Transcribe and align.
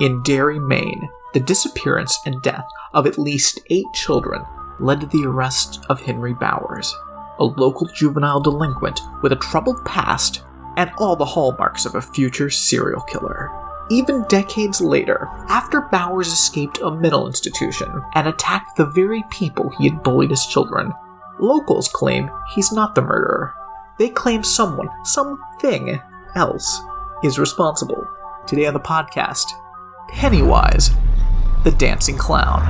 In 0.00 0.22
Derry, 0.22 0.60
Maine, 0.60 1.08
the 1.34 1.40
disappearance 1.40 2.18
and 2.24 2.40
death 2.40 2.66
of 2.94 3.06
at 3.06 3.18
least 3.18 3.60
eight 3.68 3.86
children 3.92 4.44
led 4.78 5.00
to 5.00 5.06
the 5.06 5.24
arrest 5.26 5.84
of 5.88 6.00
Henry 6.00 6.34
Bowers, 6.34 6.94
a 7.40 7.44
local 7.44 7.88
juvenile 7.88 8.40
delinquent 8.40 9.00
with 9.22 9.32
a 9.32 9.36
troubled 9.36 9.84
past 9.84 10.42
and 10.76 10.92
all 10.98 11.16
the 11.16 11.24
hallmarks 11.24 11.84
of 11.84 11.96
a 11.96 12.00
future 12.00 12.48
serial 12.48 13.00
killer. 13.02 13.50
Even 13.90 14.24
decades 14.28 14.80
later, 14.80 15.28
after 15.48 15.80
Bowers 15.80 16.28
escaped 16.28 16.78
a 16.78 16.92
mental 16.92 17.26
institution 17.26 17.90
and 18.14 18.28
attacked 18.28 18.76
the 18.76 18.86
very 18.86 19.24
people 19.30 19.70
he 19.70 19.88
had 19.88 20.04
bullied 20.04 20.30
as 20.30 20.46
children, 20.46 20.92
locals 21.40 21.88
claim 21.88 22.30
he's 22.54 22.70
not 22.70 22.94
the 22.94 23.02
murderer. 23.02 23.52
They 23.98 24.10
claim 24.10 24.44
someone, 24.44 24.90
something 25.04 26.00
else, 26.36 26.80
is 27.24 27.38
responsible. 27.38 28.06
Today 28.46 28.66
on 28.66 28.74
the 28.74 28.80
podcast, 28.80 29.46
Pennywise, 30.08 30.90
the 31.64 31.70
dancing 31.70 32.16
clown. 32.16 32.62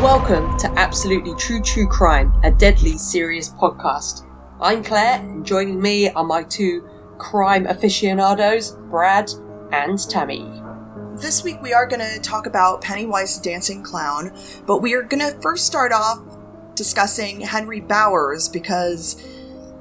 Welcome 0.00 0.56
to 0.58 0.70
Absolutely 0.76 1.34
True 1.36 1.60
True 1.62 1.88
Crime, 1.88 2.32
a 2.44 2.50
deadly 2.50 2.98
serious 2.98 3.48
podcast. 3.48 4.26
I'm 4.60 4.84
Claire, 4.84 5.20
and 5.20 5.44
joining 5.44 5.80
me 5.80 6.10
are 6.10 6.22
my 6.22 6.42
two 6.44 6.88
crime 7.18 7.66
aficionados, 7.66 8.72
Brad 8.90 9.30
and 9.72 9.98
Tammy. 10.08 10.62
This 11.16 11.42
week 11.42 11.60
we 11.62 11.72
are 11.72 11.86
going 11.86 12.06
to 12.06 12.20
talk 12.20 12.46
about 12.46 12.82
Pennywise 12.82 13.38
the 13.38 13.50
Dancing 13.50 13.82
Clown, 13.82 14.36
but 14.66 14.82
we 14.82 14.94
are 14.94 15.02
going 15.02 15.20
to 15.20 15.40
first 15.40 15.66
start 15.66 15.92
off 15.92 16.20
discussing 16.74 17.40
Henry 17.40 17.80
Bowers 17.80 18.48
because 18.48 19.16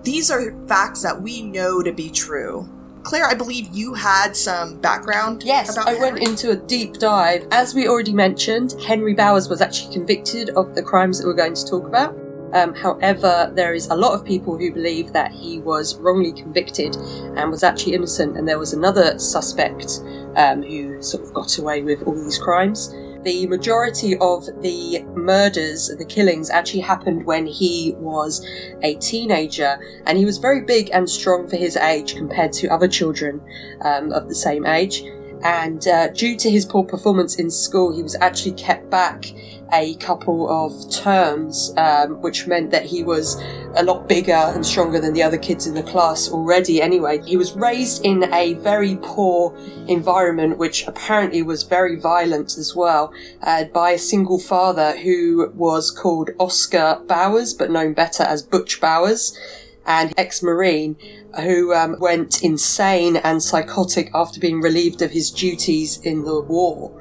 these 0.03 0.31
are 0.31 0.53
facts 0.65 1.03
that 1.03 1.21
we 1.21 1.41
know 1.41 1.83
to 1.83 1.91
be 1.91 2.09
true. 2.09 2.69
Claire, 3.03 3.25
I 3.25 3.33
believe 3.33 3.67
you 3.71 3.93
had 3.93 4.35
some 4.35 4.79
background. 4.79 5.43
Yes, 5.43 5.77
I 5.77 5.95
went 5.95 6.19
into 6.19 6.51
a 6.51 6.55
deep 6.55 6.93
dive. 6.95 7.47
As 7.51 7.73
we 7.73 7.87
already 7.87 8.13
mentioned, 8.13 8.75
Henry 8.85 9.13
Bowers 9.13 9.49
was 9.49 9.61
actually 9.61 9.93
convicted 9.93 10.51
of 10.51 10.75
the 10.75 10.83
crimes 10.83 11.19
that 11.19 11.27
we're 11.27 11.33
going 11.33 11.55
to 11.55 11.65
talk 11.65 11.87
about. 11.87 12.15
Um, 12.53 12.75
however, 12.75 13.51
there 13.55 13.73
is 13.73 13.87
a 13.87 13.95
lot 13.95 14.13
of 14.13 14.25
people 14.25 14.57
who 14.57 14.73
believe 14.73 15.13
that 15.13 15.31
he 15.31 15.59
was 15.59 15.97
wrongly 15.99 16.33
convicted 16.33 16.95
and 16.97 17.49
was 17.49 17.63
actually 17.63 17.93
innocent, 17.93 18.37
and 18.37 18.47
there 18.47 18.59
was 18.59 18.73
another 18.73 19.17
suspect 19.17 20.01
um, 20.35 20.61
who 20.61 21.01
sort 21.01 21.23
of 21.23 21.33
got 21.33 21.57
away 21.57 21.81
with 21.81 22.03
all 22.03 22.13
these 22.13 22.37
crimes. 22.37 22.93
The 23.23 23.45
majority 23.47 24.17
of 24.17 24.47
the 24.61 25.03
murders, 25.15 25.91
the 25.95 26.05
killings, 26.05 26.49
actually 26.49 26.79
happened 26.79 27.25
when 27.25 27.45
he 27.45 27.93
was 27.99 28.45
a 28.81 28.95
teenager, 28.95 29.79
and 30.07 30.17
he 30.17 30.25
was 30.25 30.39
very 30.39 30.61
big 30.61 30.89
and 30.91 31.07
strong 31.07 31.47
for 31.47 31.55
his 31.55 31.77
age 31.77 32.15
compared 32.15 32.51
to 32.53 32.67
other 32.69 32.87
children 32.87 33.41
um, 33.81 34.11
of 34.11 34.27
the 34.27 34.35
same 34.35 34.65
age. 34.65 35.03
And 35.43 35.87
uh, 35.87 36.09
due 36.09 36.35
to 36.37 36.49
his 36.49 36.65
poor 36.65 36.83
performance 36.83 37.35
in 37.35 37.49
school, 37.49 37.95
he 37.95 38.03
was 38.03 38.15
actually 38.15 38.53
kept 38.53 38.89
back 38.89 39.25
a 39.73 39.95
couple 39.95 40.49
of 40.49 40.91
terms, 40.91 41.73
um, 41.77 42.21
which 42.21 42.47
meant 42.47 42.71
that 42.71 42.85
he 42.85 43.03
was 43.03 43.41
a 43.75 43.83
lot 43.83 44.07
bigger 44.07 44.33
and 44.33 44.65
stronger 44.65 44.99
than 44.99 45.13
the 45.13 45.23
other 45.23 45.37
kids 45.37 45.67
in 45.67 45.73
the 45.73 45.83
class 45.83 46.29
already 46.29 46.81
anyway. 46.81 47.21
He 47.25 47.37
was 47.37 47.53
raised 47.53 48.05
in 48.05 48.31
a 48.33 48.53
very 48.55 48.97
poor 49.01 49.55
environment, 49.87 50.57
which 50.57 50.85
apparently 50.87 51.41
was 51.41 51.63
very 51.63 51.99
violent 51.99 52.57
as 52.57 52.75
well, 52.75 53.13
uh, 53.41 53.65
by 53.65 53.91
a 53.91 53.99
single 53.99 54.39
father 54.39 54.97
who 54.97 55.51
was 55.55 55.91
called 55.91 56.31
Oscar 56.39 57.01
Bowers, 57.07 57.53
but 57.53 57.71
known 57.71 57.93
better 57.93 58.23
as 58.23 58.43
Butch 58.43 58.81
Bowers 58.81 59.37
and 59.85 60.13
ex-marine 60.17 60.95
who 61.39 61.73
um, 61.73 61.95
went 61.99 62.43
insane 62.43 63.17
and 63.17 63.41
psychotic 63.41 64.11
after 64.13 64.39
being 64.39 64.61
relieved 64.61 65.01
of 65.01 65.11
his 65.11 65.31
duties 65.31 65.99
in 66.01 66.23
the 66.23 66.41
war. 66.41 66.91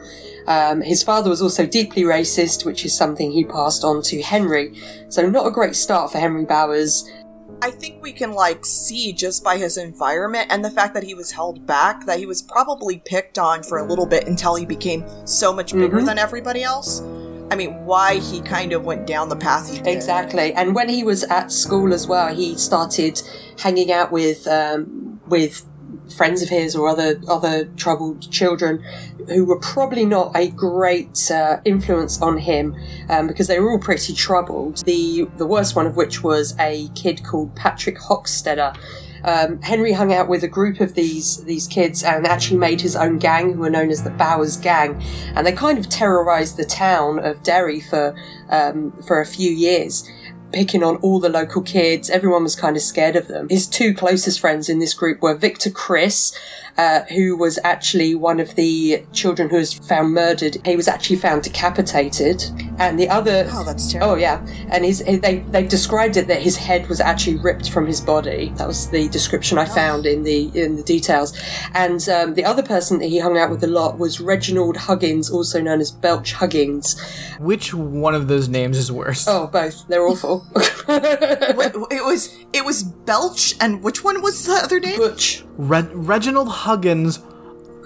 Um, 0.51 0.81
his 0.81 1.05
father 1.05 1.31
was 1.31 1.41
also 1.41 1.65
deeply 1.65 2.03
racist, 2.03 2.65
which 2.65 2.85
is 2.85 2.93
something 2.93 3.31
he 3.31 3.45
passed 3.45 3.85
on 3.85 4.03
to 4.03 4.21
Henry. 4.21 4.75
So 5.09 5.31
not 5.31 5.47
a 5.47 5.51
great 5.53 5.77
start 5.77 6.11
for 6.11 6.19
Henry 6.19 6.45
Bowers. 6.45 7.09
I 7.63 7.71
think 7.71 8.03
we 8.03 8.11
can 8.13 8.33
like 8.33 8.67
see 8.67 9.13
just 9.13 9.45
by 9.45 9.59
his 9.59 9.77
environment 9.77 10.49
and 10.51 10.65
the 10.65 10.71
fact 10.71 10.93
that 10.95 11.05
he 11.05 11.15
was 11.15 11.31
held 11.31 11.67
back 11.67 12.05
that 12.07 12.19
he 12.19 12.27
was 12.27 12.43
probably 12.43 13.01
picked 13.05 13.39
on 13.39 13.63
for 13.63 13.79
a 13.79 13.85
little 13.87 14.07
bit 14.07 14.27
until 14.27 14.57
he 14.57 14.67
became 14.67 15.05
so 15.25 15.53
much 15.53 15.73
bigger 15.73 16.01
Mhm. 16.01 16.07
than 16.07 16.19
everybody 16.19 16.65
else. 16.65 17.01
I 17.53 17.55
mean, 17.57 17.85
why 17.85 18.17
he 18.17 18.41
kind 18.41 18.73
of 18.73 18.85
went 18.85 19.07
down 19.07 19.29
the 19.29 19.37
path 19.37 19.71
he 19.71 19.79
did. 19.79 19.87
Exactly. 19.89 20.53
And 20.55 20.75
when 20.75 20.89
he 20.89 21.05
was 21.05 21.23
at 21.25 21.53
school 21.53 21.93
as 21.95 22.09
well, 22.09 22.35
he 22.35 22.57
started 22.57 23.23
hanging 23.59 23.93
out 23.93 24.11
with 24.11 24.49
um, 24.49 25.21
with 25.29 25.65
friends 26.13 26.43
of 26.43 26.49
his 26.49 26.77
or 26.77 26.89
other 26.89 27.21
other 27.29 27.67
troubled 27.77 28.31
children 28.31 28.83
who 29.29 29.45
were 29.45 29.59
probably 29.59 30.05
not 30.05 30.35
a 30.37 30.49
great 30.51 31.31
uh, 31.31 31.61
influence 31.65 32.21
on 32.21 32.39
him 32.39 32.77
um, 33.09 33.27
because 33.27 33.47
they 33.47 33.61
were 33.61 33.71
all 33.71 33.79
pretty 33.79 34.15
troubled. 34.15 34.85
The 34.85 35.29
the 35.37 35.47
worst 35.47 35.77
one 35.77 35.87
of 35.87 35.97
which 35.97 36.23
was 36.23 36.55
a 36.59 36.89
kid 36.95 37.25
called 37.25 37.55
Patrick 37.55 37.99
Hockstetter. 37.99 38.77
Um, 39.23 39.61
Henry 39.61 39.93
hung 39.93 40.15
out 40.15 40.29
with 40.29 40.43
a 40.45 40.49
group 40.49 40.81
of 40.81 40.95
these 40.95 41.45
these 41.45 41.67
kids 41.67 42.03
and 42.03 42.27
actually 42.27 42.57
made 42.57 42.81
his 42.81 42.97
own 42.97 43.19
gang, 43.19 43.53
who 43.53 43.61
were 43.61 43.71
known 43.71 43.91
as 43.91 44.03
the 44.03 44.11
Bowers 44.11 44.57
Gang, 44.57 45.03
and 45.35 45.47
they 45.47 45.53
kind 45.53 45.79
of 45.79 45.89
terrorized 45.89 46.57
the 46.57 46.65
town 46.65 47.19
of 47.19 47.43
Derry 47.43 47.81
for 47.81 48.15
um, 48.49 48.93
for 49.07 49.21
a 49.21 49.27
few 49.27 49.51
years 49.51 50.09
picking 50.53 50.83
on 50.83 50.97
all 50.97 51.21
the 51.21 51.29
local 51.29 51.63
kids. 51.63 52.11
Everyone 52.11 52.43
was 52.43 52.57
kind 52.57 52.77
of 52.77 52.83
scared 52.83 53.17
of 53.17 53.29
them. 53.29 53.49
His 53.49 53.67
two 53.67 53.95
closest 53.95 54.41
friends 54.41 54.69
in 54.69 54.79
this 54.79 54.95
group 54.95 55.23
were 55.23 55.35
Victor 55.35 55.71
Criss, 55.71 56.37
uh, 56.77 57.01
who 57.15 57.37
was 57.37 57.59
actually 57.65 58.15
one 58.15 58.41
of 58.41 58.55
the 58.55 59.05
children 59.13 59.49
who 59.51 59.57
was 59.57 59.73
found 59.75 60.13
murdered. 60.13 60.57
He 60.65 60.77
was 60.77 60.89
actually 60.89 61.17
found 61.17 61.43
decapitated, 61.43 62.43
and 62.79 62.99
the 62.99 63.09
other. 63.09 63.49
Oh, 63.53 63.65
that's 63.65 63.91
terrible. 63.93 64.13
Oh 64.13 64.15
yeah, 64.17 64.45
and 64.71 64.85
his 64.85 65.03
they 65.05 65.45
they 65.51 65.67
described 65.67 66.17
it 66.17 66.27
that 66.29 66.43
his 66.43 66.57
head 66.57 66.89
was 66.89 67.01
actually 67.01 67.37
ripped 67.37 67.71
from 67.71 67.87
his 67.87 68.01
body. 68.01 68.53
That 68.57 68.67
was 68.69 68.91
the 68.91 69.09
description 69.09 69.59
I 69.59 69.65
found 69.65 70.07
in 70.07 70.23
the 70.23 70.51
in 70.55 70.77
the 70.77 70.83
details. 70.83 71.39
And 71.75 72.07
um, 72.09 72.35
the 72.35 72.45
other 72.45 72.63
person 72.63 72.99
that 73.01 73.07
he 73.07 73.19
hung 73.19 73.39
out 73.39 73.51
with 73.51 73.63
a 73.65 73.67
lot 73.67 73.99
was 73.99 74.21
Reginald 74.21 74.77
Huggins, 74.77 75.31
also 75.31 75.61
known 75.61 75.81
as 75.81 75.91
Belch 75.91 76.33
Huggins. 76.33 77.01
Which 77.39 77.75
one 77.75 78.15
of 78.15 78.29
those 78.29 78.49
names 78.49 78.79
is 78.79 78.91
worse? 78.91 79.27
Oh, 79.29 79.47
both. 79.47 79.87
They're 79.89 80.07
awful. 80.07 80.47
It 80.91 82.05
was 82.05 82.35
it 82.53 82.65
was 82.65 82.83
Belch, 82.83 83.55
and 83.61 83.83
which 83.83 84.03
one 84.03 84.23
was 84.23 84.45
the 84.45 84.55
other 84.55 84.81
name? 84.81 84.99
Butch. 84.99 85.45
Re- 85.57 85.89
Reginald 85.93 86.49
Huggins, 86.49 86.70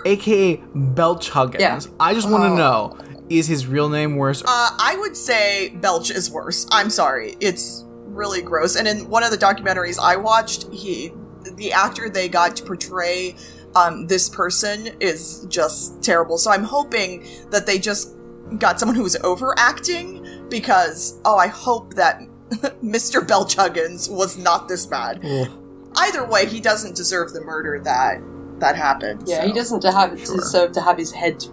aka 0.05 0.57
Belch 0.75 1.31
Huggins. 1.31 1.61
Yeah. 1.61 1.81
I 2.01 2.15
just 2.15 2.29
want 2.31 2.45
to 2.45 2.51
Oh. 2.51 2.57
know 2.57 2.99
is 3.31 3.47
his 3.47 3.67
real 3.67 3.89
name 3.89 4.17
worse? 4.17 4.43
Uh, 4.43 4.47
I 4.79 4.97
would 4.99 5.17
say 5.17 5.71
Belch 5.81 6.11
is 6.11 6.31
worse. 6.31 6.67
I'm 6.71 6.91
sorry, 6.91 7.37
it's 7.41 7.85
really 8.05 8.43
gross. 8.43 8.77
And 8.77 8.87
in 8.87 9.09
one 9.09 9.23
of 9.23 9.31
the 9.31 9.39
documentaries 9.39 9.99
I 10.01 10.17
watched, 10.17 10.71
he, 10.73 11.13
the 11.57 11.73
actor 11.73 12.09
they 12.11 12.29
got 12.29 12.57
to 12.57 12.63
portray 12.65 13.35
um, 13.75 14.07
this 14.07 14.29
person 14.29 14.89
is 15.01 15.47
just 15.49 16.03
terrible. 16.03 16.39
So 16.39 16.51
I'm 16.51 16.65
hoping 16.65 17.27
that 17.51 17.67
they 17.67 17.79
just 17.79 18.13
got 18.59 18.79
someone 18.79 18.95
who 18.95 19.03
was 19.03 19.17
overacting 19.25 20.47
because 20.49 21.19
oh, 21.25 21.37
I 21.37 21.49
hope 21.49 21.95
that 21.95 22.21
Mr. 22.85 23.27
Belch 23.27 23.55
Huggins 23.57 24.09
was 24.09 24.37
not 24.39 24.69
this 24.69 24.87
bad. 24.87 25.25
Ugh. 25.25 25.49
Either 25.97 26.25
way, 26.27 26.47
he 26.47 26.61
doesn't 26.61 26.95
deserve 26.95 27.33
the 27.33 27.41
murder 27.41 27.81
that 27.85 28.21
that 28.61 28.77
happened. 28.77 29.25
Yeah, 29.27 29.41
so. 29.43 29.47
he 29.47 29.53
doesn't 29.53 29.85
have, 29.85 30.19
Sure. 30.19 30.37
deserve 30.37 30.73
to 30.73 30.81
have 30.81 30.97
his 30.99 31.13
head 31.13 31.45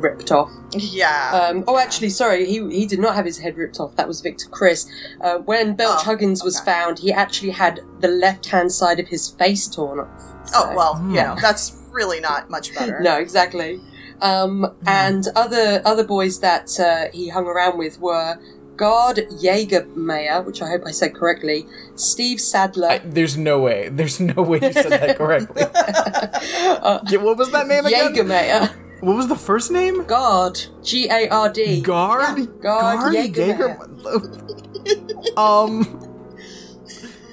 ripped 0.00 0.30
off. 0.30 0.50
Yeah. 0.72 1.48
Um, 1.50 1.64
oh, 1.66 1.76
actually, 1.78 2.10
sorry, 2.10 2.46
he, 2.46 2.58
he 2.70 2.86
did 2.86 3.00
not 3.00 3.14
have 3.16 3.24
his 3.24 3.38
head 3.38 3.56
ripped 3.56 3.80
off. 3.80 3.96
That 3.96 4.06
was 4.06 4.20
Victor 4.20 4.48
Criss. 4.48 4.88
Uh, 5.20 5.38
when 5.38 5.74
Belch 5.74 6.00
Oh, 6.00 6.04
Huggins 6.04 6.44
was 6.44 6.60
found, 6.60 7.00
he 7.00 7.12
actually 7.12 7.50
had 7.50 7.80
the 8.00 8.08
left 8.08 8.46
hand 8.46 8.70
side 8.70 9.00
of 9.00 9.08
his 9.08 9.28
face 9.28 9.66
torn 9.66 9.98
off. 10.00 10.08
oh 10.54 10.72
well, 10.76 10.94
Hmm. 10.96 11.10
you 11.10 11.16
know 11.22 11.36
that's 11.40 11.76
really 11.90 12.20
not 12.20 12.48
much 12.48 12.74
better. 12.74 13.00
No, 13.02 13.16
exactly. 13.18 13.80
Um, 14.20 14.66
and 14.86 15.24
other 15.36 15.80
other 15.84 16.04
boys 16.04 16.40
that 16.40 16.78
uh, 16.80 17.06
he 17.12 17.28
hung 17.28 17.46
around 17.46 17.78
with 17.78 18.00
were 18.00 18.36
Gard 18.78 19.16
Jagermeyer, 19.42 20.42
which 20.46 20.62
I 20.62 20.68
hope 20.70 20.82
I 20.86 20.92
said 20.92 21.14
correctly, 21.14 21.66
Steve 21.96 22.40
Sadler, 22.40 22.88
I- 22.88 22.98
there's 23.04 23.36
no 23.36 23.58
way. 23.60 23.88
There's 23.90 24.20
no 24.20 24.40
way 24.42 24.60
you 24.62 24.72
said 24.72 24.90
that 24.92 25.18
correctly. 25.18 25.62
uh, 25.64 27.00
what 27.20 27.36
was 27.36 27.50
that 27.50 27.66
name 27.66 27.84
again? 27.84 28.14
Jagermeyer, 28.14 28.70
What 29.00 29.16
was 29.16 29.26
the 29.28 29.36
first 29.36 29.70
name? 29.72 30.04
Gard, 30.04 30.58
G 30.82 31.08
A 31.10 31.28
R 31.28 31.52
D. 31.52 31.80
Guard? 31.82 32.38
Yeah, 32.38 32.44
Guard 32.62 33.14
Jagermeyer. 33.14 35.36
Um. 35.36 36.04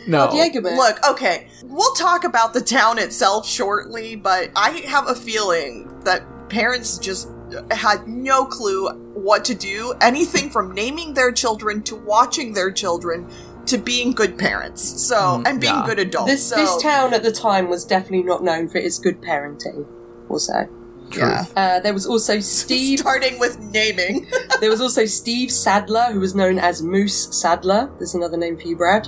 No. 0.07 0.27
Jagermeyer. 0.27 0.77
Look, 0.77 0.99
okay, 1.11 1.47
we'll 1.63 1.93
talk 1.93 2.23
about 2.23 2.53
the 2.53 2.61
town 2.61 2.99
itself 2.99 3.47
shortly, 3.47 4.15
but 4.15 4.51
I 4.55 4.69
have 4.87 5.07
a 5.07 5.15
feeling 5.15 5.91
that 6.03 6.23
parents 6.49 6.99
just 6.99 7.27
had 7.71 8.07
no 8.07 8.45
clue 8.45 8.89
what 9.13 9.45
to 9.45 9.55
do. 9.55 9.93
Anything 10.01 10.49
from 10.49 10.73
naming 10.73 11.13
their 11.13 11.31
children 11.31 11.81
to 11.83 11.95
watching 11.95 12.53
their 12.53 12.71
children 12.71 13.29
to 13.67 13.77
being 13.77 14.11
good 14.11 14.37
parents. 14.37 14.81
So 15.01 15.41
and 15.45 15.59
being 15.59 15.73
yeah. 15.73 15.85
good 15.85 15.99
adults. 15.99 16.31
This 16.31 16.49
so, 16.49 16.55
this 16.55 16.81
town 16.81 17.13
at 17.13 17.23
the 17.23 17.31
time 17.31 17.69
was 17.69 17.85
definitely 17.85 18.23
not 18.23 18.43
known 18.43 18.69
for 18.69 18.77
its 18.77 18.99
good 18.99 19.21
parenting. 19.21 19.87
Also, 20.29 20.69
Yeah. 21.15 21.45
uh, 21.55 21.79
there 21.79 21.93
was 21.93 22.05
also 22.05 22.39
Steve. 22.41 22.99
Starting 22.99 23.39
with 23.39 23.59
naming. 23.59 24.27
there 24.59 24.69
was 24.69 24.81
also 24.81 25.05
Steve 25.05 25.51
Sadler, 25.51 26.11
who 26.11 26.19
was 26.19 26.35
known 26.35 26.59
as 26.59 26.81
Moose 26.81 27.27
Sadler. 27.39 27.91
There's 27.97 28.15
another 28.15 28.37
name 28.37 28.57
for 28.57 28.67
you, 28.67 28.75
Brad. 28.75 29.07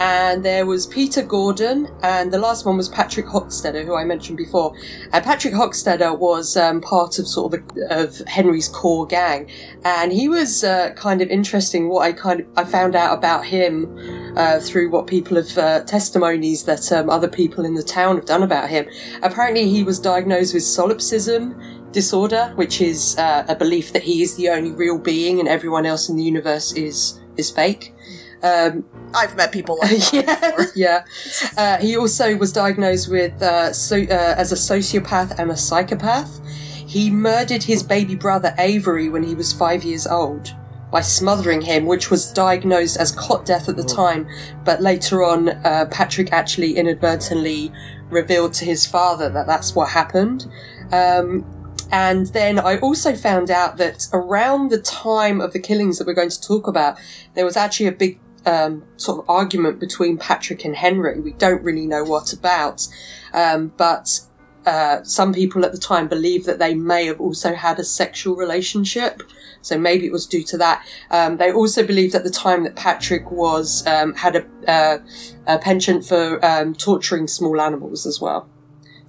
And 0.00 0.42
there 0.42 0.64
was 0.64 0.86
Peter 0.86 1.22
Gordon, 1.22 1.86
and 2.02 2.32
the 2.32 2.38
last 2.38 2.64
one 2.64 2.78
was 2.78 2.88
Patrick 2.88 3.26
Hockstetter, 3.26 3.84
who 3.84 3.94
I 3.94 4.04
mentioned 4.04 4.38
before. 4.38 4.74
And 5.12 5.22
Patrick 5.22 5.52
Hockstetter 5.52 6.18
was 6.18 6.56
um, 6.56 6.80
part 6.80 7.18
of 7.18 7.28
sort 7.28 7.52
of, 7.52 7.68
the, 7.74 7.94
of 7.94 8.16
Henry's 8.26 8.66
core 8.66 9.06
gang, 9.06 9.50
and 9.84 10.10
he 10.10 10.26
was 10.26 10.64
uh, 10.64 10.94
kind 10.94 11.20
of 11.20 11.28
interesting. 11.28 11.90
What 11.90 12.02
I 12.02 12.12
kind 12.12 12.40
of 12.40 12.46
I 12.56 12.64
found 12.64 12.96
out 12.96 13.16
about 13.16 13.44
him 13.44 14.34
uh, 14.36 14.60
through 14.60 14.90
what 14.90 15.06
people 15.06 15.36
have 15.36 15.58
uh, 15.58 15.84
testimonies 15.84 16.64
that 16.64 16.90
um, 16.92 17.10
other 17.10 17.28
people 17.28 17.66
in 17.66 17.74
the 17.74 17.82
town 17.82 18.16
have 18.16 18.24
done 18.24 18.42
about 18.42 18.70
him. 18.70 18.86
Apparently, 19.22 19.68
he 19.68 19.82
was 19.82 19.98
diagnosed 19.98 20.54
with 20.54 20.62
solipsism 20.62 21.60
disorder, 21.92 22.52
which 22.54 22.80
is 22.80 23.18
uh, 23.18 23.44
a 23.48 23.54
belief 23.54 23.92
that 23.92 24.02
he 24.02 24.22
is 24.22 24.36
the 24.36 24.48
only 24.48 24.72
real 24.72 24.98
being 24.98 25.40
and 25.40 25.48
everyone 25.48 25.84
else 25.84 26.08
in 26.08 26.16
the 26.16 26.22
universe 26.22 26.72
is 26.72 27.20
is 27.36 27.50
fake. 27.50 27.94
Um, 28.42 28.84
I've 29.14 29.36
met 29.36 29.52
people 29.52 29.78
like 29.80 29.90
that 30.12 30.72
yeah, 30.74 31.04
yeah. 31.54 31.54
Uh, 31.56 31.78
he 31.78 31.96
also 31.96 32.36
was 32.36 32.52
diagnosed 32.52 33.10
with 33.10 33.40
uh, 33.42 33.72
so, 33.72 33.96
uh, 33.96 34.34
as 34.36 34.52
a 34.52 34.54
sociopath 34.54 35.38
and 35.38 35.50
a 35.50 35.56
psychopath. 35.56 36.40
He 36.86 37.10
murdered 37.10 37.62
his 37.62 37.82
baby 37.82 38.16
brother 38.16 38.54
Avery 38.58 39.08
when 39.08 39.22
he 39.22 39.34
was 39.34 39.52
five 39.52 39.84
years 39.84 40.06
old 40.06 40.54
by 40.90 41.00
smothering 41.00 41.60
him, 41.60 41.86
which 41.86 42.10
was 42.10 42.32
diagnosed 42.32 42.96
as 42.96 43.12
cot 43.12 43.44
death 43.44 43.68
at 43.68 43.76
the 43.76 43.84
time. 43.84 44.28
But 44.64 44.80
later 44.80 45.22
on, 45.22 45.50
uh, 45.50 45.86
Patrick 45.90 46.32
actually 46.32 46.76
inadvertently 46.76 47.72
revealed 48.08 48.54
to 48.54 48.64
his 48.64 48.86
father 48.86 49.28
that 49.30 49.46
that's 49.46 49.74
what 49.74 49.90
happened. 49.90 50.46
Um, 50.90 51.44
and 51.92 52.26
then 52.28 52.58
I 52.58 52.78
also 52.78 53.14
found 53.14 53.50
out 53.50 53.76
that 53.78 54.06
around 54.12 54.70
the 54.70 54.80
time 54.80 55.40
of 55.40 55.52
the 55.52 55.58
killings 55.58 55.98
that 55.98 56.06
we're 56.06 56.14
going 56.14 56.30
to 56.30 56.40
talk 56.40 56.66
about, 56.66 56.98
there 57.34 57.44
was 57.44 57.56
actually 57.56 57.86
a 57.86 57.92
big 57.92 58.18
um, 58.46 58.84
sort 58.96 59.22
of 59.22 59.30
argument 59.30 59.80
between 59.80 60.18
Patrick 60.18 60.64
and 60.64 60.76
Henry. 60.76 61.20
We 61.20 61.32
don't 61.32 61.62
really 61.62 61.86
know 61.86 62.04
what 62.04 62.32
about, 62.32 62.86
um, 63.32 63.72
but 63.76 64.20
uh, 64.66 65.02
some 65.02 65.32
people 65.32 65.64
at 65.64 65.72
the 65.72 65.78
time 65.78 66.08
believe 66.08 66.44
that 66.44 66.58
they 66.58 66.74
may 66.74 67.06
have 67.06 67.20
also 67.20 67.54
had 67.54 67.78
a 67.78 67.84
sexual 67.84 68.36
relationship. 68.36 69.22
So 69.62 69.78
maybe 69.78 70.06
it 70.06 70.12
was 70.12 70.26
due 70.26 70.42
to 70.44 70.58
that. 70.58 70.86
Um, 71.10 71.36
they 71.36 71.52
also 71.52 71.86
believed 71.86 72.14
at 72.14 72.24
the 72.24 72.30
time 72.30 72.64
that 72.64 72.76
Patrick 72.76 73.30
was 73.30 73.86
um, 73.86 74.14
had 74.14 74.36
a, 74.36 74.70
uh, 74.70 74.98
a 75.46 75.58
penchant 75.58 76.04
for 76.04 76.44
um, 76.44 76.74
torturing 76.74 77.26
small 77.26 77.60
animals 77.60 78.06
as 78.06 78.20
well. 78.20 78.48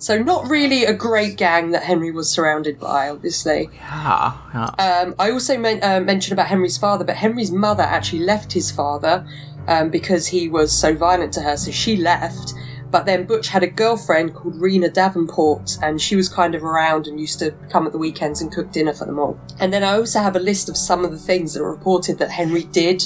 So 0.02 0.18
not 0.18 0.50
really 0.50 0.84
a 0.84 0.94
great 0.94 1.38
gang 1.38 1.70
that 1.72 1.84
Henry 1.84 2.12
was 2.12 2.28
surrounded 2.28 2.80
by, 2.80 3.08
obviously. 3.08 3.70
Yeah, 3.76 4.36
yeah. 4.52 4.70
Um, 4.80 5.14
I 5.20 5.30
also 5.30 5.60
men- 5.60 5.84
uh, 5.84 6.00
mentioned 6.00 6.34
about 6.34 6.48
Henry's 6.48 6.76
father, 6.76 7.06
but 7.06 7.18
Henry's 7.18 7.52
mother 7.52 7.84
actually 7.84 8.24
left 8.24 8.52
his 8.52 8.72
father 8.72 9.24
um, 9.68 9.92
because 9.92 10.26
he 10.26 10.50
was 10.50 10.72
so 10.72 10.96
violent 10.96 11.34
to 11.34 11.42
her, 11.42 11.56
so 11.56 11.70
she 11.70 11.98
left. 11.98 12.56
But 12.90 13.06
then 13.06 13.26
Butch 13.26 13.48
had 13.50 13.62
a 13.62 13.68
girlfriend 13.68 14.34
called 14.34 14.56
Rena 14.56 14.90
Davenport, 14.90 15.78
and 15.84 16.02
she 16.02 16.16
was 16.16 16.28
kind 16.28 16.56
of 16.56 16.64
around 16.64 17.06
and 17.06 17.20
used 17.20 17.38
to 17.38 17.52
come 17.70 17.86
at 17.86 17.92
the 17.92 18.00
weekends 18.00 18.42
and 18.42 18.52
cook 18.52 18.72
dinner 18.72 18.94
for 18.94 19.06
them 19.06 19.20
all. 19.20 19.40
And 19.60 19.72
then 19.72 19.84
I 19.84 19.94
also 19.98 20.20
have 20.20 20.36
a 20.36 20.40
list 20.40 20.68
of 20.68 20.76
some 20.76 21.06
of 21.06 21.12
the 21.12 21.20
things 21.20 21.54
that 21.54 21.62
are 21.62 21.72
reported 21.72 22.18
that 22.18 22.32
Henry 22.32 22.64
did. 22.64 23.04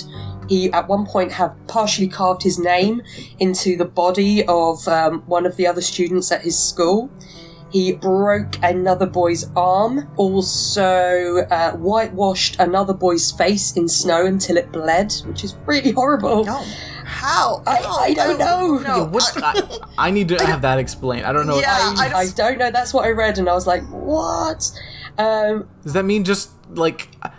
He 0.48 0.72
at 0.72 0.88
one 0.88 1.06
point 1.06 1.32
have 1.34 1.56
partially 1.68 2.08
carved 2.08 2.44
his 2.44 2.60
name 2.60 3.02
into 3.40 3.76
the 3.78 3.86
body 3.86 4.46
of 4.46 4.88
um, 4.88 5.22
one 5.28 5.46
of 5.46 5.56
the 5.58 5.68
other 5.68 5.82
students 5.82 6.32
at 6.32 6.42
his 6.42 6.58
school. 6.58 7.10
He 7.72 7.92
broke 7.92 8.56
another 8.64 9.06
boy's 9.06 9.50
arm, 9.56 10.08
also 10.16 11.46
uh, 11.52 11.74
whitewashed 11.74 12.58
another 12.58 12.94
boy's 12.94 13.32
face 13.32 13.76
in 13.76 13.90
snow 13.90 14.26
until 14.26 14.56
it 14.56 14.72
bled, 14.72 15.12
which 15.26 15.44
is 15.44 15.56
really 15.66 15.92
horrible. 15.92 16.46
No. 16.46 16.64
How? 17.04 17.62
I- 17.68 17.80
No, 17.82 17.90
I 17.90 18.14
don't 18.14 18.40
no, 18.40 18.46
know. 18.46 18.78
No. 18.80 18.96
Yeah, 18.98 19.04
what, 19.08 19.44
I, 19.44 20.08
I 20.08 20.12
need 20.12 20.30
to 20.30 20.38
have 20.46 20.62
that 20.62 20.80
explained. 20.80 21.26
I 21.26 21.34
don't 21.34 21.48
know. 21.48 21.60
Yeah. 21.60 21.94
I, 21.98 22.12
I 22.14 22.20
I, 22.20 22.28
don't 22.30 22.58
know. 22.58 22.72
That's 22.72 22.94
what 22.94 23.06
I 23.06 23.10
read, 23.10 23.38
and 23.40 23.50
I 23.50 23.54
was 23.54 23.68
like, 23.68 23.84
"What?" 23.90 24.72
Um, 25.18 25.68
Does 25.84 25.94
that 25.94 26.06
mean 26.06 26.24
just 26.24 26.52
like 26.70 27.10
I? 27.22 27.32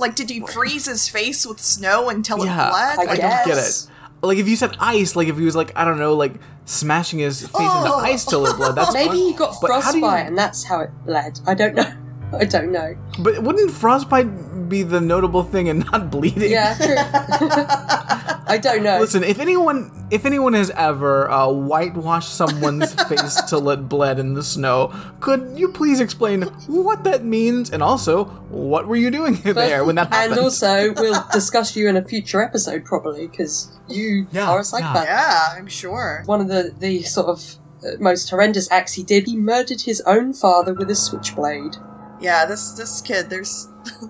Like, 0.00 0.14
did 0.16 0.28
he 0.30 0.40
freeze 0.40 0.86
his 0.86 1.08
face 1.08 1.46
with 1.46 1.60
snow 1.60 2.08
until 2.08 2.44
Yeah, 2.44 2.66
it 2.68 2.70
bled? 2.70 2.98
I 2.98 3.02
I 3.02 3.04
Like, 3.04 3.20
don't 3.20 3.46
get 3.46 3.58
it. 3.58 3.86
Like 4.22 4.38
if 4.38 4.48
you 4.48 4.56
said 4.56 4.76
ice, 4.80 5.14
like 5.16 5.28
if 5.28 5.36
he 5.38 5.44
was 5.44 5.56
like 5.56 5.72
I 5.76 5.84
don't 5.84 5.98
know, 5.98 6.14
like 6.14 6.34
smashing 6.66 7.20
his 7.20 7.40
face 7.40 7.54
into 7.54 7.92
Oh. 7.94 8.00
ice 8.02 8.24
till 8.24 8.46
it 8.46 8.56
bled. 8.56 8.74
That's 8.74 8.92
maybe 9.00 9.08
fine. 9.08 9.16
he 9.16 9.32
got 9.32 9.54
But 9.60 9.66
frostbite, 9.68 9.96
you- 9.96 10.06
and 10.28 10.36
that's 10.36 10.64
how 10.64 10.80
it 10.80 10.90
bled. 11.06 11.40
I 11.46 11.54
don't 11.54 11.74
know. 11.74 11.90
I 12.38 12.44
don't 12.44 12.70
know. 12.70 12.96
But 13.18 13.42
wouldn't 13.42 13.70
frostbite 13.70 14.68
be 14.68 14.82
the 14.82 15.00
notable 15.00 15.42
thing 15.42 15.68
and 15.68 15.84
not 15.90 16.10
bleeding? 16.10 16.50
Yeah, 16.50 16.74
true. 16.76 18.36
I 18.50 18.58
don't 18.58 18.82
know. 18.82 18.98
Listen, 18.98 19.22
if 19.24 19.38
anyone 19.38 19.90
if 20.10 20.26
anyone 20.26 20.54
has 20.54 20.70
ever 20.70 21.30
uh, 21.30 21.48
whitewashed 21.48 22.34
someone's 22.34 22.94
face 23.08 23.40
till 23.48 23.68
it 23.70 23.88
bled 23.88 24.18
in 24.18 24.34
the 24.34 24.42
snow, 24.42 24.92
could 25.20 25.52
you 25.56 25.68
please 25.68 26.00
explain 26.00 26.42
what 26.66 27.04
that 27.04 27.24
means 27.24 27.70
and 27.70 27.82
also 27.82 28.24
what 28.50 28.86
were 28.88 28.96
you 28.96 29.10
doing 29.10 29.34
there 29.44 29.84
when 29.84 29.94
that 29.96 30.12
happened? 30.12 30.32
and 30.32 30.40
also, 30.40 30.92
we'll 30.96 31.24
discuss 31.32 31.76
you 31.76 31.88
in 31.88 31.96
a 31.96 32.02
future 32.02 32.42
episode, 32.42 32.84
probably, 32.84 33.28
because 33.28 33.70
you 33.88 34.26
Yeah, 34.32 34.50
are 34.50 34.60
a 34.60 34.64
psychopath. 34.64 35.04
Yeah, 35.04 35.54
I'm 35.56 35.68
sure. 35.68 36.22
One 36.26 36.40
of 36.40 36.48
the, 36.48 36.74
the 36.78 37.02
sort 37.02 37.28
of 37.28 37.54
uh, 37.84 37.96
most 38.00 38.28
horrendous 38.30 38.70
acts 38.70 38.94
he 38.94 39.02
did, 39.02 39.26
he 39.26 39.36
murdered 39.36 39.82
his 39.82 40.00
own 40.02 40.32
father 40.32 40.74
with 40.74 40.90
a 40.90 40.94
switchblade. 40.96 41.76
Yeah, 42.20 42.44
this 42.44 42.72
this 42.72 43.00
kid, 43.00 43.30
there's 43.30 43.68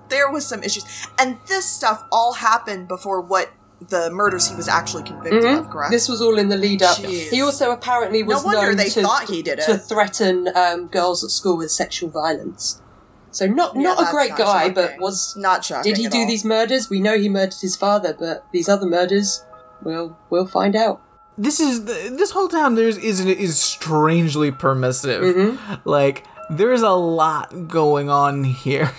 there 0.08 0.28
was 0.30 0.44
some 0.44 0.64
issues, 0.64 0.84
and 1.18 1.36
this 1.46 1.64
stuff 1.66 2.04
all 2.10 2.32
happened 2.32 2.88
before 2.88 3.20
what 3.20 3.50
the 3.88 4.10
murders 4.10 4.46
he 4.48 4.54
was 4.54 4.68
actually 4.68 5.02
convicted 5.04 5.42
Mhm. 5.42 5.58
of. 5.60 5.70
Correct. 5.70 5.90
This 5.90 6.08
was 6.08 6.20
all 6.20 6.38
in 6.38 6.48
the 6.48 6.56
lead 6.56 6.82
up. 6.82 6.98
Jeez. 6.98 7.30
He 7.30 7.40
also 7.42 7.70
apparently 7.72 8.22
was 8.22 8.44
no 8.44 8.52
known 8.52 8.76
they 8.76 8.88
to, 8.90 9.02
thought 9.02 9.28
he 9.28 9.42
did 9.42 9.58
it. 9.58 9.64
to 9.64 9.78
threaten 9.78 10.48
um, 10.54 10.86
girls 10.88 11.24
at 11.24 11.30
school 11.30 11.56
with 11.56 11.70
sexual 11.70 12.10
violence. 12.10 12.80
So 13.32 13.46
not 13.46 13.74
Yeah, 13.76 13.82
not 13.82 14.08
a 14.08 14.10
great 14.10 14.30
not 14.30 14.38
guy, 14.38 14.44
shocking. 14.68 14.74
but 14.74 14.98
was 14.98 15.34
Not 15.36 15.64
shocking. 15.64 15.92
did 15.92 15.98
he 15.98 16.06
at 16.06 16.12
do 16.12 16.18
all. 16.20 16.26
these 16.26 16.44
murders? 16.44 16.90
We 16.90 17.00
know 17.00 17.16
he 17.16 17.28
murdered 17.28 17.54
his 17.60 17.76
father, 17.76 18.14
but 18.18 18.44
these 18.52 18.68
other 18.68 18.86
murders, 18.86 19.44
we'll 19.82 20.16
we'll 20.30 20.46
find 20.46 20.74
out. 20.76 21.00
this 21.38 21.58
is 21.60 21.84
this 21.84 22.32
whole 22.32 22.48
town 22.48 22.74
there's 22.74 22.98
is 22.98 23.20
is 23.20 23.58
strangely 23.58 24.50
permissive. 24.50 25.22
Mm-hmm. 25.22 25.74
Like 25.88 26.24
there's 26.50 26.82
a 26.82 26.90
lot 26.90 27.68
going 27.68 28.10
on 28.10 28.44
here. 28.44 28.90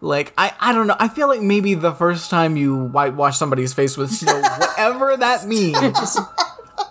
Like 0.00 0.32
I 0.36 0.52
I 0.60 0.72
don't 0.72 0.86
know. 0.86 0.96
I 0.98 1.08
feel 1.08 1.28
like 1.28 1.40
maybe 1.40 1.74
the 1.74 1.92
first 1.92 2.30
time 2.30 2.56
you 2.56 2.76
whitewash 2.76 3.36
somebody's 3.38 3.72
face 3.72 3.96
with 3.96 4.10
snow, 4.12 4.40
whatever 4.58 5.16
that 5.16 5.46
means. 5.46 5.76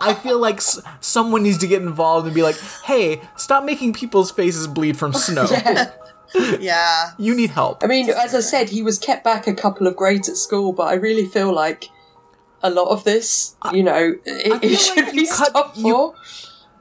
I 0.01 0.13
feel 0.13 0.39
like 0.39 0.57
s- 0.57 0.81
someone 0.99 1.43
needs 1.43 1.59
to 1.59 1.67
get 1.67 1.81
involved 1.81 2.25
and 2.25 2.35
be 2.35 2.41
like, 2.43 2.57
"Hey, 2.83 3.21
stop 3.37 3.63
making 3.63 3.93
people's 3.93 4.31
faces 4.31 4.67
bleed 4.67 4.97
from 4.97 5.13
snow. 5.13 5.45
Yeah. 6.59 7.11
You 7.17 7.35
need 7.35 7.51
help." 7.51 7.83
I 7.83 7.87
mean, 7.87 8.09
as 8.09 8.35
I 8.35 8.41
said, 8.41 8.69
he 8.69 8.81
was 8.81 8.99
kept 8.99 9.23
back 9.23 9.47
a 9.47 9.53
couple 9.53 9.87
of 9.87 9.95
grades 9.95 10.27
at 10.27 10.35
school, 10.37 10.73
but 10.73 10.83
I 10.87 10.95
really 10.95 11.25
feel 11.27 11.53
like 11.53 11.85
a 12.63 12.69
lot 12.69 12.89
of 12.89 13.03
this, 13.03 13.55
you 13.71 13.83
know, 13.83 14.15
it, 14.25 14.43
feel 14.61 14.71
it 14.71 14.75
should 14.77 15.05
like 15.05 15.13
be 15.13 15.27
cut- 15.27 15.47
stopped 15.49 15.77
you- 15.77 16.13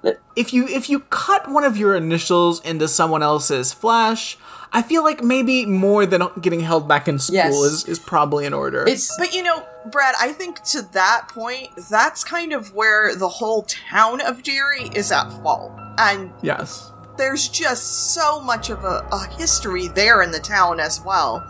for. 0.02 0.14
if 0.34 0.52
you 0.52 0.66
if 0.66 0.88
you 0.90 1.00
cut 1.00 1.48
one 1.50 1.64
of 1.64 1.76
your 1.76 1.94
initials 1.94 2.60
into 2.64 2.88
someone 2.88 3.22
else's 3.22 3.72
flash, 3.72 4.36
I 4.74 4.82
feel 4.82 5.04
like 5.04 5.22
maybe 5.22 5.64
more 5.66 6.04
than 6.04 6.22
getting 6.40 6.58
held 6.58 6.88
back 6.88 7.06
in 7.06 7.20
school 7.20 7.36
Yes. 7.36 7.54
is, 7.54 7.84
is 7.86 7.98
probably 8.00 8.44
in 8.44 8.52
order. 8.52 8.84
It's 8.86 9.16
But 9.16 9.32
you 9.32 9.44
know, 9.44 9.64
Brad, 9.86 10.16
I 10.20 10.32
think 10.32 10.62
to 10.64 10.82
that 10.92 11.28
point, 11.28 11.70
that's 11.88 12.24
kind 12.24 12.52
of 12.52 12.74
where 12.74 13.14
the 13.14 13.28
whole 13.28 13.62
town 13.62 14.20
of 14.20 14.42
Derry 14.42 14.90
is 14.94 15.12
at 15.12 15.30
fault. 15.44 15.72
And 15.96 16.32
yes. 16.42 16.90
there's 17.16 17.48
just 17.48 18.14
so 18.14 18.40
much 18.40 18.68
of 18.68 18.82
a, 18.84 19.06
a 19.12 19.28
history 19.38 19.86
there 19.86 20.22
in 20.22 20.32
the 20.32 20.40
town 20.40 20.80
as 20.80 21.00
well. 21.00 21.46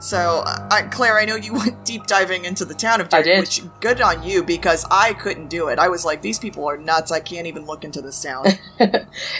So, 0.00 0.42
uh, 0.46 0.88
Claire, 0.90 1.18
I 1.18 1.26
know 1.26 1.36
you 1.36 1.52
went 1.54 1.84
deep 1.84 2.06
diving 2.06 2.44
into 2.44 2.64
the 2.64 2.74
town 2.74 3.00
of 3.00 3.10
Derry, 3.10 3.22
I 3.22 3.24
did. 3.24 3.40
which 3.40 3.62
good 3.80 4.00
on 4.00 4.22
you 4.22 4.42
because 4.42 4.84
I 4.90 5.12
couldn't 5.12 5.48
do 5.48 5.68
it. 5.68 5.78
I 5.78 5.88
was 5.88 6.04
like, 6.04 6.22
these 6.22 6.38
people 6.38 6.68
are 6.68 6.76
nuts. 6.76 7.12
I 7.12 7.20
can't 7.20 7.46
even 7.46 7.66
look 7.66 7.84
into 7.84 8.00
this 8.00 8.20
town. 8.22 8.46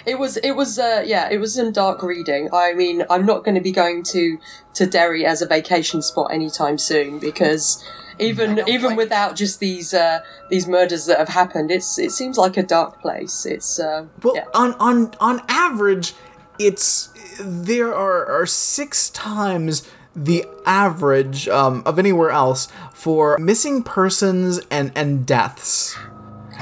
it 0.06 0.18
was 0.18 0.36
it 0.38 0.52
was 0.52 0.78
uh, 0.78 1.02
yeah 1.04 1.28
it 1.30 1.38
was 1.38 1.54
some 1.54 1.72
dark 1.72 2.02
reading. 2.02 2.50
I 2.52 2.74
mean, 2.74 3.04
I'm 3.10 3.24
not 3.24 3.42
going 3.44 3.54
to 3.54 3.60
be 3.60 3.72
going 3.72 4.02
to 4.04 4.38
to 4.74 4.86
Derry 4.86 5.24
as 5.24 5.42
a 5.42 5.46
vacation 5.46 6.02
spot 6.02 6.32
anytime 6.32 6.78
soon 6.78 7.18
because 7.18 7.82
even 8.18 8.58
even 8.68 8.80
blame 8.80 8.96
without 8.96 9.36
just 9.36 9.60
these 9.60 9.94
uh, 9.94 10.20
these 10.50 10.66
murders 10.66 11.06
that 11.06 11.18
have 11.18 11.28
happened, 11.30 11.70
it's 11.70 11.98
it 11.98 12.10
seems 12.10 12.36
like 12.36 12.56
a 12.58 12.62
dark 12.62 13.00
place. 13.00 13.46
It's 13.46 13.80
uh, 13.80 14.06
Well, 14.22 14.36
yeah. 14.36 14.44
on 14.54 14.74
on 14.74 15.14
on 15.20 15.40
average, 15.48 16.12
it's 16.58 17.08
there 17.40 17.94
are, 17.94 18.26
are 18.26 18.46
six 18.46 19.08
times 19.10 19.88
the 20.14 20.44
average 20.66 21.48
um, 21.48 21.82
of 21.86 21.98
anywhere 21.98 22.30
else 22.30 22.68
for 22.92 23.38
missing 23.38 23.82
persons 23.82 24.60
and 24.70 24.92
and 24.96 25.24
deaths. 25.26 25.96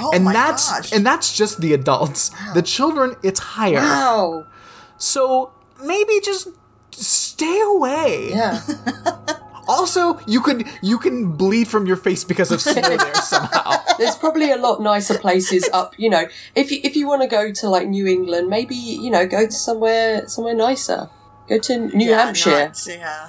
Oh 0.00 0.12
and 0.14 0.24
my 0.24 0.32
that's 0.32 0.70
gosh. 0.70 0.92
and 0.92 1.04
that's 1.04 1.36
just 1.36 1.60
the 1.60 1.72
adults. 1.72 2.30
The 2.54 2.62
children, 2.62 3.16
it's 3.22 3.40
higher. 3.40 3.80
Wow. 3.80 4.46
So 4.96 5.50
maybe 5.82 6.20
just 6.22 6.48
stay 6.92 7.60
away. 7.60 8.28
Yeah. 8.30 8.60
Also, 9.70 10.18
you 10.26 10.40
could 10.40 10.64
you 10.80 10.96
can 10.98 11.32
bleed 11.32 11.68
from 11.68 11.84
your 11.84 11.96
face 11.98 12.24
because 12.24 12.50
of 12.50 12.58
snow 12.62 12.80
there 12.80 13.14
somehow. 13.20 13.76
There's 13.98 14.16
probably 14.16 14.50
a 14.50 14.56
lot 14.56 14.80
nicer 14.80 15.18
places 15.18 15.68
up, 15.74 15.92
you 15.98 16.08
know. 16.08 16.24
If 16.54 16.70
you 16.72 16.80
if 16.82 16.96
you 16.96 17.06
want 17.06 17.20
to 17.20 17.28
go 17.28 17.52
to 17.52 17.68
like 17.68 17.86
New 17.86 18.06
England, 18.06 18.48
maybe, 18.48 18.74
you 18.74 19.10
know, 19.10 19.26
go 19.26 19.44
to 19.44 19.52
somewhere 19.52 20.26
somewhere 20.26 20.54
nicer. 20.54 21.10
Go 21.50 21.58
to 21.58 21.76
New 21.94 22.08
Yeah, 22.08 22.24
Hampshire. 22.24 22.50
not- 22.72 22.86
yeah. 22.88 23.28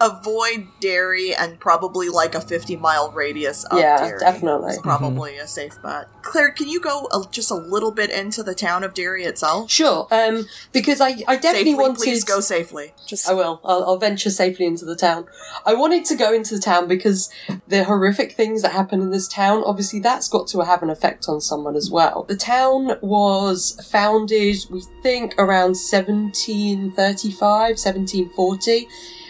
Avoid 0.00 0.68
Derry 0.80 1.34
and 1.34 1.58
probably 1.58 2.08
like 2.08 2.34
a 2.34 2.40
50 2.40 2.76
mile 2.76 3.10
radius 3.10 3.64
of 3.64 3.78
Yeah, 3.78 3.98
Derry. 3.98 4.18
definitely. 4.20 4.70
It's 4.74 4.82
probably 4.82 5.38
a 5.38 5.46
safe 5.46 5.74
bet. 5.82 6.08
Claire, 6.22 6.50
can 6.52 6.68
you 6.68 6.80
go 6.80 7.08
a, 7.12 7.24
just 7.30 7.50
a 7.50 7.54
little 7.54 7.90
bit 7.90 8.10
into 8.10 8.42
the 8.42 8.54
town 8.54 8.84
of 8.84 8.94
Derry 8.94 9.24
itself? 9.24 9.70
Sure. 9.70 10.06
Um 10.10 10.46
because 10.72 11.00
I 11.00 11.16
I 11.26 11.36
definitely 11.36 11.72
safely, 11.72 11.74
wanted 11.74 11.96
please 11.98 12.24
go 12.24 12.40
safely. 12.40 12.92
Just 13.06 13.28
I 13.28 13.32
will. 13.34 13.60
I'll, 13.64 13.82
I'll 13.84 13.96
venture 13.98 14.30
safely 14.30 14.66
into 14.66 14.84
the 14.84 14.94
town. 14.96 15.26
I 15.66 15.74
wanted 15.74 16.04
to 16.06 16.14
go 16.16 16.32
into 16.32 16.54
the 16.54 16.60
town 16.60 16.86
because 16.86 17.30
the 17.66 17.84
horrific 17.84 18.32
things 18.32 18.62
that 18.62 18.72
happen 18.72 19.00
in 19.00 19.10
this 19.10 19.26
town, 19.26 19.62
obviously, 19.64 19.98
that's 20.00 20.28
got 20.28 20.46
to 20.48 20.60
have 20.60 20.82
an 20.82 20.90
effect 20.90 21.26
on 21.28 21.40
someone 21.40 21.74
as 21.76 21.90
well. 21.90 22.24
The 22.28 22.36
town 22.36 22.98
was 23.00 23.78
founded, 23.90 24.56
we 24.70 24.82
think, 25.02 25.34
around 25.38 25.76
1735, 25.76 27.40
1740. 27.78 28.88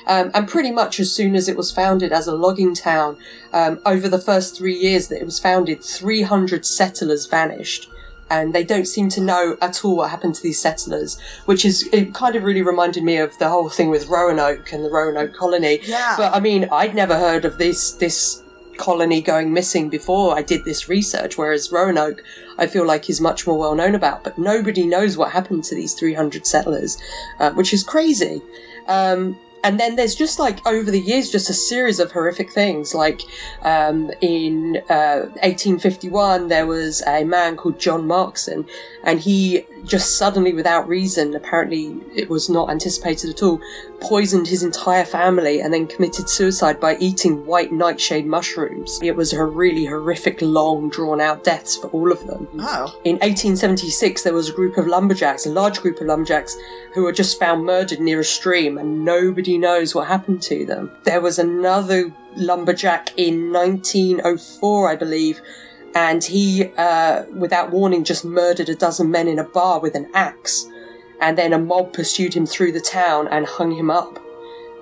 Um, 0.09 0.31
and 0.35 0.49
pretty 0.49 0.71
much 0.71 0.99
as 0.99 1.13
soon 1.13 1.37
as 1.37 1.49
it 1.49 1.57
was 1.57 1.71
founded 1.71 2.13
as 2.13 2.27
a 2.27 2.35
logging 2.35 2.75
town, 2.75 3.19
um, 3.53 3.79
over 3.85 4.09
the 4.09 4.19
first 4.19 4.57
three 4.57 4.75
years 4.75 5.09
that 5.09 5.21
it 5.21 5.25
was 5.25 5.39
founded, 5.39 5.85
300 5.85 6.65
settlers 6.65 7.27
vanished 7.27 7.89
and 8.31 8.55
they 8.55 8.65
don't 8.65 8.87
seem 8.87 9.09
to 9.09 9.21
know 9.21 9.57
at 9.61 9.85
all 9.85 9.97
what 9.97 10.11
happened 10.11 10.35
to 10.35 10.43
these 10.43 10.61
settlers, 10.61 11.19
which 11.47 11.65
is 11.65 11.89
it 11.93 12.15
kind 12.15 12.37
of 12.37 12.43
really 12.43 12.63
reminded 12.63 13.03
me 13.03 13.17
of 13.17 13.37
the 13.39 13.49
whole 13.49 13.69
thing 13.69 13.91
with 13.91 14.09
Roanoke 14.09 14.73
and 14.73 14.85
the 14.85 14.91
Roanoke 14.91 15.35
colony. 15.35 15.81
Yeah. 15.83 16.15
But 16.17 16.35
I 16.35 16.41
mean, 16.41 16.69
I'd 16.71 16.95
never 16.95 17.17
heard 17.17 17.45
of 17.45 17.59
this 17.59 17.93
this 17.93 18.43
colony 18.77 19.21
going 19.21 19.53
missing 19.53 19.89
before 19.89 20.37
I 20.37 20.43
did 20.43 20.65
this 20.65 20.89
research, 20.89 21.37
whereas 21.37 21.73
Roanoke 21.73 22.23
I 22.59 22.67
feel 22.67 22.87
like 22.87 23.11
is 23.11 23.21
much 23.21 23.47
more 23.47 23.59
well 23.59 23.75
known 23.75 23.95
about, 23.95 24.25
but 24.25 24.39
nobody 24.39 24.87
knows 24.87 25.17
what 25.17 25.33
happened 25.33 25.65
to 25.65 25.75
these 25.75 25.95
300 25.95 26.47
settlers, 26.47 26.99
uh, 27.41 27.51
which 27.53 27.73
is 27.73 27.83
crazy. 27.83 28.43
Um, 28.87 29.39
and 29.65 29.79
then 29.79 29.97
there's 29.97 30.15
just 30.15 30.39
like 30.39 30.65
over 30.67 30.91
the 30.91 31.01
years, 31.01 31.31
just 31.31 31.51
a 31.51 31.55
series 31.55 31.99
of 32.01 32.13
horrific 32.13 32.51
things. 32.51 32.95
Like 32.95 33.23
um, 33.63 34.11
in 34.21 34.79
uh, 34.89 35.27
1851, 35.43 36.49
there 36.49 36.67
was 36.67 37.03
a 37.07 37.25
man 37.25 37.57
called 37.57 37.79
John 37.79 38.07
Markson, 38.07 38.69
and 39.05 39.21
he 39.21 39.67
just 39.85 40.17
suddenly, 40.17 40.53
without 40.53 40.89
reason, 40.89 41.35
apparently 41.35 41.97
it 42.15 42.29
was 42.29 42.49
not 42.49 42.71
anticipated 42.71 43.31
at 43.31 43.43
all, 43.43 43.61
poisoned 44.01 44.47
his 44.47 44.63
entire 44.63 45.05
family 45.05 45.61
and 45.61 45.73
then 45.73 45.87
committed 45.87 46.29
suicide 46.29 46.81
by 46.81 46.97
eating 46.99 47.45
white 47.45 47.73
nightshade 47.73 48.27
mushrooms. 48.27 48.99
It 49.03 49.17
was 49.17 49.33
a 49.33 49.45
really 49.45 49.85
horrific, 49.85 50.41
long, 50.41 50.89
drawn 50.91 51.21
out 51.21 51.45
deaths 51.45 51.77
for 51.77 51.89
all 51.89 52.13
of 52.13 52.27
them. 52.27 52.49
oh. 52.61 52.99
In 53.05 53.17
1876, 53.17 54.23
there 54.23 54.35
was 54.35 54.49
a 54.49 54.53
group 54.53 54.77
of 54.77 54.87
lumberjacks, 54.87 55.47
a 55.47 55.51
large 55.51 55.81
group 55.81 56.01
of 56.01 56.07
lumberjacks, 56.07 56.57
who 56.95 57.05
were 57.05 57.13
just 57.13 57.39
found 57.39 57.65
murdered 57.65 58.01
near 58.01 58.21
a 58.21 58.25
stream, 58.25 58.79
and 58.79 59.05
nobody 59.05 59.59
knows 59.59 59.95
what 59.95 60.09
happened 60.09 60.43
to 60.43 60.65
them. 60.65 60.91
There 61.05 61.21
was 61.21 61.39
another 61.39 62.13
lumberjack 62.37 63.13
in 63.17 63.53
1904, 63.53 64.91
I 64.91 64.97
believe, 64.97 65.41
and 65.95 66.23
he, 66.23 66.71
uh, 66.77 67.25
without 67.33 67.71
warning, 67.71 68.05
just 68.05 68.25
murdered 68.25 68.69
a 68.69 68.75
dozen 68.75 69.11
men 69.11 69.27
in 69.27 69.39
a 69.39 69.45
bar 69.45 69.81
with 69.81 69.95
an 69.95 70.09
axe. 70.15 70.67
And 71.21 71.37
then 71.37 71.53
a 71.53 71.59
mob 71.59 71.93
pursued 71.93 72.35
him 72.35 72.47
through 72.47 72.73
the 72.73 72.81
town 72.81 73.29
and 73.29 73.47
hung 73.47 73.73
him 73.73 73.91
up. 73.91 74.19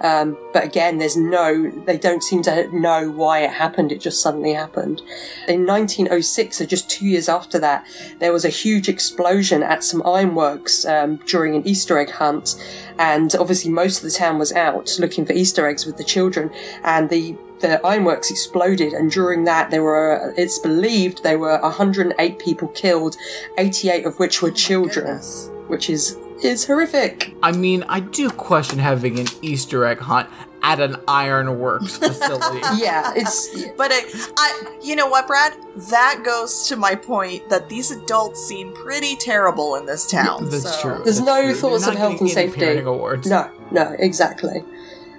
Um, 0.00 0.37
but 0.52 0.64
again, 0.64 0.99
there's 0.99 1.16
no, 1.16 1.71
they 1.71 1.97
don't 1.97 2.23
seem 2.23 2.43
to 2.43 2.69
know 2.78 3.11
why 3.11 3.40
it 3.40 3.50
happened. 3.50 3.93
It 3.93 4.00
just 4.00 4.21
suddenly 4.21 4.52
happened. 4.52 5.00
In 5.49 5.66
1906, 5.66 6.57
so 6.57 6.66
just 6.66 6.90
two 6.90 7.07
years 7.07 7.28
after 7.28 7.59
that, 7.61 7.87
there 8.19 8.33
was 8.33 8.45
a 8.45 8.50
huge 8.50 8.88
explosion 8.88 9.62
at 9.62 9.83
some 9.83 10.02
ironworks 10.07 10.85
um, 10.85 11.16
during 11.26 11.55
an 11.57 11.66
Easter 11.66 11.99
egg 11.99 12.11
hunt. 12.11 12.57
And 12.99 13.35
obviously, 13.37 13.71
most 13.71 13.99
of 13.99 14.02
the 14.02 14.16
town 14.16 14.38
was 14.38 14.52
out 14.52 14.99
looking 14.99 15.25
for 15.25 15.33
Easter 15.33 15.66
eggs 15.66 15.87
with 15.87 15.97
the 15.97 16.05
children. 16.05 16.50
And 16.85 17.09
the 17.09 17.37
the 17.61 17.81
ironworks 17.87 18.31
exploded, 18.31 18.93
and 18.93 19.11
during 19.11 19.45
that, 19.45 19.71
there 19.71 19.83
were, 19.83 20.35
it's 20.37 20.59
believed, 20.59 21.23
there 21.23 21.38
were 21.38 21.59
108 21.61 22.38
people 22.38 22.69
killed, 22.69 23.16
88 23.57 24.05
of 24.05 24.19
which 24.19 24.43
were 24.43 24.50
children, 24.50 25.07
Goodness. 25.07 25.50
which 25.69 25.88
is 25.88 26.19
is 26.43 26.66
horrific. 26.66 27.35
I 27.43 27.52
mean, 27.52 27.85
I 27.88 28.00
do 28.00 28.31
question 28.31 28.78
having 28.78 29.19
an 29.19 29.26
Easter 29.43 29.85
egg 29.85 29.99
hunt 29.99 30.28
at 30.62 30.81
an 30.81 30.97
ironworks 31.07 31.97
facility. 31.99 32.59
Yeah, 32.76 33.12
it's 33.14 33.49
But 33.76 33.90
it, 33.93 34.31
I, 34.37 34.78
you 34.83 34.97
know 34.97 35.07
what, 35.09 35.26
Brad? 35.26 35.55
That 35.90 36.23
goes 36.25 36.66
to 36.69 36.76
my 36.76 36.95
point 36.97 37.49
that 37.50 37.69
these 37.69 37.90
adults 37.90 38.45
seem 38.45 38.73
pretty 38.75 39.14
terrible 39.16 39.76
in 39.76 39.87
this 39.87 40.11
town. 40.11 40.45
That's 40.50 40.62
so- 40.64 40.81
true. 40.83 41.05
There's 41.05 41.19
that's 41.19 41.26
no 41.26 41.43
true. 41.43 41.55
thoughts 41.55 41.85
They're 41.85 41.93
of 41.95 41.99
health 41.99 42.21
and 42.21 42.31
safety. 42.31 42.78
awards. 42.81 43.28
No, 43.28 43.50
no, 43.71 43.95
exactly. 43.99 44.64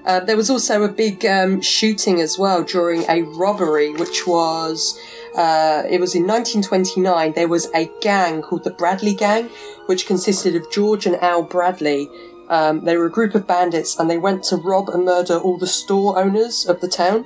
Uh, 0.06 0.22
there 0.22 0.38
was 0.38 0.50
also 0.50 0.84
a 0.84 0.88
big 0.90 1.26
um, 1.26 1.60
shooting 1.62 2.22
as 2.22 2.38
well 2.40 2.64
during 2.64 3.04
a 3.10 3.24
robbery, 3.24 3.92
which 3.94 4.26
was 4.26 4.98
uh, 5.38 5.84
it 5.88 6.02
was 6.02 6.16
in 6.16 6.24
1929. 6.24 7.34
There 7.34 7.48
was 7.48 7.70
a 7.74 7.92
gang 8.02 8.42
called 8.42 8.64
the 8.64 8.72
Bradley 8.72 9.14
Gang, 9.14 9.50
which 9.86 10.08
consisted 10.08 10.56
of 10.56 10.70
George 10.72 11.06
and 11.06 11.16
Al 11.18 11.44
Bradley. 11.44 12.10
Um, 12.50 12.84
they 12.86 12.98
were 12.98 13.06
a 13.06 13.12
group 13.12 13.36
of 13.36 13.46
bandits, 13.46 14.00
and 14.00 14.10
they 14.10 14.18
went 14.18 14.44
to 14.46 14.56
rob 14.56 14.90
and 14.90 15.06
murder 15.06 15.38
all 15.38 15.58
the 15.58 15.68
store 15.68 16.18
owners 16.18 16.66
of 16.66 16.82
the 16.82 16.88
town. 16.88 17.26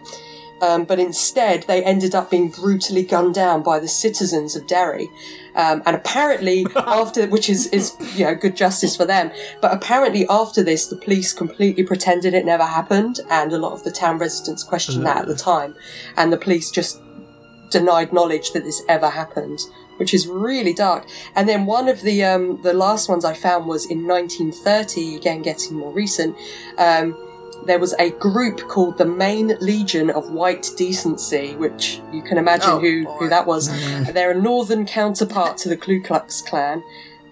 Um, 0.62 0.84
but 0.84 1.00
instead, 1.00 1.63
they 1.63 1.84
ended 1.84 2.13
up 2.13 2.30
being 2.30 2.50
brutally 2.50 3.01
gunned 3.01 3.34
down 3.34 3.63
by 3.63 3.80
the 3.80 3.88
citizens 3.88 4.56
of 4.56 4.68
Derry. 4.68 5.10
Um, 5.56 5.82
and 5.86 5.96
apparently, 5.96 6.68
after 6.75 7.27
which 7.27 7.50
is 7.50 7.68
is 7.68 7.96
you 8.15 8.25
know 8.25 8.36
good 8.36 8.56
justice 8.56 8.96
for 8.96 9.06
them. 9.06 9.32
But 9.62 9.74
apparently, 9.74 10.27
after 10.30 10.63
this, 10.63 10.88
the 10.88 10.98
police 10.98 11.34
completely 11.34 11.84
pretended 11.84 12.34
it 12.34 12.46
never 12.46 12.65
happened, 12.65 13.22
and 13.30 13.51
a 13.51 13.58
lot 13.58 13.74
of 13.74 13.84
the 13.84 13.91
town 13.91 14.20
residents 14.20 14.63
questioned 14.63 15.06
that 15.06 15.18
at 15.24 15.27
the 15.27 15.36
time, 15.36 15.75
and 16.15 16.32
the 16.32 16.38
police 16.38 16.70
just 16.70 17.00
denied 17.71 18.13
knowledge 18.13 18.51
that 18.51 18.63
this 18.63 18.83
ever 18.87 19.09
happened, 19.09 19.59
which 19.97 20.13
is 20.13 20.27
really 20.27 20.73
dark. 20.73 21.07
And 21.35 21.49
then 21.49 21.65
one 21.65 21.87
of 21.87 22.01
the 22.01 22.23
um, 22.23 22.61
the 22.61 22.73
last 22.73 23.09
ones 23.09 23.25
I 23.25 23.33
found 23.33 23.65
was 23.67 23.85
in 23.85 24.05
1930, 24.07 25.15
again 25.15 25.41
getting 25.41 25.77
more 25.77 25.91
recent. 25.91 26.35
Um, 26.77 27.17
there 27.65 27.77
was 27.79 27.93
a 27.99 28.09
group 28.11 28.67
called 28.67 28.97
the 28.97 29.05
Maine 29.05 29.55
Legion 29.61 30.09
of 30.09 30.31
White 30.31 30.71
Decency, 30.77 31.55
which 31.55 32.01
you 32.11 32.23
can 32.23 32.39
imagine 32.39 32.71
Oh, 32.71 32.79
who, 32.79 33.03
boy. 33.05 33.11
who 33.19 33.29
that 33.29 33.45
was. 33.45 33.67
They're 34.13 34.31
a 34.31 34.41
northern 34.41 34.85
counterpart 34.87 35.57
to 35.59 35.69
the 35.69 35.77
Ku 35.77 36.01
Klux 36.01 36.41
Klan. 36.41 36.83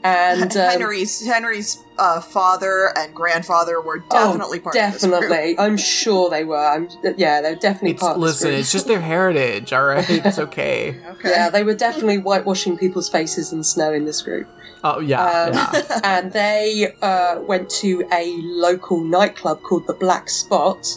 And 0.04 0.56
um, 0.56 0.70
Henry's 0.72 1.26
Henry's 1.26 1.84
uh, 1.98 2.22
father 2.22 2.94
and 2.98 3.14
grandfather 3.14 3.82
were 3.82 4.00
definitely 4.00 4.60
oh, 4.60 4.64
part 4.64 4.76
of 4.76 4.94
this 4.94 5.02
definitely. 5.02 5.56
I'm 5.60 5.76
sure 5.76 6.30
they 6.30 6.46
were. 6.46 6.58
I'm 6.58 6.88
yeah, 7.18 7.42
they're 7.42 7.56
definitely 7.56 7.92
It's, 7.92 8.02
part 8.02 8.16
of 8.16 8.22
this 8.22 8.42
listen, 8.42 8.54
it's 8.54 8.72
just 8.72 8.88
their 8.88 9.02
heritage, 9.02 9.74
all 9.74 9.84
right? 9.84 10.10
It's 10.10 10.40
okay. 10.48 10.96
Okay. 11.06 11.32
Yeah, 11.32 11.50
they 11.50 11.64
were 11.64 11.74
definitely 11.74 12.18
whitewashing 12.18 12.78
people's 12.78 13.10
faces 13.10 13.52
in 13.52 13.64
snow 13.64 13.92
in 13.92 14.06
this 14.06 14.22
group. 14.22 14.48
Oh, 14.84 15.02
yeah, 15.02 15.22
Um, 15.22 15.54
yeah. 15.54 16.00
and 16.06 16.32
they 16.32 16.94
uh, 17.02 17.42
went 17.42 17.70
to 17.82 18.08
a 18.14 18.38
local 18.42 19.04
nightclub 19.04 19.62
called 19.62 19.86
the 19.88 19.94
Black 19.94 20.30
Spot, 20.30 20.88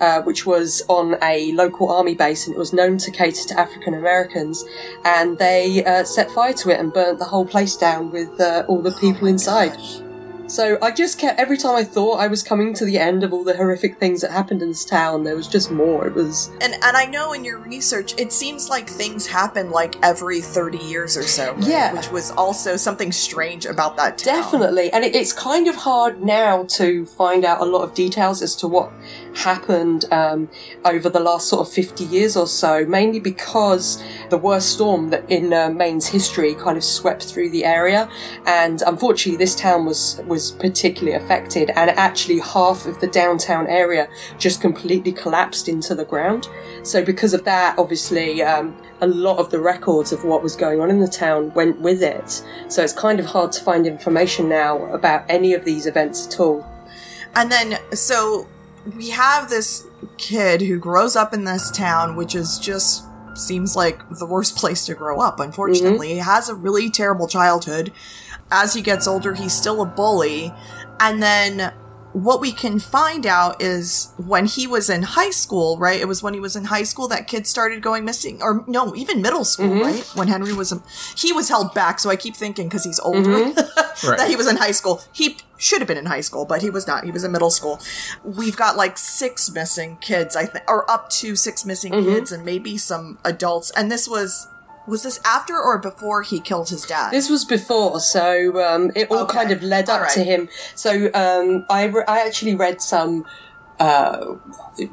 uh, 0.00 0.22
which 0.22 0.46
was 0.46 0.82
on 0.88 1.16
a 1.22 1.52
local 1.52 1.90
army 1.90 2.14
base 2.14 2.46
and 2.46 2.54
it 2.54 2.58
was 2.58 2.72
known 2.72 2.98
to 2.98 3.10
cater 3.10 3.46
to 3.48 3.58
African 3.58 3.94
Americans. 3.94 4.64
And 5.04 5.38
they 5.38 5.84
uh, 5.84 6.04
set 6.04 6.30
fire 6.30 6.52
to 6.54 6.70
it 6.70 6.80
and 6.80 6.92
burnt 6.92 7.18
the 7.18 7.24
whole 7.24 7.46
place 7.46 7.76
down 7.76 8.10
with 8.10 8.40
uh, 8.40 8.64
all 8.68 8.82
the 8.82 8.92
people 8.92 9.28
inside. 9.28 9.76
Gosh. 9.76 10.07
So 10.48 10.78
I 10.80 10.90
just 10.90 11.18
kept, 11.18 11.38
every 11.38 11.58
time 11.58 11.76
I 11.76 11.84
thought 11.84 12.20
I 12.20 12.26
was 12.26 12.42
coming 12.42 12.72
to 12.74 12.84
the 12.86 12.98
end 12.98 13.22
of 13.22 13.32
all 13.34 13.44
the 13.44 13.54
horrific 13.56 13.98
things 13.98 14.22
that 14.22 14.30
happened 14.30 14.62
in 14.62 14.68
this 14.68 14.84
town, 14.84 15.24
there 15.24 15.36
was 15.36 15.46
just 15.46 15.70
more. 15.70 16.06
It 16.06 16.14
was, 16.14 16.50
And 16.62 16.74
and 16.82 16.96
I 16.96 17.04
know 17.04 17.34
in 17.34 17.44
your 17.44 17.58
research, 17.58 18.14
it 18.18 18.32
seems 18.32 18.70
like 18.70 18.88
things 18.88 19.26
happen 19.26 19.70
like 19.70 19.96
every 20.02 20.40
thirty 20.40 20.78
years 20.78 21.16
or 21.16 21.22
so. 21.24 21.52
right? 21.52 21.66
Yeah. 21.66 21.92
which 21.92 22.10
was 22.10 22.30
also 22.32 22.76
something 22.76 23.12
strange 23.12 23.66
about 23.66 23.96
that 23.98 24.18
town. 24.18 24.42
Definitely, 24.42 24.90
and 24.92 25.04
it, 25.04 25.14
it's 25.14 25.32
kind 25.32 25.68
of 25.68 25.74
hard 25.76 26.22
now 26.22 26.64
to 26.78 27.04
find 27.04 27.44
out 27.44 27.60
a 27.60 27.64
lot 27.64 27.82
of 27.82 27.92
details 27.94 28.40
as 28.40 28.56
to 28.56 28.68
what 28.68 28.90
happened 29.34 30.06
um, 30.10 30.48
over 30.84 31.08
the 31.10 31.20
last 31.20 31.48
sort 31.48 31.66
of 31.66 31.72
50 31.72 32.04
years 32.04 32.36
or 32.36 32.46
so, 32.46 32.84
mainly 32.86 33.20
because 33.20 34.02
the 34.30 34.38
worst 34.38 34.70
storm 34.70 35.10
that 35.10 35.30
in 35.30 35.52
uh, 35.52 35.68
Maine's 35.68 36.06
history 36.08 36.54
kind 36.54 36.76
of 36.78 36.84
swept 36.84 37.24
through 37.24 37.50
the 37.50 37.64
area, 37.66 38.08
and 38.46 38.82
unfortunately, 38.86 39.36
this 39.36 39.54
town 39.54 39.84
was 39.84 40.20
was 40.26 40.37
was 40.38 40.52
particularly 40.52 41.16
affected, 41.16 41.70
and 41.70 41.90
actually 41.90 42.38
half 42.38 42.86
of 42.86 43.00
the 43.00 43.08
downtown 43.08 43.66
area 43.66 44.08
just 44.38 44.60
completely 44.60 45.10
collapsed 45.10 45.68
into 45.68 45.96
the 45.96 46.04
ground. 46.04 46.48
So, 46.84 47.04
because 47.04 47.34
of 47.34 47.42
that, 47.44 47.76
obviously, 47.76 48.40
um, 48.42 48.76
a 49.00 49.08
lot 49.08 49.38
of 49.38 49.50
the 49.50 49.58
records 49.58 50.12
of 50.12 50.24
what 50.24 50.44
was 50.44 50.54
going 50.54 50.80
on 50.80 50.90
in 50.90 51.00
the 51.00 51.08
town 51.08 51.52
went 51.54 51.80
with 51.80 52.04
it. 52.04 52.44
So, 52.68 52.84
it's 52.84 52.92
kind 52.92 53.18
of 53.18 53.26
hard 53.26 53.50
to 53.52 53.64
find 53.64 53.84
information 53.84 54.48
now 54.48 54.84
about 54.92 55.24
any 55.28 55.54
of 55.54 55.64
these 55.64 55.86
events 55.86 56.28
at 56.28 56.38
all. 56.38 56.64
And 57.34 57.50
then, 57.50 57.78
so 57.92 58.46
we 58.96 59.10
have 59.10 59.50
this 59.50 59.88
kid 60.18 60.60
who 60.60 60.78
grows 60.78 61.16
up 61.16 61.34
in 61.34 61.44
this 61.44 61.68
town, 61.72 62.14
which 62.14 62.36
is 62.36 62.60
just 62.60 63.04
seems 63.34 63.74
like 63.74 64.08
the 64.08 64.26
worst 64.26 64.56
place 64.56 64.86
to 64.86 64.94
grow 64.94 65.20
up, 65.20 65.40
unfortunately. 65.40 66.10
He 66.10 66.18
has 66.18 66.48
a 66.48 66.54
really 66.54 66.90
terrible 66.90 67.26
childhood. 67.26 67.92
As 68.50 68.74
he 68.74 68.82
gets 68.82 69.06
older, 69.06 69.34
he's 69.34 69.52
still 69.52 69.82
a 69.82 69.86
bully. 69.86 70.52
And 71.00 71.22
then 71.22 71.72
what 72.14 72.40
we 72.40 72.50
can 72.50 72.78
find 72.78 73.26
out 73.26 73.60
is 73.62 74.12
when 74.16 74.46
he 74.46 74.66
was 74.66 74.88
in 74.88 75.02
high 75.02 75.30
school, 75.30 75.76
right? 75.78 76.00
It 76.00 76.08
was 76.08 76.22
when 76.22 76.32
he 76.34 76.40
was 76.40 76.56
in 76.56 76.64
high 76.64 76.82
school 76.82 77.06
that 77.08 77.28
kids 77.28 77.50
started 77.50 77.82
going 77.82 78.04
missing, 78.04 78.40
or 78.42 78.64
no, 78.66 78.94
even 78.96 79.20
middle 79.20 79.44
school, 79.44 79.68
Mhm. 79.68 79.82
right? 79.82 80.04
When 80.14 80.26
Henry 80.26 80.54
was, 80.54 80.72
he 81.16 81.32
was 81.32 81.50
held 81.50 81.74
back. 81.74 82.00
So 82.00 82.08
I 82.08 82.16
keep 82.16 82.34
thinking 82.34 82.66
because 82.68 82.84
he's 82.84 82.98
older 83.00 83.20
Mhm. 83.30 83.54
Right. 84.08 84.16
that 84.18 84.28
he 84.30 84.36
was 84.36 84.46
in 84.46 84.56
high 84.56 84.70
school. 84.70 85.02
He 85.12 85.36
should 85.58 85.80
have 85.80 85.88
been 85.88 85.98
in 85.98 86.06
high 86.06 86.22
school, 86.22 86.44
but 86.46 86.62
he 86.62 86.70
was 86.70 86.86
not. 86.86 87.04
He 87.04 87.10
was 87.10 87.24
in 87.24 87.30
middle 87.32 87.50
school. 87.50 87.78
We've 88.24 88.56
got 88.56 88.76
like 88.76 88.96
six 88.96 89.50
missing 89.50 89.98
kids, 90.00 90.34
I 90.34 90.46
think, 90.46 90.64
or 90.66 90.90
up 90.90 91.10
to 91.10 91.36
six 91.36 91.64
missing 91.66 91.92
Mhm. 91.92 92.04
kids, 92.04 92.32
and 92.32 92.44
maybe 92.44 92.78
some 92.78 93.18
adults. 93.24 93.70
And 93.76 93.92
this 93.92 94.08
was. 94.08 94.46
Was 94.88 95.02
this 95.02 95.20
after 95.24 95.54
or 95.58 95.78
before 95.78 96.22
he 96.22 96.40
killed 96.40 96.70
his 96.70 96.84
dad? 96.84 97.10
This 97.12 97.28
was 97.28 97.44
before, 97.44 98.00
so 98.00 98.60
um, 98.66 98.90
it 98.96 99.10
all 99.10 99.24
Okay. 99.24 99.38
kind 99.38 99.50
of 99.52 99.62
led 99.62 99.88
up 99.88 100.00
right. 100.02 100.10
to 100.12 100.24
him. 100.24 100.48
So 100.74 101.10
um, 101.14 101.66
I, 101.70 101.84
re- 101.84 102.04
I 102.08 102.20
actually 102.26 102.54
read 102.54 102.80
some, 102.80 103.24
uh, 103.78 104.34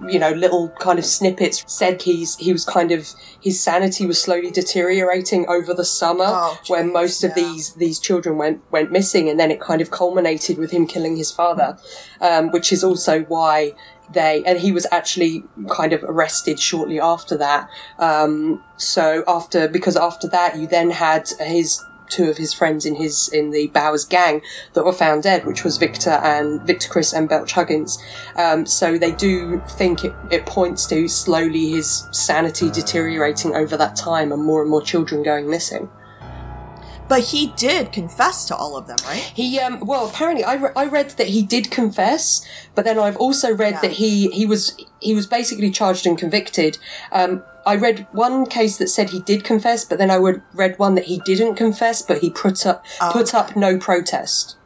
you 0.08 0.20
know, 0.20 0.32
little 0.32 0.70
kind 0.80 1.00
of 1.00 1.06
snippets. 1.06 1.64
Said 1.66 2.02
he's 2.04 2.36
he 2.38 2.52
was 2.52 2.66
kind 2.66 2.92
of 2.92 3.08
his 3.42 3.60
sanity 3.64 4.06
was 4.06 4.22
slowly 4.22 4.52
deteriorating 4.52 5.48
over 5.48 5.74
the 5.74 5.86
summer 5.86 6.26
Oh, 6.28 6.60
when 6.68 6.92
most 6.92 7.24
of 7.24 7.30
yeah. 7.32 7.44
these 7.44 7.74
these 7.76 7.98
children 8.00 8.38
went 8.38 8.62
went 8.72 8.92
missing, 8.92 9.30
and 9.30 9.40
then 9.40 9.50
it 9.50 9.60
kind 9.60 9.82
of 9.82 9.90
culminated 9.92 10.58
with 10.58 10.72
him 10.72 10.86
killing 10.88 11.16
his 11.18 11.32
father, 11.32 11.78
um, 12.22 12.52
which 12.52 12.72
is 12.72 12.84
also 12.84 13.22
why 13.24 13.74
they 14.12 14.44
and 14.46 14.60
he 14.60 14.72
was 14.72 14.86
actually 14.92 15.44
kind 15.70 15.94
of 15.94 16.04
arrested 16.04 16.60
shortly 16.60 17.00
after 17.00 17.38
that. 17.38 17.70
Um, 18.00 18.64
so 18.78 19.24
after 19.28 19.68
because 19.68 19.96
after 19.96 20.28
that, 20.30 20.58
you 20.58 20.68
then 20.68 20.92
had 20.92 21.30
his 21.40 21.84
two 22.10 22.30
of 22.30 22.38
his 22.38 22.54
friends 22.54 22.86
in 22.86 22.96
his 22.96 23.28
in 23.30 23.52
the 23.52 23.68
Bowers 23.68 24.06
gang 24.06 24.42
that 24.74 24.86
were 24.86 24.94
found 24.94 25.24
dead, 25.24 25.46
which 25.46 25.64
was 25.64 25.78
Victor 25.78 26.12
and 26.12 26.62
Victor 26.62 26.90
Criss 26.90 27.14
and 27.14 27.28
Belch 27.28 27.54
Huggins. 27.54 27.98
Um, 28.36 28.66
so 28.66 28.98
they 28.98 29.12
do 29.12 29.62
think 29.70 30.04
it, 30.04 30.14
it 30.32 30.46
points 30.46 30.86
to 30.88 31.08
slowly 31.08 31.72
his 31.72 32.08
sanity 32.12 32.70
deteriorating 32.70 33.56
over 33.56 33.78
that 33.78 33.96
time 33.96 34.32
and 34.32 34.44
more 34.44 34.62
and 34.62 34.70
more 34.70 34.82
children 34.82 35.24
going 35.24 35.50
missing. 35.50 35.90
But 37.08 37.22
he 37.22 37.48
did 37.58 37.92
confess 37.92 38.46
to 38.46 38.56
all 38.56 38.76
of 38.78 38.88
them, 38.88 38.98
right? 39.06 39.20
He, 39.34 39.60
um, 39.60 39.80
well, 39.82 40.08
apparently, 40.08 40.44
I, 40.44 40.56
re- 40.56 40.72
I 40.76 40.86
read 40.86 41.12
that 41.12 41.28
he 41.28 41.44
did 41.44 41.70
confess, 41.72 42.46
but 42.74 42.86
then 42.86 42.98
I've 43.00 43.18
also 43.18 43.54
read 43.56 43.76
Yeah. 43.76 43.82
that 43.82 43.92
he 43.94 44.30
he 44.32 44.46
was 44.46 44.76
he 45.00 45.14
was 45.14 45.28
basically 45.28 45.70
charged 45.72 46.06
and 46.08 46.18
convicted. 46.18 46.78
Um, 47.12 47.44
I 47.66 47.76
read 47.76 48.08
one 48.12 48.46
case 48.46 48.78
that 48.78 48.90
said 48.90 49.10
he 49.10 49.20
did 49.22 49.44
confess, 49.44 49.86
but 49.86 49.98
then 49.98 50.12
I 50.12 50.18
would 50.20 50.42
read 50.54 50.78
one 50.78 50.96
that 50.96 51.06
he 51.06 51.20
didn't 51.26 51.56
confess, 51.56 52.02
but 52.02 52.20
he 52.20 52.30
put 52.30 52.66
up 52.66 52.84
Oh, 53.02 53.10
put 53.14 53.34
up 53.34 53.56
no 53.56 53.78
protest. 53.78 54.58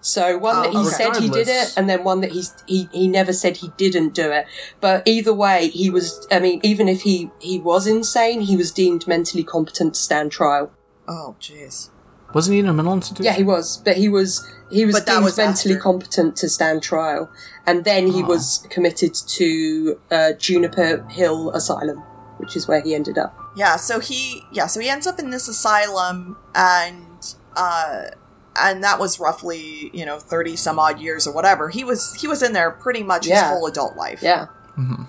So 0.00 0.38
one 0.38 0.56
Oh, 0.56 0.62
that 0.62 0.70
he 0.72 0.78
okay. 0.78 0.88
said 0.88 1.16
he 1.16 1.28
did 1.28 1.48
it, 1.48 1.74
and 1.76 1.88
then 1.88 2.04
one 2.04 2.20
that 2.20 2.30
he's, 2.30 2.54
he 2.66 2.88
he 2.92 3.08
never 3.08 3.32
said 3.32 3.56
he 3.56 3.72
didn't 3.76 4.14
do 4.14 4.30
it. 4.30 4.46
But 4.80 5.02
either 5.04 5.34
way, 5.34 5.68
he 5.68 5.90
was. 5.90 6.26
I 6.30 6.38
mean, 6.38 6.60
even 6.62 6.88
if 6.88 7.02
he 7.02 7.30
he 7.40 7.58
was 7.58 7.86
insane, 7.88 8.42
he 8.42 8.56
was 8.56 8.70
deemed 8.70 9.08
mentally 9.08 9.42
competent 9.42 9.94
to 9.94 10.00
stand 10.00 10.30
trial. 10.30 10.70
Oh, 11.08 11.36
jeez. 11.40 11.90
Wasn't 12.34 12.54
he 12.54 12.58
in 12.60 12.66
a 12.68 12.72
mental 12.72 12.94
institution? 12.94 13.24
Yeah, 13.24 13.32
he 13.34 13.42
was, 13.44 13.78
but 13.84 13.96
he 13.96 14.08
was 14.08 14.46
he 14.70 14.84
was 14.84 14.96
But 14.96 15.06
that 15.06 15.12
deemed 15.14 15.24
was 15.24 15.38
mentally 15.38 15.74
after. 15.74 15.82
competent 15.82 16.36
to 16.36 16.48
stand 16.48 16.82
trial, 16.82 17.30
and 17.66 17.84
then 17.84 18.08
he 18.08 18.22
Oh. 18.22 18.26
was 18.26 18.66
committed 18.68 19.14
to 19.14 19.98
uh, 20.10 20.32
Juniper 20.32 21.06
Hill 21.08 21.50
Asylum, 21.50 21.98
which 22.38 22.56
is 22.56 22.66
where 22.66 22.80
he 22.80 22.94
ended 22.94 23.16
up. 23.16 23.32
Yeah, 23.56 23.76
so 23.76 24.00
he 24.00 24.42
yeah, 24.52 24.66
so 24.66 24.80
he 24.80 24.88
ends 24.90 25.06
up 25.06 25.18
in 25.20 25.30
this 25.30 25.46
asylum 25.48 26.36
and 26.54 27.36
uh 27.56 28.06
and 28.58 28.82
that 28.82 28.98
was 28.98 29.20
roughly, 29.20 29.90
you 29.94 30.04
know, 30.04 30.18
30 30.18 30.56
some 30.56 30.78
odd 30.78 30.98
years 30.98 31.26
or 31.26 31.32
whatever. 31.32 31.68
He 31.70 31.84
was 31.84 32.14
he 32.20 32.26
was 32.26 32.42
in 32.42 32.52
there 32.54 32.70
pretty 32.72 33.02
much 33.04 33.26
Yeah. 33.26 33.34
his 33.42 33.50
whole 33.50 33.66
adult 33.66 33.96
life. 33.96 34.20
Yeah, 34.22 34.46
Mm-hmm. 34.76 35.04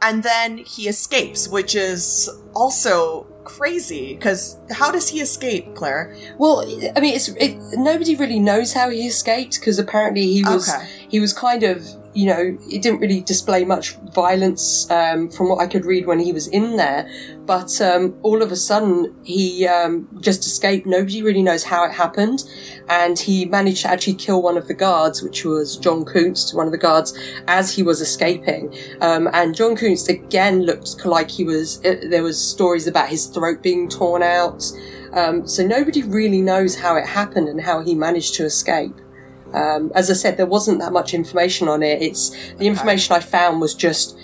And 0.00 0.22
then 0.22 0.58
he 0.58 0.86
escapes, 0.88 1.48
which 1.48 1.74
is 1.74 2.30
also 2.54 3.26
crazy 3.56 4.16
cuz 4.16 4.56
how 4.80 4.90
does 4.96 5.08
he 5.08 5.18
escape, 5.20 5.74
Claire? 5.74 6.14
well, 6.38 6.56
I 6.96 7.00
mean, 7.00 7.14
it's 7.18 7.28
it, 7.46 7.56
nobody 7.90 8.14
really 8.22 8.38
knows 8.50 8.72
how 8.78 8.90
he 8.90 9.06
escaped 9.06 9.54
because 9.58 9.78
apparently 9.78 10.26
he 10.36 10.42
was 10.44 10.68
Okay. 10.68 10.86
he 11.08 11.18
was 11.24 11.32
kind 11.32 11.62
of 11.62 11.76
you 12.14 12.26
know 12.26 12.58
he 12.68 12.78
didn't 12.78 13.00
really 13.00 13.20
display 13.20 13.64
much 13.64 13.96
violence 14.14 14.90
um, 14.90 15.28
from 15.28 15.48
what 15.48 15.60
I 15.60 15.66
could 15.66 15.84
read 15.84 16.06
when 16.06 16.18
he 16.18 16.32
was 16.32 16.46
in 16.48 16.76
there, 16.76 17.08
but 17.46 17.80
um, 17.80 18.18
all 18.22 18.42
of 18.42 18.52
a 18.52 18.56
sudden 18.56 19.14
he 19.24 19.66
um, 19.66 20.08
just 20.20 20.46
escaped. 20.46 20.86
Nobody 20.86 21.22
really 21.22 21.42
knows 21.42 21.64
how 21.64 21.84
it 21.84 21.92
happened, 21.92 22.44
and 22.88 23.18
he 23.18 23.44
managed 23.44 23.82
to 23.82 23.90
actually 23.90 24.14
kill 24.14 24.42
one 24.42 24.56
of 24.56 24.68
the 24.68 24.74
guards, 24.74 25.22
which 25.22 25.44
was 25.44 25.76
John 25.76 26.04
Koontz, 26.04 26.54
one 26.54 26.66
of 26.66 26.72
the 26.72 26.78
guards, 26.78 27.18
as 27.46 27.74
he 27.74 27.82
was 27.82 28.00
escaping. 28.00 28.74
Um, 29.00 29.28
and 29.32 29.54
John 29.54 29.76
Koontz 29.76 30.08
again 30.08 30.62
looked 30.62 31.04
like 31.04 31.30
he 31.30 31.44
was. 31.44 31.80
It, 31.84 32.10
there 32.10 32.22
was 32.22 32.38
stories 32.40 32.86
about 32.86 33.08
his 33.08 33.26
throat 33.26 33.62
being 33.62 33.88
torn 33.88 34.22
out. 34.22 34.64
Um, 35.12 35.46
so 35.46 35.66
nobody 35.66 36.02
really 36.02 36.42
knows 36.42 36.76
how 36.76 36.96
it 36.96 37.06
happened 37.06 37.48
and 37.48 37.60
how 37.60 37.80
he 37.80 37.94
managed 37.94 38.34
to 38.34 38.44
escape. 38.44 38.94
Um, 39.54 39.90
as 39.94 40.10
I 40.10 40.14
said, 40.14 40.36
there 40.36 40.46
wasn't 40.46 40.80
that 40.80 40.92
much 40.92 41.14
information 41.14 41.68
on 41.68 41.82
it. 41.82 42.02
It's 42.02 42.30
the 42.54 42.66
information 42.66 43.16
I 43.16 43.20
found 43.20 43.60
was 43.60 43.74
just 43.74 44.18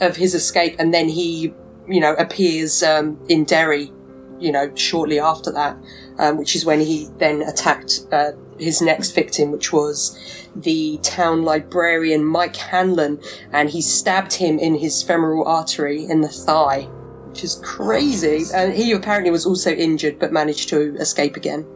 of 0.00 0.16
his 0.16 0.34
escape, 0.34 0.76
and 0.78 0.92
then 0.92 1.08
he, 1.08 1.52
you 1.88 2.00
know, 2.00 2.14
appears 2.14 2.82
um, 2.82 3.18
in 3.28 3.44
Derry, 3.44 3.92
you 4.38 4.52
know, 4.52 4.74
shortly 4.74 5.18
after 5.18 5.52
that, 5.52 5.76
um, 6.18 6.36
which 6.38 6.56
is 6.56 6.64
when 6.64 6.80
he 6.80 7.08
then 7.18 7.42
attacked 7.42 8.06
uh, 8.12 8.32
his 8.58 8.80
next 8.80 9.12
victim, 9.12 9.50
which 9.50 9.72
was 9.72 10.18
the 10.54 10.98
town 11.02 11.42
librarian 11.42 12.24
Mike 12.24 12.56
Hanlon, 12.56 13.20
and 13.52 13.70
he 13.70 13.82
stabbed 13.82 14.34
him 14.34 14.58
in 14.58 14.74
his 14.76 15.02
femoral 15.02 15.46
artery 15.46 16.04
in 16.04 16.22
the 16.22 16.28
thigh, 16.28 16.82
which 17.28 17.44
is 17.44 17.60
crazy. 17.62 18.44
And 18.54 18.72
he 18.72 18.92
apparently 18.92 19.30
was 19.30 19.44
also 19.44 19.70
injured, 19.70 20.18
but 20.18 20.32
managed 20.32 20.70
to 20.70 20.94
escape 20.96 21.36
again. 21.36 21.66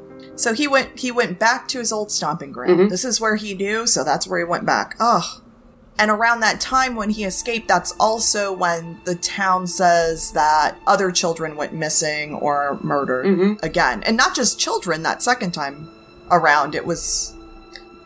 So 0.41 0.53
he 0.55 0.67
went 0.69 0.99
he 0.99 1.11
went 1.11 1.39
back 1.39 1.69
to 1.69 1.79
his 1.79 1.93
old 1.93 2.11
stomping 2.11 2.53
ground. 2.53 2.79
Mhm. 2.81 2.91
This 2.91 3.05
is 3.05 3.21
where 3.21 3.37
he 3.37 3.55
knew, 3.55 3.87
so 3.87 4.03
that's 4.05 4.27
where 4.27 4.39
he 4.39 4.45
went 4.45 4.65
back. 4.67 4.97
Ugh. 5.01 5.25
And 5.99 6.11
around 6.11 6.41
that 6.41 6.61
time 6.61 6.97
when 6.97 7.11
he 7.11 7.25
escaped, 7.25 7.69
that's 7.69 7.93
also 8.01 8.53
when 8.53 9.01
the 9.05 9.15
town 9.15 9.67
says 9.67 10.33
that 10.33 10.77
other 10.87 11.11
children 11.11 11.57
went 11.57 11.75
missing 11.75 12.35
or 12.35 12.79
murdered 12.83 13.27
Mhm. 13.27 13.63
again. 13.63 14.03
And 14.05 14.17
not 14.17 14.35
just 14.35 14.59
children 14.59 15.03
that 15.03 15.23
second 15.23 15.53
time 15.53 15.91
around, 16.31 16.75
it 16.75 16.87
was 16.87 17.35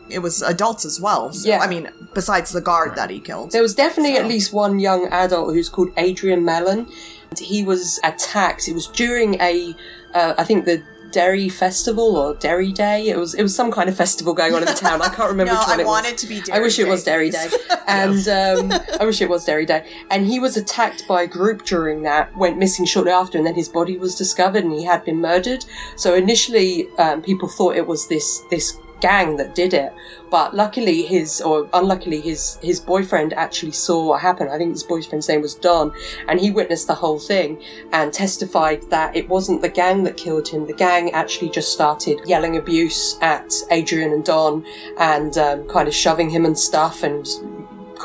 it 0.07 0.19
was 0.19 0.43
adults 0.43 0.85
as 0.85 1.01
well. 1.01 1.33
So, 1.33 1.47
Yeah. 1.49 1.61
I 1.61 1.67
mean, 1.67 1.89
besides 2.13 2.51
the 2.51 2.61
guard 2.61 2.95
that 2.95 3.09
he 3.09 3.19
killed. 3.19 3.51
There 3.51 3.63
was 3.63 3.73
definitely 3.73 4.13
So- 4.17 4.21
at 4.21 4.27
least 4.27 4.53
one 4.53 4.77
young 4.77 5.07
adult 5.07 5.55
who's 5.55 5.67
called 5.67 5.89
Adrian 5.97 6.45
Mellon. 6.45 6.85
And 7.31 7.39
He 7.39 7.63
was 7.63 7.99
attacked. 8.03 8.67
It 8.67 8.75
was 8.75 8.85
during 8.85 9.41
a, 9.41 9.75
uh, 10.13 10.35
I 10.37 10.43
think 10.43 10.65
the 10.65 10.83
Derry 11.15 11.47
Festival 11.47 12.17
or 12.17 12.35
Derry 12.35 12.73
Day. 12.73 13.07
It 13.07 13.17
was 13.17 13.35
it 13.35 13.41
was 13.41 13.55
some 13.55 13.71
kind 13.71 13.87
of 13.87 13.95
festival 13.95 14.33
going 14.33 14.53
on 14.53 14.59
in 14.59 14.65
the 14.65 14.73
town. 14.87 15.01
I 15.01 15.07
can't 15.07 15.29
remember 15.29 15.53
no, 15.53 15.59
which 15.59 15.67
one 15.69 15.79
I 15.79 15.83
it 15.83 15.85
want 15.85 16.11
was. 16.11 16.21
to 16.21 16.27
be 16.27 16.43
I 16.51 16.59
wish 16.59 16.77
it 16.77 16.89
was 16.89 17.05
Derry 17.05 17.29
Day. 17.29 17.47
Day, 17.69 17.75
and 17.87 18.27
um, 18.27 18.81
I 18.99 19.05
wish 19.05 19.21
it 19.21 19.29
was 19.29 19.45
Derry 19.45 19.65
Day. 19.65 19.89
And 20.11 20.27
he 20.27 20.41
was 20.41 20.57
attacked 20.57 21.07
by 21.07 21.21
a 21.21 21.27
group 21.27 21.63
during 21.63 22.01
that, 22.01 22.35
went 22.35 22.57
missing 22.57 22.83
shortly 22.83 23.13
after, 23.13 23.37
and 23.37 23.47
then 23.47 23.55
his 23.55 23.69
body 23.69 23.97
was 23.97 24.13
discovered, 24.15 24.65
and 24.65 24.73
he 24.73 24.83
had 24.83 25.05
been 25.05 25.21
murdered. 25.21 25.63
So 25.95 26.15
initially, 26.15 26.89
um, 26.97 27.21
people 27.21 27.47
thought 27.47 27.77
it 27.77 27.87
was 27.87 28.09
this 28.09 28.41
this 28.49 28.77
gang 29.05 29.37
that 29.37 29.53
did 29.53 29.73
it, 29.73 29.91
but 30.31 30.55
luckily 30.55 31.03
his 31.03 31.39
or 31.41 31.69
unluckily 31.79 32.19
his 32.29 32.57
his 32.69 32.79
boyfriend 32.79 33.33
actually 33.33 33.71
saw 33.71 33.97
what 34.09 34.21
happened. 34.21 34.49
I 34.49 34.57
think 34.57 34.71
his 34.71 34.87
boyfriend's 34.93 35.29
name 35.29 35.41
was 35.41 35.55
Don, 35.67 35.93
and 36.27 36.39
he 36.39 36.49
witnessed 36.49 36.87
the 36.87 37.01
whole 37.03 37.19
thing 37.19 37.61
and 37.91 38.11
testified 38.11 38.81
that 38.89 39.15
it 39.15 39.29
wasn't 39.29 39.61
the 39.61 39.75
gang 39.81 40.03
that 40.05 40.17
killed 40.17 40.47
him. 40.47 40.65
The 40.65 40.81
gang 40.87 41.11
actually 41.11 41.51
just 41.51 41.71
started 41.71 42.17
yelling 42.25 42.57
abuse 42.57 43.17
at 43.21 43.53
Adrian 43.69 44.11
and 44.11 44.25
Don 44.25 44.65
and 44.97 45.37
um, 45.37 45.67
kind 45.75 45.87
of 45.87 45.93
shoving 45.93 46.29
him 46.31 46.43
and 46.45 46.57
stuff 46.57 47.03
and 47.03 47.27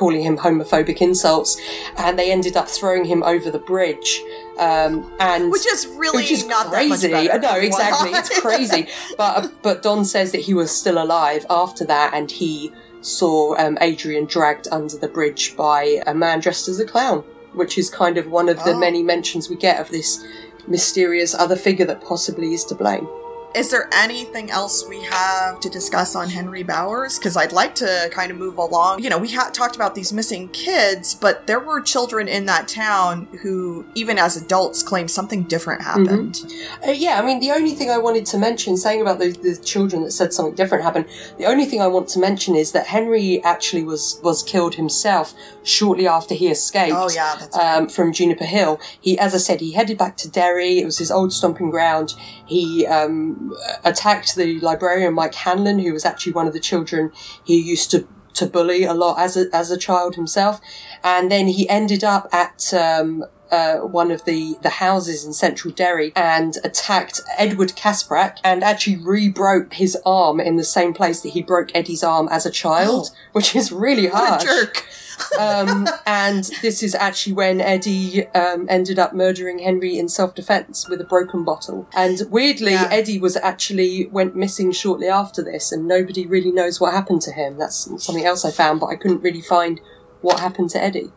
calling 0.01 0.23
him 0.23 0.37
homophobic 0.37 1.01
insults, 1.01 1.61
and 1.97 2.19
they 2.19 2.31
ended 2.33 2.57
up 2.57 2.69
throwing 2.69 3.05
him 3.05 3.23
over 3.23 3.51
the 3.51 3.65
bridge. 3.73 4.23
Um, 4.61 5.11
and 5.19 5.51
which 5.51 5.67
is 5.67 5.87
really 5.97 6.19
which 6.19 6.31
is 6.31 6.45
not 6.47 6.67
crazy. 6.67 7.09
that 7.09 7.13
much 7.13 7.29
better. 7.29 7.41
No, 7.41 7.55
exactly, 7.55 8.11
it's 8.11 8.41
crazy. 8.41 8.87
But 9.17 9.51
but 9.63 9.83
Don 9.83 10.05
says 10.05 10.33
that 10.33 10.43
he 10.43 10.53
was 10.55 10.71
still 10.71 11.03
alive 11.03 11.47
after 11.49 11.85
that, 11.87 12.13
and 12.13 12.31
he 12.31 12.71
saw 13.01 13.57
um, 13.57 13.79
Adrian 13.81 14.27
dragged 14.27 14.69
under 14.71 14.97
the 14.99 15.09
bridge 15.09 15.57
by 15.57 16.03
a 16.07 16.15
man 16.15 16.41
dressed 16.41 16.69
as 16.69 16.79
a 16.79 16.85
clown, 16.85 17.21
which 17.55 17.79
is 17.79 17.89
kind 17.89 18.19
of 18.19 18.27
one 18.27 18.51
of 18.51 18.59
the 18.65 18.73
Oh. 18.75 18.79
many 18.79 19.03
mentions 19.03 19.49
we 19.49 19.57
get 19.57 19.81
of 19.81 19.89
this 19.91 20.23
mysterious 20.69 21.35
other 21.35 21.57
figure 21.57 21.87
that 21.87 22.03
possibly 22.05 22.53
is 22.53 22.65
to 22.67 22.75
blame. 22.75 23.09
Is 23.55 23.71
there 23.71 23.89
anything 23.93 24.51
else 24.51 24.87
we 24.89 25.03
have 25.05 25.59
to 25.61 25.69
discuss 25.69 26.15
on 26.15 26.29
Henry 26.29 26.63
Bowers? 26.63 27.19
Because 27.19 27.37
I'd 27.37 27.51
like 27.51 27.75
to 27.77 28.09
kind 28.13 28.31
of 28.31 28.37
move 28.37 28.59
along. 28.59 29.03
You 29.03 29.11
know, 29.11 29.19
we 29.19 29.33
ha- 29.33 29.51
talked 29.53 29.75
about 29.75 29.97
these 29.97 30.13
missing 30.13 30.49
kids, 30.51 31.17
but 31.17 31.49
there 31.49 31.59
were 31.59 31.81
children 31.81 32.29
in 32.29 32.47
that 32.47 32.69
town 32.69 33.27
who, 33.43 33.85
even 33.95 34.19
as 34.19 34.37
adults, 34.37 34.85
claimed 34.85 35.11
something 35.11 35.43
different 35.45 35.83
happened. 35.83 36.45
Uh, 36.87 36.93
yeah, 36.93 37.21
I 37.21 37.27
mean, 37.27 37.41
the 37.41 37.51
only 37.51 37.73
thing 37.73 37.91
I 37.91 37.99
wanted 37.99 38.25
to 38.27 38.39
mention, 38.39 38.77
saying 38.77 39.01
about 39.01 39.19
the, 39.19 39.33
the 39.33 39.57
children 39.57 40.05
that 40.05 40.13
said 40.13 40.33
something 40.33 40.55
different 40.55 40.85
happened, 40.85 41.07
the 41.39 41.47
only 41.47 41.65
thing 41.65 41.81
I 41.81 41.89
want 41.89 42.09
to 42.11 42.21
mention 42.21 42.55
is 42.55 42.71
that 42.73 42.87
Henry 42.87 43.43
actually 43.43 43.83
was 43.83 44.21
was 44.23 44.45
killed 44.45 44.77
himself 44.77 45.35
shortly 45.65 46.07
after 46.07 46.35
he 46.35 46.49
escaped. 46.49 46.95
Oh, 46.97 47.11
yeah, 47.11 47.37
right. 47.37 47.79
um, 47.79 47.89
from 47.89 48.13
Juniper 48.13 48.45
Hill. 48.45 48.81
He, 49.01 49.19
as 49.19 49.35
I 49.35 49.39
said, 49.39 49.61
he 49.61 49.73
headed 49.73 49.99
back 49.99 50.17
to 50.19 50.31
Derry. 50.31 50.79
It 50.79 50.85
was 50.85 50.99
his 50.99 51.11
old 51.11 51.33
stomping 51.33 51.71
ground. 51.71 52.15
He 52.47 52.87
um, 52.87 53.40
attacked 53.85 54.37
the 54.37 54.61
librarian 54.61 55.15
Mike 55.15 55.35
Hanlon, 55.35 55.79
who 55.79 55.93
was 55.93 56.05
actually 56.05 56.33
one 56.33 56.47
of 56.47 56.53
the 56.53 56.61
children 56.61 57.13
he 57.45 57.61
used 57.61 57.91
to 57.91 58.07
to 58.33 58.47
bully 58.47 58.85
a 58.85 58.95
lot 58.95 59.19
as 59.19 59.37
a 59.37 59.47
as 59.53 59.71
a 59.71 59.77
child 59.77 60.15
himself. 60.15 60.61
And 61.03 61.31
then 61.31 61.49
he 61.49 61.69
ended 61.69 62.05
up 62.05 62.29
at 62.33 62.73
um, 62.73 63.25
uh, 63.51 63.77
one 63.79 64.11
of 64.11 64.25
the, 64.25 64.57
the 64.63 64.69
houses 64.71 65.25
in 65.25 65.33
central 65.33 65.73
Derry 65.73 66.13
and 66.17 66.57
attacked 66.65 67.21
Edward 67.37 67.71
Kaspbrak 67.71 68.39
and 68.45 68.63
actually 68.63 68.97
re-broke 68.97 69.75
his 69.75 69.97
arm 70.07 70.41
in 70.41 70.57
the 70.57 70.65
same 70.65 70.95
place 70.95 71.21
that 71.23 71.31
he 71.31 71.43
broke 71.43 71.71
Eddie's 71.75 72.03
arm 72.03 72.29
as 72.31 72.47
a 72.47 72.51
child, 72.51 73.11
which 73.33 73.55
is 73.57 73.73
really 73.73 74.07
harsh 74.09 74.45
jerk. 74.45 74.87
um, 75.39 75.87
and 76.07 76.45
this 76.63 76.83
is 76.83 76.95
actually 76.95 77.35
when 77.35 77.61
Eddie 77.61 78.27
um, 78.29 78.67
ended 78.71 78.99
up 78.99 79.13
murdering 79.15 79.59
Henry 79.59 79.99
in 79.99 80.09
self-defense 80.09 80.89
with 80.89 81.01
a 81.01 81.05
broken 81.05 81.45
bottle. 81.45 81.89
And 81.95 82.23
weirdly, 82.31 82.73
Yeah. 82.73 82.89
Eddie 82.91 83.19
was 83.19 83.37
actually 83.37 84.07
went 84.07 84.35
missing 84.35 84.73
shortly 84.73 85.09
after 85.09 85.43
this, 85.43 85.73
and 85.73 85.87
nobody 85.87 86.27
really 86.27 86.53
knows 86.53 86.81
what 86.81 86.95
happened 86.95 87.23
to 87.23 87.33
him. 87.33 87.59
That's 87.59 87.89
something 88.03 88.25
else 88.25 88.45
I 88.45 88.51
found, 88.51 88.81
but 88.81 88.87
I 88.87 88.97
couldn't 88.97 89.21
really 89.23 89.43
find 89.43 89.81
what 90.21 90.41
happened 90.41 90.71
to 90.71 90.83
Eddie. 90.83 91.13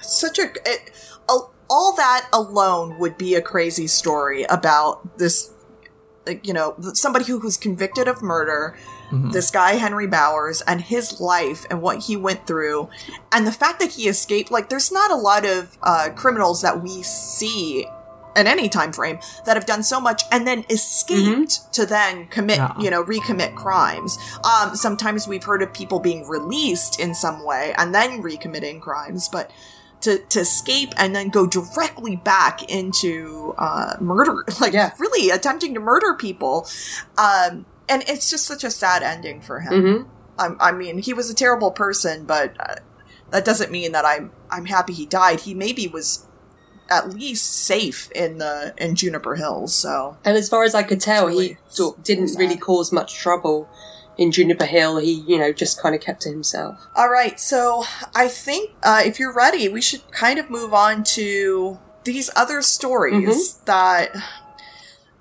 Such 0.00 0.38
a. 0.38 0.44
It, 0.66 0.90
al- 1.28 1.52
all 1.70 1.94
that 1.96 2.28
alone 2.32 2.98
would 2.98 3.18
be 3.18 3.34
a 3.34 3.42
crazy 3.42 3.86
story 3.86 4.44
about 4.44 5.18
this, 5.18 5.52
like, 6.26 6.46
you 6.46 6.54
know, 6.54 6.74
somebody 6.94 7.26
who 7.26 7.38
was 7.38 7.56
convicted 7.58 8.08
of 8.08 8.22
murder, 8.22 8.78
this 9.12 9.50
guy 9.50 9.72
Henry 9.74 10.06
Bowers, 10.06 10.62
and 10.62 10.80
his 10.80 11.20
life 11.20 11.66
and 11.70 11.82
what 11.82 12.04
he 12.04 12.16
went 12.16 12.46
through, 12.46 12.88
and 13.32 13.46
the 13.46 13.52
fact 13.52 13.80
that 13.80 13.92
he 13.92 14.08
escaped. 14.08 14.50
Like, 14.50 14.68
there's 14.70 14.90
not 14.90 15.10
a 15.10 15.16
lot 15.16 15.44
of 15.44 15.76
uh, 15.82 16.08
criminals 16.16 16.62
that 16.62 16.82
we 16.82 17.02
see 17.02 17.86
in 18.36 18.46
any 18.46 18.68
time 18.68 18.92
frame 18.92 19.18
that 19.46 19.56
have 19.56 19.66
done 19.66 19.82
so 19.82 20.00
much 20.00 20.22
and 20.30 20.46
then 20.46 20.64
escaped 20.70 21.72
to 21.74 21.84
then 21.84 22.26
commit 22.28 22.58
Yeah. 22.58 22.78
you 22.78 22.88
know 22.88 23.02
recommit 23.02 23.56
crimes 23.56 24.16
um 24.44 24.76
sometimes 24.76 25.26
we've 25.26 25.42
heard 25.42 25.60
of 25.60 25.72
people 25.72 25.98
being 25.98 26.28
released 26.28 27.00
in 27.00 27.14
some 27.16 27.44
way 27.44 27.74
and 27.76 27.92
then 27.92 28.22
recommitting 28.22 28.80
crimes 28.80 29.28
but 29.28 29.50
to, 30.02 30.18
to 30.18 30.40
escape 30.40 30.92
and 30.96 31.14
then 31.14 31.28
go 31.28 31.46
directly 31.46 32.16
back 32.16 32.62
into 32.70 33.54
uh, 33.58 33.96
murder, 34.00 34.44
like 34.60 34.72
Yeah. 34.72 34.92
really 34.98 35.30
attempting 35.30 35.74
to 35.74 35.80
murder 35.80 36.14
people, 36.14 36.66
um, 37.16 37.66
and 37.88 38.04
it's 38.06 38.30
just 38.30 38.46
such 38.46 38.64
a 38.64 38.70
sad 38.70 39.02
ending 39.02 39.40
for 39.40 39.60
him. 39.60 39.72
Mm-hmm. 39.72 40.08
Um, 40.40 40.56
I 40.60 40.72
mean, 40.72 40.98
he 40.98 41.12
was 41.12 41.28
a 41.30 41.34
terrible 41.34 41.70
person, 41.72 42.24
but 42.24 42.54
uh, 42.60 42.76
that 43.30 43.44
doesn't 43.44 43.72
mean 43.72 43.92
that 43.92 44.04
I'm 44.04 44.30
I'm 44.50 44.66
happy 44.66 44.92
he 44.92 45.04
died. 45.06 45.40
He 45.40 45.52
maybe 45.54 45.88
was 45.88 46.26
at 46.90 47.10
least 47.10 47.44
safe 47.50 48.10
in 48.12 48.38
the 48.38 48.72
in 48.78 48.94
Juniper 48.94 49.34
Hills. 49.34 49.74
So 49.74 50.16
And 50.24 50.36
as 50.36 50.48
far 50.48 50.62
as 50.64 50.74
I 50.74 50.82
could 50.84 51.00
tell, 51.00 51.26
Really 51.26 51.58
he 51.76 51.90
didn't 52.02 52.28
sad. 52.28 52.38
really 52.38 52.56
cause 52.56 52.92
much 52.92 53.14
trouble 53.14 53.68
in 54.18 54.30
Juniper 54.32 54.66
Hill. 54.66 54.98
He, 54.98 55.12
you 55.12 55.38
know, 55.38 55.52
just 55.52 55.80
kind 55.80 55.94
of 55.94 56.00
kept 56.02 56.22
to 56.22 56.28
himself. 56.28 56.78
All 56.94 57.08
right, 57.08 57.38
so 57.40 57.84
I 58.14 58.28
think 58.28 58.72
uh, 58.82 59.00
if 59.04 59.18
you're 59.18 59.32
ready, 59.32 59.68
we 59.68 59.80
should 59.80 60.10
kind 60.10 60.38
of 60.38 60.50
move 60.50 60.74
on 60.74 61.04
to 61.04 61.78
these 62.04 62.28
other 62.36 62.60
stories 62.60 63.54
that. 63.64 64.14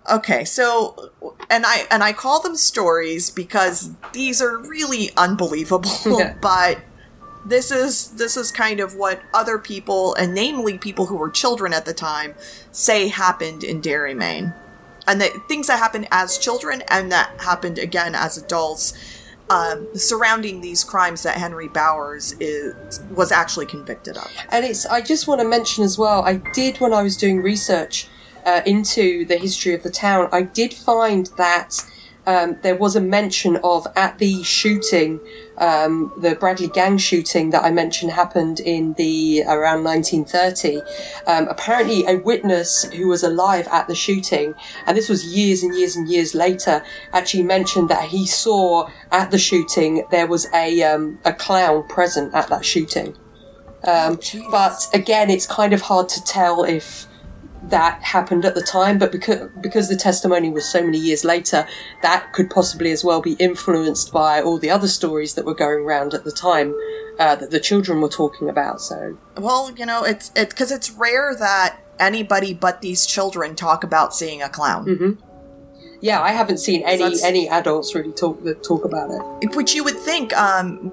Okay, 0.09 0.45
so 0.45 1.11
and 1.49 1.65
I 1.65 1.85
and 1.91 2.01
I 2.01 2.13
call 2.13 2.41
them 2.41 2.55
stories 2.55 3.29
because 3.29 3.91
these 4.13 4.41
are 4.41 4.57
really 4.57 5.11
unbelievable, 5.17 5.91
Yeah. 6.05 6.35
but 6.41 6.79
this 7.45 7.71
is 7.71 8.11
this 8.11 8.37
is 8.37 8.49
kind 8.51 8.79
of 8.79 8.95
what 8.95 9.21
other 9.33 9.57
people 9.57 10.13
and 10.15 10.33
namely 10.33 10.77
people 10.77 11.07
who 11.07 11.17
were 11.17 11.29
children 11.29 11.73
at 11.73 11.85
the 11.85 11.93
time 11.93 12.35
say 12.71 13.09
happened 13.09 13.63
in 13.65 13.81
Derry, 13.81 14.13
Maine. 14.13 14.53
And 15.07 15.21
that 15.21 15.31
things 15.47 15.67
that 15.67 15.79
happened 15.79 16.07
as 16.11 16.37
children 16.37 16.83
and 16.89 17.11
that 17.11 17.41
happened 17.41 17.79
again 17.79 18.13
as 18.13 18.37
adults 18.37 18.93
um, 19.49 19.87
surrounding 19.95 20.61
these 20.61 20.83
crimes 20.83 21.23
that 21.23 21.37
Henry 21.37 21.69
Bowers 21.69 22.35
is 22.39 22.99
was 23.11 23.31
actually 23.31 23.65
convicted 23.65 24.17
of. 24.17 24.29
And 24.49 24.65
it's, 24.65 24.85
I 24.85 25.01
just 25.01 25.27
want 25.27 25.41
to 25.41 25.47
mention 25.47 25.83
as 25.83 25.97
well, 25.97 26.21
I 26.23 26.35
did 26.53 26.77
when 26.77 26.93
I 26.93 27.01
was 27.01 27.15
doing 27.15 27.41
research 27.41 28.07
uh, 28.45 28.61
into 28.65 29.25
the 29.25 29.37
history 29.37 29.73
of 29.73 29.83
the 29.83 29.89
town, 29.89 30.29
I 30.31 30.41
did 30.41 30.73
find 30.73 31.27
that 31.37 31.85
um, 32.25 32.57
there 32.61 32.75
was 32.75 32.95
a 32.95 33.01
mention 33.01 33.57
of 33.57 33.87
at 33.95 34.17
the 34.17 34.43
shooting, 34.43 35.19
um, 35.57 36.11
the 36.17 36.35
Bradley 36.35 36.67
gang 36.67 36.97
shooting 36.97 37.49
that 37.51 37.63
I 37.63 37.71
mentioned 37.71 38.11
happened 38.11 38.59
in 38.59 38.93
the 38.93 39.43
around 39.47 39.83
1930. 39.83 40.81
Um, 41.25 41.47
apparently, 41.47 42.05
a 42.05 42.17
witness 42.17 42.83
who 42.93 43.07
was 43.07 43.23
alive 43.23 43.67
at 43.71 43.87
the 43.87 43.95
shooting, 43.95 44.53
and 44.85 44.97
this 44.97 45.09
was 45.09 45.25
years 45.25 45.63
and 45.63 45.75
years 45.75 45.95
and 45.95 46.07
years 46.07 46.35
later, 46.35 46.83
actually 47.13 47.43
mentioned 47.43 47.89
that 47.89 48.09
he 48.09 48.25
saw 48.25 48.89
at 49.11 49.31
the 49.31 49.37
shooting 49.37 50.05
there 50.11 50.27
was 50.27 50.47
a 50.53 50.83
um, 50.83 51.19
a 51.25 51.33
clown 51.33 51.87
present 51.87 52.33
at 52.33 52.47
that 52.49 52.65
shooting. 52.65 53.15
Um, 53.83 54.17
jeez. 54.17 54.49
but 54.51 54.87
again, 54.93 55.29
it's 55.29 55.45
kind 55.45 55.71
of 55.73 55.81
hard 55.81 56.09
to 56.09 56.23
tell 56.23 56.63
if 56.63 57.06
that 57.63 58.01
happened 58.03 58.45
at 58.45 58.55
the 58.55 58.61
time, 58.61 58.97
but 58.97 59.11
because 59.11 59.49
because 59.61 59.89
the 59.89 59.95
testimony 59.95 60.49
was 60.49 60.65
so 60.67 60.83
many 60.83 60.97
years 60.97 61.23
later, 61.25 61.67
that 62.01 62.31
could 62.33 62.49
possibly 62.49 62.91
as 62.91 63.03
well 63.03 63.21
be 63.21 63.33
influenced 63.33 64.11
by 64.13 64.41
all 64.41 64.57
the 64.57 64.69
other 64.69 64.87
stories 64.87 65.33
that 65.33 65.45
were 65.45 65.55
going 65.55 65.83
around 65.83 66.13
at 66.13 66.23
the 66.23 66.31
time 66.31 66.73
uh, 67.19 67.35
that 67.35 67.51
the 67.51 67.59
children 67.59 67.99
were 68.01 68.09
talking 68.09 68.47
about. 68.49 68.79
So 68.81 69.17
Well, 69.37 69.71
you 69.75 69.85
know, 69.85 70.03
it's 70.03 70.31
it 70.35 70.49
because 70.49 70.71
it's 70.71 70.91
rare 70.91 71.35
that 71.35 71.79
anybody 71.99 72.53
but 72.53 72.81
these 72.81 73.05
children 73.05 73.55
talk 73.55 73.83
about 73.83 74.13
seeing 74.13 74.41
a 74.41 74.49
clown. 74.49 75.17
yeah, 75.99 76.21
I 76.21 76.31
haven't 76.31 76.59
seen 76.59 76.83
any 76.83 76.99
That's- 77.01 77.23
any 77.23 77.49
adults 77.49 77.95
really 77.95 78.11
talk 78.13 78.39
talk 78.63 78.85
about 78.85 79.09
it. 79.11 79.55
Which 79.55 79.73
you 79.73 79.83
would 79.83 79.97
think, 79.97 80.31
um, 80.37 80.91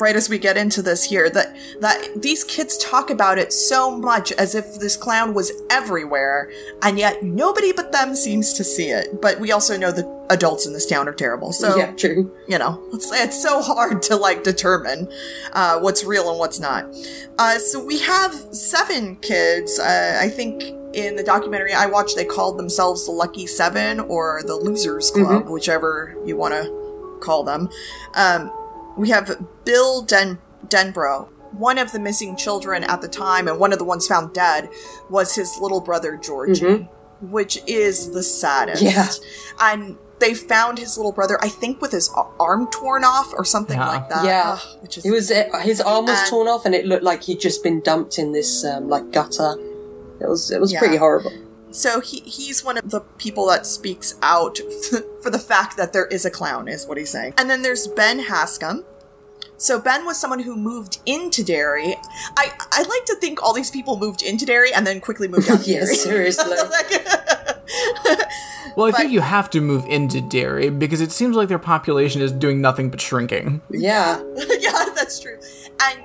right 0.00 0.16
as 0.16 0.28
we 0.28 0.38
get 0.38 0.56
into 0.56 0.82
this 0.82 1.04
here, 1.04 1.30
that 1.30 1.56
that 1.80 2.22
these 2.22 2.44
kids 2.44 2.76
talk 2.78 3.10
about 3.10 3.38
it 3.38 3.52
so 3.52 3.90
much 3.90 4.32
as 4.32 4.54
if 4.54 4.78
this 4.78 4.96
clown 4.96 5.34
was 5.34 5.52
everywhere, 5.70 6.50
and 6.82 6.98
yet 6.98 7.22
nobody 7.22 7.72
but 7.72 7.92
them 7.92 8.14
seems 8.14 8.52
to 8.54 8.64
see 8.64 8.88
it. 8.88 9.20
But 9.20 9.40
we 9.40 9.52
also 9.52 9.76
know 9.76 9.92
that 9.92 10.26
adults 10.30 10.66
in 10.66 10.72
this 10.72 10.86
town 10.86 11.08
are 11.08 11.14
terrible, 11.14 11.52
so 11.52 11.76
yeah, 11.76 11.92
true. 11.92 12.34
you 12.48 12.58
know, 12.58 12.82
it's, 12.92 13.10
it's 13.12 13.40
so 13.42 13.62
hard 13.62 14.02
to 14.02 14.16
like 14.16 14.44
determine 14.44 15.08
uh, 15.52 15.78
what's 15.80 16.04
real 16.04 16.30
and 16.30 16.38
what's 16.38 16.60
not. 16.60 16.84
Uh, 17.38 17.58
so 17.58 17.84
we 17.84 17.98
have 18.00 18.32
seven 18.52 19.16
kids. 19.16 19.78
Uh, 19.78 20.18
I 20.20 20.28
think 20.28 20.62
in 20.94 21.16
the 21.16 21.22
documentary 21.22 21.72
I 21.72 21.86
watched, 21.86 22.16
they 22.16 22.24
called 22.24 22.58
themselves 22.58 23.06
the 23.06 23.12
Lucky 23.12 23.46
Seven 23.46 24.00
or 24.00 24.42
the 24.44 24.56
Losers 24.56 25.10
Club, 25.10 25.48
whichever 25.48 26.16
you 26.24 26.36
want 26.36 26.54
to 26.54 27.18
call 27.20 27.44
them. 27.44 27.68
Um, 28.14 28.50
we 28.98 29.08
have 29.10 29.38
Bill 29.64 30.02
Den- 30.02 30.38
Denbrough. 30.66 31.28
One 31.52 31.78
of 31.78 31.92
the 31.92 31.98
missing 31.98 32.36
children 32.36 32.84
at 32.84 33.00
the 33.00 33.08
time, 33.08 33.48
and 33.48 33.58
one 33.58 33.72
of 33.72 33.78
the 33.78 33.84
ones 33.84 34.06
found 34.06 34.34
dead, 34.34 34.68
was 35.08 35.34
his 35.34 35.56
little 35.58 35.80
brother 35.80 36.16
Georgie, 36.22 36.88
which 37.22 37.58
is 37.66 38.10
the 38.12 38.22
saddest. 38.22 38.82
Yeah. 38.82 39.08
And 39.58 39.96
they 40.18 40.34
found 40.34 40.78
his 40.78 40.96
little 40.98 41.12
brother, 41.12 41.38
I 41.40 41.48
think, 41.48 41.80
with 41.80 41.92
his 41.92 42.10
arm 42.38 42.68
torn 42.70 43.02
off 43.04 43.32
or 43.34 43.44
something 43.46 43.78
Yeah. 43.78 43.88
like 43.88 44.08
that. 44.10 44.24
Yeah. 44.26 44.58
Ugh, 44.58 44.82
which 44.82 44.98
is 44.98 45.06
It 45.06 45.10
was 45.10 45.30
uh, 45.30 45.44
his 45.62 45.80
arm 45.80 46.04
was 46.04 46.18
And- 46.18 46.28
torn 46.28 46.48
off, 46.48 46.66
and 46.66 46.74
it 46.74 46.84
looked 46.84 47.04
like 47.04 47.22
he'd 47.22 47.40
just 47.40 47.62
been 47.62 47.80
dumped 47.80 48.18
in 48.18 48.32
this 48.32 48.64
um, 48.64 48.88
like 48.90 49.10
gutter. 49.10 49.54
It 50.20 50.28
was 50.28 50.50
it 50.50 50.60
was 50.60 50.70
Yeah. 50.72 50.80
pretty 50.80 50.96
horrible. 50.96 51.32
So 51.70 52.00
he 52.00 52.20
he's 52.20 52.64
one 52.64 52.78
of 52.78 52.90
the 52.90 53.00
people 53.18 53.46
that 53.48 53.66
speaks 53.66 54.14
out 54.22 54.58
for 55.22 55.30
the 55.30 55.38
fact 55.38 55.76
that 55.76 55.92
there 55.92 56.06
is 56.06 56.24
a 56.24 56.30
clown, 56.30 56.68
is 56.68 56.86
what 56.86 56.96
he's 56.98 57.10
saying. 57.10 57.34
And 57.36 57.48
then 57.50 57.62
there's 57.62 57.86
Ben 57.86 58.24
Hanscom, 58.24 58.84
So 59.58 59.78
Ben 59.80 60.04
was 60.06 60.18
someone 60.18 60.40
who 60.40 60.56
moved 60.56 60.98
into 61.04 61.44
Derry. 61.44 61.94
I 62.36 62.52
I 62.72 62.82
like 62.82 63.04
to 63.06 63.16
think 63.20 63.42
all 63.42 63.52
these 63.52 63.70
people 63.70 63.98
moved 63.98 64.22
into 64.22 64.46
Derry 64.46 64.72
and 64.72 64.86
then 64.86 65.00
quickly 65.00 65.28
moved 65.28 65.50
out 65.50 65.60
of 65.60 65.66
yeah, 65.66 65.80
Derry. 65.80 65.94
seriously. 65.96 66.56
Well, 68.76 68.86
I 68.86 68.90
But- 68.92 68.98
think 68.98 69.12
you 69.12 69.20
have 69.22 69.50
to 69.50 69.60
move 69.60 69.84
into 69.86 70.20
Derry 70.20 70.70
because 70.70 71.00
it 71.00 71.10
seems 71.10 71.34
like 71.34 71.48
their 71.48 71.58
population 71.58 72.22
is 72.22 72.30
doing 72.30 72.60
nothing 72.60 72.90
but 72.90 73.00
shrinking. 73.00 73.60
yeah. 73.70 74.22
yeah, 74.60 74.84
that's 74.94 75.18
true. 75.18 75.36
And 75.82 75.98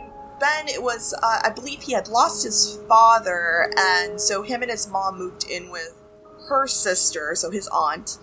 Ben, 0.44 0.68
it 0.68 0.84
was, 0.84 1.14
uh, 1.24 1.40
I 1.42 1.52
believe 1.52 1.84
he 1.84 1.94
had 1.94 2.10
lost 2.10 2.44
his 2.44 2.78
father, 2.90 3.72
and 3.78 4.20
so 4.20 4.42
him 4.42 4.62
and 4.62 4.70
his 4.70 4.90
mom 4.90 5.18
moved 5.18 5.46
in 5.50 5.72
with 5.72 6.04
her 6.50 6.68
sister, 6.68 7.34
so 7.34 7.50
his 7.50 7.70
aunt, 7.70 8.18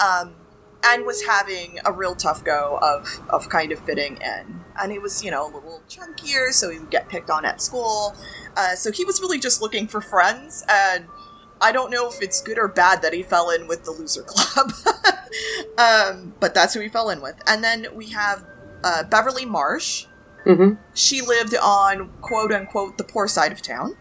um, 0.00 0.34
and 0.82 1.06
was 1.06 1.26
having 1.26 1.78
a 1.84 1.92
real 1.92 2.16
tough 2.16 2.42
go 2.42 2.80
of, 2.82 3.20
of 3.28 3.48
kind 3.48 3.70
of 3.70 3.78
fitting 3.78 4.16
in. 4.16 4.64
And 4.82 4.90
he 4.90 4.98
was, 4.98 5.22
you 5.22 5.30
know, 5.30 5.44
a 5.44 5.50
little 5.54 5.80
chunkier, 5.88 6.50
so 6.50 6.70
he 6.70 6.80
would 6.80 6.90
get 6.90 7.08
picked 7.08 7.30
on 7.30 7.44
at 7.44 7.62
school. 7.62 8.16
Uh, 8.56 8.74
so 8.74 8.90
he 8.90 9.04
was 9.04 9.20
really 9.20 9.38
just 9.38 9.62
looking 9.62 9.86
for 9.86 10.00
friends, 10.00 10.64
and 10.68 11.06
I 11.60 11.70
don't 11.70 11.92
know 11.92 12.08
if 12.08 12.20
it's 12.20 12.42
good 12.42 12.58
or 12.58 12.66
bad 12.66 13.00
that 13.02 13.12
he 13.12 13.22
fell 13.22 13.48
in 13.48 13.68
with 13.68 13.84
the 13.84 13.92
loser 13.92 14.22
club. 14.26 14.72
um, 15.78 16.34
but 16.40 16.52
that's 16.52 16.74
who 16.74 16.80
he 16.80 16.88
fell 16.88 17.10
in 17.10 17.20
with. 17.20 17.40
And 17.46 17.62
then 17.62 17.86
we 17.94 18.08
have 18.10 18.44
uh, 18.82 19.04
Beverly 19.04 19.44
Marsh. 19.44 20.06
Hmm 20.44 20.72
She 20.94 21.20
lived 21.20 21.54
on 21.56 22.10
quote 22.20 22.52
unquote 22.52 22.98
the 22.98 23.04
poor 23.04 23.26
side 23.28 23.52
of 23.52 23.62
town. 23.62 23.96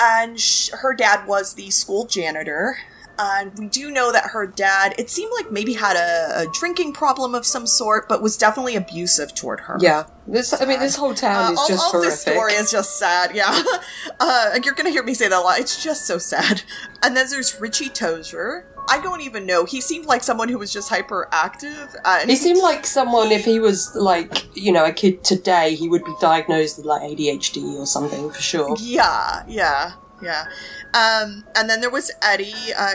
And 0.00 0.38
sh- 0.38 0.70
her 0.72 0.94
dad 0.94 1.26
was 1.26 1.54
the 1.54 1.70
school 1.70 2.06
janitor. 2.06 2.76
And 3.20 3.52
we 3.58 3.66
do 3.66 3.90
know 3.90 4.12
that 4.12 4.30
her 4.30 4.46
dad, 4.46 4.94
it 4.96 5.10
seemed 5.10 5.32
like 5.36 5.50
maybe 5.50 5.72
had 5.74 5.96
a, 5.96 6.42
a 6.42 6.46
drinking 6.52 6.92
problem 6.92 7.34
of 7.34 7.44
some 7.44 7.66
sort, 7.66 8.08
but 8.08 8.22
was 8.22 8.36
definitely 8.36 8.76
abusive 8.76 9.34
toward 9.34 9.58
her. 9.62 9.76
Yeah. 9.80 10.04
This, 10.28 10.52
I 10.52 10.64
mean, 10.66 10.78
this 10.78 10.94
whole 10.94 11.14
town 11.14 11.46
Uh, 11.46 11.50
is 11.52 11.58
all, 11.58 11.66
just 11.68 11.82
all 11.82 11.90
horrific. 11.90 12.10
this 12.10 12.20
story 12.20 12.52
is 12.52 12.70
just 12.70 12.96
sad, 12.96 13.34
yeah. 13.34 13.60
Uh, 14.20 14.50
and 14.54 14.64
you're 14.64 14.74
gonna 14.74 14.90
hear 14.90 15.02
me 15.02 15.14
say 15.14 15.26
that 15.28 15.36
a 15.36 15.40
lot. 15.40 15.58
It's 15.58 15.82
just 15.82 16.06
so 16.06 16.18
sad. 16.18 16.62
And 17.02 17.16
then 17.16 17.26
there's 17.30 17.60
Richie 17.60 17.88
Tozier. 17.88 18.64
I 18.88 19.00
don't 19.00 19.20
even 19.20 19.46
know. 19.46 19.64
He 19.64 19.80
seemed 19.80 20.06
like 20.06 20.22
someone 20.22 20.48
who 20.48 20.58
was 20.58 20.72
just 20.72 20.90
hyperactive. 20.90 21.94
Uh, 22.04 22.18
and 22.20 22.30
He 22.30 22.36
seemed 22.36 22.62
like 22.62 22.86
someone, 22.86 23.30
if 23.30 23.44
he 23.44 23.60
was 23.60 23.94
like, 23.94 24.44
you 24.56 24.72
know, 24.72 24.84
a 24.84 24.92
kid 24.92 25.22
today, 25.24 25.74
he 25.74 25.88
would 25.88 26.04
be 26.04 26.14
diagnosed 26.20 26.78
with 26.78 26.86
like 26.86 27.02
ADHD 27.02 27.78
or 27.78 27.86
something 27.86 28.30
for 28.30 28.40
sure. 28.40 28.76
Yeah, 28.80 29.44
yeah, 29.46 29.92
yeah. 30.22 30.46
Um, 30.94 31.44
and 31.54 31.68
then 31.68 31.80
there 31.80 31.90
was 31.90 32.10
Eddie 32.22 32.72
uh, 32.76 32.94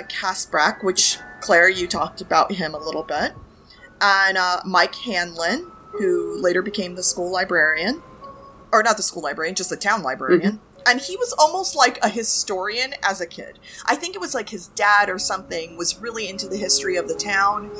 which 0.81 1.17
Claire, 1.41 1.69
you 1.69 1.87
talked 1.87 2.21
about 2.21 2.53
him 2.53 2.73
a 2.73 2.79
little 2.79 3.03
bit, 3.03 3.33
and 4.01 4.37
uh, 4.37 4.61
Mike 4.65 4.95
Hanlon, 4.95 5.71
who 5.91 6.41
later 6.41 6.61
became 6.61 6.95
the 6.95 7.03
school 7.03 7.31
librarian, 7.31 8.01
or 8.71 8.81
not 8.81 8.97
the 8.97 9.03
school 9.03 9.23
librarian, 9.23 9.55
just 9.55 9.69
the 9.69 9.77
town 9.77 10.01
librarian. 10.01 10.59
And 10.85 10.99
he 10.99 11.15
was 11.17 11.33
almost 11.37 11.75
like 11.75 11.97
a 12.03 12.09
historian 12.09 12.93
as 13.03 13.21
a 13.21 13.25
kid. 13.27 13.59
I 13.85 13.95
think 13.95 14.15
it 14.15 14.19
was 14.21 14.33
like 14.33 14.49
his 14.49 14.67
dad 14.69 15.09
or 15.09 15.17
something 15.19 15.77
was 15.77 15.99
really 15.99 16.27
into 16.29 16.47
the 16.47 16.57
history 16.57 16.95
of 16.97 17.07
the 17.07 17.15
town, 17.15 17.71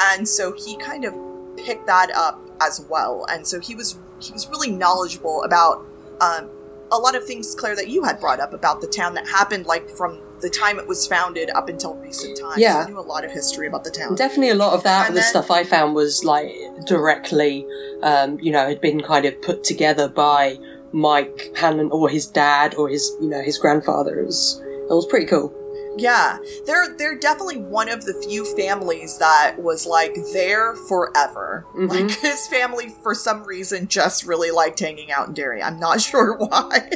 and 0.00 0.28
so 0.28 0.52
he 0.52 0.76
kind 0.76 1.04
of 1.04 1.14
picked 1.56 1.86
that 1.86 2.10
up 2.14 2.40
as 2.60 2.84
well. 2.88 3.26
And 3.28 3.46
so 3.46 3.60
he 3.60 3.74
was 3.74 3.98
he 4.20 4.32
was 4.32 4.48
really 4.48 4.70
knowledgeable 4.70 5.42
about 5.42 5.84
um, 6.20 6.48
a 6.90 6.96
lot 6.98 7.14
of 7.14 7.24
things, 7.26 7.54
Claire, 7.54 7.76
that 7.76 7.88
you 7.88 8.04
had 8.04 8.18
brought 8.20 8.40
up 8.40 8.52
about 8.54 8.80
the 8.80 8.86
town 8.86 9.14
that 9.14 9.26
happened 9.28 9.66
like 9.66 9.88
from 9.88 10.20
the 10.40 10.50
time 10.50 10.78
it 10.78 10.86
was 10.86 11.06
founded 11.06 11.48
up 11.50 11.68
until 11.68 11.94
recent 11.94 12.38
times. 12.38 12.58
Yeah. 12.58 12.84
I 12.86 12.88
knew 12.90 12.98
a 12.98 13.00
lot 13.00 13.24
of 13.24 13.30
history 13.32 13.66
about 13.66 13.84
the 13.84 13.90
town. 13.90 14.14
Definitely 14.16 14.50
a 14.50 14.54
lot 14.54 14.74
of 14.74 14.82
that, 14.82 15.06
And 15.08 15.16
the 15.16 15.20
then- 15.20 15.30
stuff 15.30 15.50
I 15.50 15.64
found 15.64 15.94
was 15.94 16.24
like 16.24 16.50
directly, 16.86 17.66
um, 18.02 18.38
you 18.40 18.52
know, 18.52 18.66
had 18.66 18.80
been 18.80 19.00
kind 19.02 19.24
of 19.24 19.40
put 19.42 19.64
together 19.64 20.08
by 20.08 20.58
Mike 20.92 21.50
Hanlon 21.56 21.90
or 21.90 22.08
his 22.08 22.26
dad 22.26 22.74
or 22.76 22.88
his, 22.88 23.10
you 23.20 23.28
know, 23.28 23.42
his 23.42 23.58
grandfather. 23.58 24.18
It 24.20 24.26
was, 24.26 24.60
it 24.64 24.88
was 24.90 25.06
pretty 25.06 25.26
cool. 25.26 25.52
Yeah, 25.98 26.36
they're 26.66 26.94
they're 26.98 27.18
definitely 27.18 27.56
one 27.56 27.88
of 27.88 28.04
the 28.04 28.12
few 28.28 28.44
families 28.54 29.16
that 29.16 29.54
was 29.58 29.86
like 29.86 30.14
there 30.34 30.74
forever. 30.74 31.64
Mhm. 31.74 31.88
Like 31.88 32.10
his 32.20 32.46
family, 32.48 32.94
for 33.02 33.14
some 33.14 33.44
reason, 33.44 33.88
just 33.88 34.26
really 34.26 34.50
liked 34.50 34.78
hanging 34.78 35.10
out 35.10 35.28
in 35.28 35.32
Derry. 35.34 35.62
I'm 35.62 35.80
not 35.80 36.00
sure 36.02 36.36
why. 36.36 36.90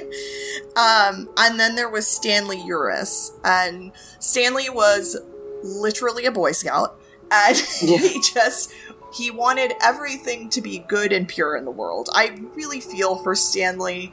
Um, 0.77 1.31
and 1.39 1.59
then 1.59 1.77
there 1.77 1.89
was 1.89 2.07
Stanley 2.07 2.59
Uris, 2.59 3.33
and 3.43 3.93
Stanley 4.19 4.69
was 4.69 5.17
literally 5.63 6.27
a 6.27 6.31
Boy 6.33 6.53
Scout, 6.53 7.01
and 7.31 7.57
Yeah. 7.83 7.97
he 7.99 8.21
just 8.35 8.71
he 9.13 9.31
wanted 9.31 9.75
everything 9.83 10.49
to 10.51 10.61
be 10.61 10.79
good 10.79 11.13
and 11.13 11.27
pure 11.29 11.57
in 11.57 11.65
the 11.65 11.71
world. 11.71 12.09
I 12.13 12.41
really 12.55 12.81
feel 12.81 13.17
for 13.17 13.35
Stanley. 13.35 14.13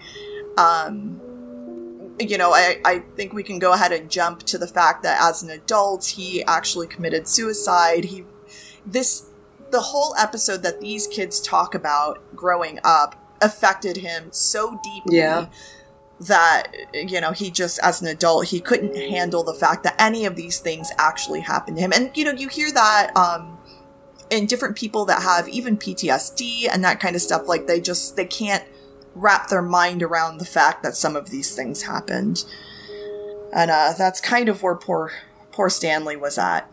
Um, 0.57 1.21
you 2.19 2.37
know, 2.37 2.51
I, 2.51 2.79
I 2.83 2.99
think 3.15 3.33
we 3.33 3.43
can 3.43 3.59
go 3.59 3.73
ahead 3.73 3.91
and 3.91 4.09
jump 4.09 4.41
to 4.43 4.57
the 4.57 4.67
fact 4.67 5.03
that 5.03 5.21
as 5.21 5.43
an 5.43 5.51
adult, 5.51 6.05
he 6.05 6.43
actually 6.45 6.87
committed 6.87 7.27
suicide. 7.27 8.05
He, 8.05 8.23
this, 8.85 9.29
the 9.69 9.81
whole 9.81 10.15
episode 10.17 10.63
that 10.63 10.81
these 10.81 11.05
kids 11.05 11.39
talk 11.39 11.75
about 11.75 12.35
growing 12.35 12.79
up 12.83 13.23
affected 13.39 13.97
him 13.97 14.29
so 14.31 14.79
deeply 14.83 15.17
Yeah. 15.17 15.45
that, 16.21 16.71
you 16.93 17.21
know, 17.21 17.33
he 17.33 17.51
just, 17.51 17.77
as 17.83 18.01
an 18.01 18.07
adult, 18.07 18.47
he 18.47 18.59
couldn't 18.61 18.95
handle 18.95 19.43
the 19.43 19.53
fact 19.53 19.83
that 19.83 19.93
any 19.99 20.25
of 20.25 20.35
these 20.35 20.57
things 20.57 20.89
actually 20.97 21.41
happened 21.41 21.77
to 21.77 21.83
him. 21.83 21.93
And, 21.93 22.09
you 22.15 22.25
know, 22.25 22.31
you 22.31 22.47
hear 22.47 22.71
that, 22.71 23.15
um, 23.15 23.56
in 24.29 24.45
different 24.45 24.75
people 24.75 25.05
that 25.05 25.21
have 25.21 25.47
even 25.49 25.77
PTSD 25.77 26.67
and 26.71 26.83
that 26.83 26.99
kind 26.99 27.15
of 27.15 27.21
stuff, 27.21 27.47
like 27.47 27.67
they 27.67 27.79
just, 27.79 28.15
they 28.15 28.25
can't 28.25 28.65
wrap 29.15 29.49
their 29.49 29.61
mind 29.61 30.03
around 30.03 30.37
the 30.37 30.45
fact 30.45 30.83
that 30.83 30.95
some 30.95 31.15
of 31.15 31.29
these 31.29 31.55
things 31.55 31.83
happened. 31.83 32.45
And 33.53 33.71
uh, 33.71 33.93
that's 33.97 34.21
kind 34.21 34.49
of 34.49 34.61
where 34.61 34.75
poor 34.75 35.11
poor 35.51 35.69
Stanley 35.69 36.15
was 36.15 36.37
at. 36.37 36.71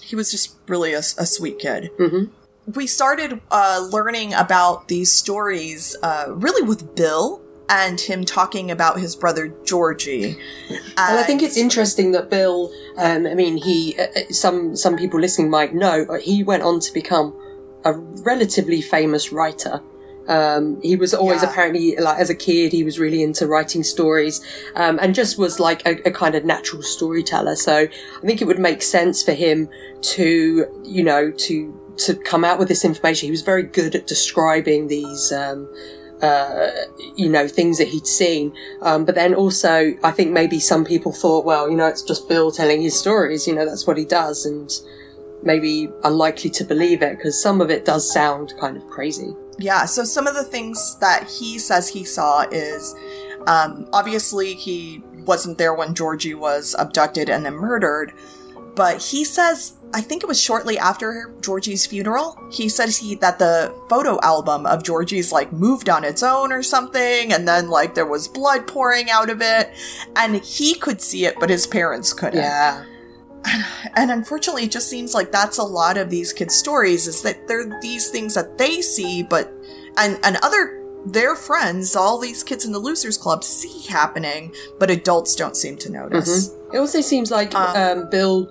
He 0.00 0.16
was 0.16 0.30
just 0.30 0.56
really 0.66 0.94
a, 0.94 1.00
a 1.00 1.26
sweet 1.26 1.58
kid. 1.58 1.90
hmm 1.98 2.24
We 2.72 2.86
started 2.86 3.40
uh, 3.50 3.86
learning 3.90 4.32
about 4.32 4.88
these 4.88 5.12
stories 5.12 5.96
uh, 6.02 6.26
really 6.28 6.62
with 6.66 6.94
Bill 6.94 7.42
and 7.70 8.00
him 8.00 8.24
talking 8.24 8.70
about 8.70 8.98
his 8.98 9.14
brother 9.16 9.54
Georgie. 9.64 10.36
And 10.68 11.18
I 11.18 11.22
think 11.22 11.40
it's 11.42 11.56
interesting 11.56 12.12
that 12.12 12.28
Bill. 12.28 12.70
Um, 12.98 13.26
I 13.26 13.34
mean, 13.34 13.56
he. 13.56 13.96
Uh, 13.98 14.02
uh, 14.16 14.32
some 14.32 14.76
some 14.76 14.96
people 14.96 15.20
listening 15.20 15.48
might 15.50 15.72
know 15.74 16.04
but 16.06 16.20
he 16.22 16.42
went 16.42 16.62
on 16.62 16.80
to 16.80 16.92
become 16.92 17.32
a 17.84 17.92
relatively 17.92 18.82
famous 18.82 19.30
writer. 19.32 19.80
Um, 20.28 20.80
he 20.82 20.96
was 20.96 21.14
always 21.14 21.42
Yeah. 21.42 21.50
apparently 21.50 21.96
like 21.96 22.18
as 22.18 22.30
a 22.30 22.34
kid 22.34 22.72
he 22.72 22.84
was 22.84 22.98
really 22.98 23.22
into 23.22 23.46
writing 23.46 23.82
stories 23.82 24.40
um, 24.76 24.98
and 25.02 25.14
just 25.14 25.38
was 25.38 25.58
like 25.58 25.84
a, 25.86 25.92
a 26.06 26.10
kind 26.10 26.34
of 26.34 26.44
natural 26.44 26.82
storyteller. 26.82 27.56
So 27.56 27.76
I 28.22 28.26
think 28.26 28.40
it 28.42 28.46
would 28.46 28.58
make 28.58 28.82
sense 28.82 29.22
for 29.22 29.32
him 29.32 29.68
to 30.02 30.66
you 30.84 31.02
know 31.02 31.30
to 31.30 31.54
to 32.04 32.14
come 32.14 32.44
out 32.44 32.58
with 32.58 32.68
this 32.68 32.84
information. 32.84 33.26
He 33.26 33.30
was 33.30 33.42
very 33.42 33.62
good 33.62 33.94
at 33.94 34.06
describing 34.06 34.88
these. 34.88 35.32
Um, 35.32 35.68
uh, 36.22 36.68
you 37.16 37.28
know 37.28 37.48
things 37.48 37.78
that 37.78 37.88
he'd 37.88 38.06
seen 38.06 38.52
um, 38.82 39.04
but 39.04 39.14
then 39.14 39.34
also, 39.34 39.92
I 40.02 40.10
think 40.10 40.32
maybe 40.32 40.58
some 40.58 40.84
people 40.84 41.12
thought, 41.12 41.44
well, 41.44 41.70
you 41.70 41.76
know, 41.76 41.86
it's 41.86 42.02
just 42.02 42.28
Bill 42.28 42.50
telling 42.50 42.82
his 42.82 42.98
stories. 42.98 43.46
You 43.46 43.54
know, 43.54 43.64
that's 43.64 43.86
what 43.86 43.98
he 43.98 44.04
does, 44.04 44.46
and 44.46 44.70
maybe 45.42 45.88
unlikely 46.04 46.50
to 46.50 46.64
believe 46.64 47.02
it 47.02 47.16
because 47.16 47.40
some 47.40 47.60
of 47.60 47.70
it 47.70 47.84
does 47.84 48.10
sound 48.10 48.54
kind 48.58 48.76
of 48.76 48.86
crazy. 48.88 49.34
Yeah, 49.58 49.84
so 49.84 50.04
some 50.04 50.26
of 50.26 50.34
the 50.34 50.44
things 50.44 50.98
that 51.00 51.28
he 51.28 51.58
says 51.58 51.88
he 51.88 52.04
saw 52.04 52.46
is 52.50 52.94
um, 53.46 53.88
obviously 53.92 54.54
he 54.54 55.02
wasn't 55.26 55.58
there 55.58 55.74
when 55.74 55.94
Georgie 55.94 56.34
was 56.34 56.74
abducted 56.78 57.28
and 57.28 57.44
then 57.44 57.54
murdered, 57.54 58.12
but 58.74 59.02
he 59.02 59.24
says 59.24 59.76
I 59.92 60.00
think 60.00 60.22
it 60.22 60.26
was 60.26 60.40
shortly 60.40 60.78
after 60.78 61.34
Georgie's 61.40 61.84
funeral. 61.84 62.38
He 62.52 62.68
says 62.68 62.98
he 62.98 63.16
that 63.16 63.40
the 63.40 63.74
photo 63.88 64.20
album 64.22 64.64
of 64.64 64.84
Georgie's 64.84 65.32
like 65.32 65.52
moved 65.52 65.88
on 65.88 66.04
its 66.04 66.22
own 66.22 66.52
or 66.52 66.62
something, 66.62 67.32
and 67.32 67.46
then 67.46 67.68
like 67.68 67.94
there 67.94 68.06
was 68.06 68.28
blood 68.28 68.68
pouring 68.68 69.10
out 69.10 69.30
of 69.30 69.42
it, 69.42 69.70
and 70.14 70.36
he 70.36 70.74
could 70.76 71.00
see 71.00 71.24
it, 71.24 71.34
but 71.40 71.50
his 71.50 71.66
parents 71.66 72.12
couldn't. 72.12 72.40
Yeah, 72.40 72.84
and 73.96 74.10
unfortunately 74.10 74.64
it 74.64 74.70
just 74.70 74.88
seems 74.88 75.14
like 75.14 75.32
that's 75.32 75.58
a 75.58 75.62
lot 75.62 75.96
of 75.96 76.10
these 76.10 76.32
kids 76.32 76.54
stories 76.54 77.06
is 77.06 77.22
that 77.22 77.48
they're 77.48 77.78
these 77.80 78.10
things 78.10 78.34
that 78.34 78.58
they 78.58 78.80
see 78.80 79.22
but 79.22 79.52
and 79.96 80.18
and 80.22 80.36
other 80.42 80.76
their 81.06 81.34
friends 81.34 81.96
all 81.96 82.18
these 82.18 82.42
kids 82.42 82.64
in 82.64 82.72
the 82.72 82.78
losers 82.78 83.16
club 83.16 83.42
see 83.42 83.86
happening 83.88 84.54
but 84.78 84.90
adults 84.90 85.34
don't 85.34 85.56
seem 85.56 85.76
to 85.76 85.90
notice 85.90 86.48
mm-hmm. 86.48 86.59
It 86.72 86.78
also 86.78 87.00
seems 87.00 87.30
like 87.30 87.54
Um, 87.54 87.76
um, 87.76 88.10
Bill, 88.10 88.48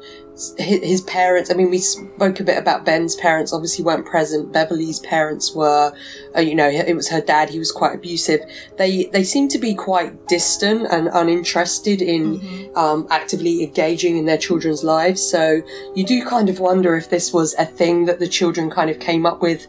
his, 0.57 1.01
parents. 1.01 1.51
I 1.51 1.53
mean, 1.53 1.69
we 1.69 1.79
spoke 1.79 2.39
a 2.39 2.43
bit 2.45 2.57
about 2.57 2.85
Ben's 2.85 3.15
parents. 3.15 3.51
Obviously, 3.51 3.83
weren't 3.83 4.05
present. 4.05 4.53
Beverly's 4.53 4.99
parents 4.99 5.53
were. 5.53 5.91
Uh, 6.35 6.39
you 6.39 6.55
know, 6.55 6.69
it 6.69 6.95
was 6.95 7.09
her 7.09 7.19
dad. 7.19 7.49
He 7.49 7.59
was 7.59 7.71
quite 7.71 7.93
abusive. 7.95 8.39
They 8.77 9.05
they 9.11 9.23
seem 9.23 9.49
to 9.49 9.57
be 9.59 9.73
quite 9.73 10.27
distant 10.27 10.87
and 10.91 11.09
uninterested 11.13 12.01
in 12.01 12.39
Mhm. 12.39 12.77
um, 12.77 13.07
actively 13.09 13.63
engaging 13.63 14.17
in 14.17 14.25
their 14.25 14.37
children's 14.37 14.83
lives. 14.83 15.21
So 15.21 15.61
you 15.93 16.05
do 16.05 16.23
kind 16.23 16.47
of 16.49 16.59
wonder 16.61 16.95
if 16.95 17.09
this 17.09 17.33
was 17.33 17.53
a 17.59 17.65
thing 17.65 18.05
that 18.05 18.19
the 18.19 18.27
children 18.27 18.69
kind 18.69 18.89
of 18.89 18.99
came 18.99 19.25
up 19.25 19.41
with 19.41 19.67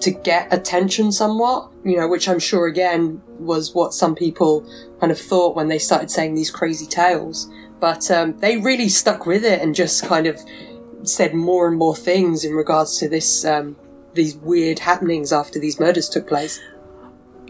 to 0.00 0.10
get 0.10 0.52
attention 0.52 1.10
somewhat, 1.12 1.68
you 1.84 1.96
know, 1.96 2.06
which 2.06 2.28
I'm 2.28 2.38
sure 2.40 2.66
again 2.66 3.22
was 3.38 3.74
what 3.74 3.94
some 3.94 4.14
people 4.14 4.64
kind 5.00 5.10
of 5.10 5.18
thought 5.18 5.56
when 5.56 5.68
they 5.68 5.78
started 5.78 6.10
saying 6.10 6.34
these 6.34 6.50
crazy 6.50 6.86
tales. 6.86 7.48
But 7.84 8.10
um, 8.10 8.38
they 8.38 8.56
really 8.56 8.88
stuck 8.88 9.26
with 9.26 9.44
it 9.44 9.60
and 9.60 9.74
just 9.74 10.06
kind 10.06 10.26
of 10.26 10.40
said 11.02 11.34
more 11.34 11.68
and 11.68 11.76
more 11.76 11.94
things 11.94 12.42
in 12.42 12.52
regards 12.54 12.96
to 13.00 13.08
this 13.10 13.44
um, 13.44 13.76
these 14.14 14.34
weird 14.36 14.78
happenings 14.78 15.32
after 15.34 15.58
these 15.58 15.78
murders 15.78 16.08
took 16.08 16.26
place. 16.26 16.54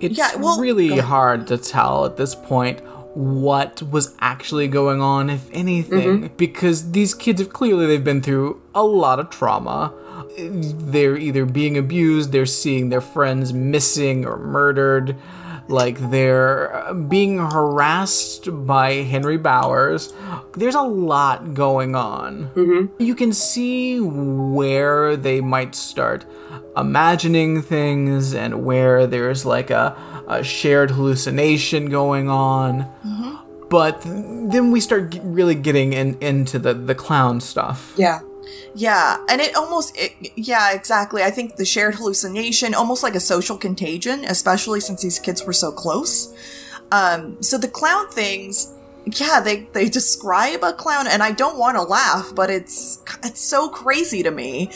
It's 0.05 0.19
Yeah, 0.19 0.35
well- 0.45 0.59
really 0.59 0.99
hard 0.99 1.47
to 1.47 1.57
tell 1.57 2.05
at 2.05 2.17
this 2.17 2.35
point 2.35 2.81
what 3.15 3.81
was 3.97 4.07
actually 4.19 4.67
going 4.67 5.01
on, 5.01 5.31
if 5.31 5.45
anything, 5.53 6.23
Mm-hmm. 6.23 6.37
because 6.37 6.91
these 6.91 7.15
kids 7.15 7.41
have 7.41 7.53
clearly 7.53 7.87
they've 7.87 8.03
been 8.13 8.21
through 8.23 8.61
a 8.75 8.83
lot 8.83 9.21
of 9.21 9.31
trauma. 9.31 9.93
They're 10.37 11.17
either 11.17 11.45
being 11.47 11.79
abused, 11.79 12.33
they're 12.33 12.45
seeing 12.63 12.89
their 12.89 13.01
friends 13.15 13.53
missing 13.53 14.27
or 14.27 14.37
murdered, 14.37 15.15
like 15.69 15.99
they're 16.11 16.75
uh, 16.75 16.95
being 16.95 17.39
harassed 17.39 18.49
by 18.67 18.95
Henry 19.03 19.39
Bowers. 19.39 20.13
There's 20.55 20.75
a 20.75 20.83
lot 20.83 21.55
going 21.55 21.95
on. 21.95 22.51
You 22.99 23.15
can 23.15 23.33
see 23.33 24.01
where 24.01 25.17
they 25.17 25.41
might 25.41 25.75
start 25.75 26.27
imagining 26.77 27.63
things 27.63 28.35
and 28.35 28.65
where 28.65 29.07
there's 29.07 29.47
like 29.47 29.71
a, 29.71 29.97
a 30.29 30.43
shared 30.45 30.91
hallucination 30.91 31.89
going 31.89 32.29
on. 32.29 32.91
But 33.71 34.03
then 34.03 34.71
we 34.71 34.81
start 34.81 35.19
really 35.23 35.55
getting 35.55 35.95
in, 35.95 36.17
into 36.21 36.59
the, 36.59 36.75
the 36.75 36.95
clown 36.95 37.41
stuff. 37.41 37.93
Yeah. 37.97 38.21
Yeah, 38.75 39.25
and 39.29 39.41
it 39.41 39.55
almost, 39.57 39.97
it, 39.97 40.13
yeah, 40.37 40.73
exactly. 40.73 41.23
I 41.23 41.31
think 41.31 41.57
the 41.57 41.65
shared 41.65 41.95
hallucination, 41.95 42.75
almost 42.75 43.03
like 43.03 43.15
a 43.15 43.21
social 43.21 43.57
contagion, 43.57 44.25
especially 44.25 44.81
since 44.81 45.03
these 45.03 45.19
kids 45.19 45.45
were 45.45 45.53
so 45.53 45.71
close. 45.71 46.35
Um, 46.93 47.43
so 47.43 47.59
the 47.59 47.69
clown 47.69 48.09
things, 48.11 48.73
yeah, 49.07 49.41
they 49.41 49.61
they 49.73 49.89
describe 49.89 50.63
a 50.63 50.73
clown, 50.73 51.07
and 51.07 51.23
I 51.23 51.33
don't 51.33 51.59
want 51.59 51.77
to 51.77 51.83
laugh, 51.83 52.33
but 52.35 52.51
it's 52.51 53.03
it's 53.23 53.41
so 53.41 53.69
crazy 53.69 54.23
to 54.23 54.31
me. 54.31 54.71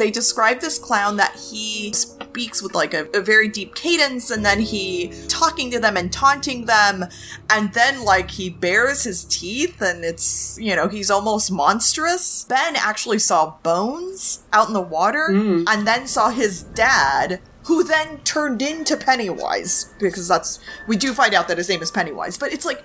They 0.00 0.10
describe 0.10 0.60
this 0.60 0.78
clown 0.78 1.18
that 1.18 1.36
he 1.36 1.92
speaks 1.92 2.62
with 2.62 2.74
like 2.74 2.94
a, 2.94 3.04
a 3.12 3.20
very 3.20 3.48
deep 3.48 3.74
cadence, 3.74 4.30
and 4.30 4.42
then 4.42 4.60
he 4.60 5.12
talking 5.28 5.70
to 5.72 5.78
them 5.78 5.94
and 5.94 6.10
taunting 6.10 6.64
them, 6.64 7.04
and 7.50 7.74
then 7.74 8.02
like 8.02 8.30
he 8.30 8.48
bares 8.48 9.04
his 9.04 9.26
teeth, 9.26 9.82
and 9.82 10.02
it's 10.02 10.58
you 10.58 10.74
know 10.74 10.88
he's 10.88 11.10
almost 11.10 11.52
monstrous. 11.52 12.44
Ben 12.44 12.76
actually 12.76 13.18
saw 13.18 13.56
bones 13.62 14.42
out 14.54 14.68
in 14.68 14.72
the 14.72 14.80
water, 14.80 15.28
hmm. 15.32 15.64
and 15.68 15.86
then 15.86 16.06
saw 16.06 16.30
his 16.30 16.62
dad. 16.62 17.42
Who 17.64 17.84
then 17.84 18.20
turned 18.24 18.62
into 18.62 18.96
Pennywise 18.96 19.92
because 20.00 20.26
that's 20.28 20.60
we 20.88 20.96
do 20.96 21.12
find 21.12 21.34
out 21.34 21.46
that 21.48 21.58
his 21.58 21.68
name 21.68 21.82
is 21.82 21.90
Pennywise, 21.90 22.38
but 22.38 22.54
it's 22.54 22.64
like 22.64 22.82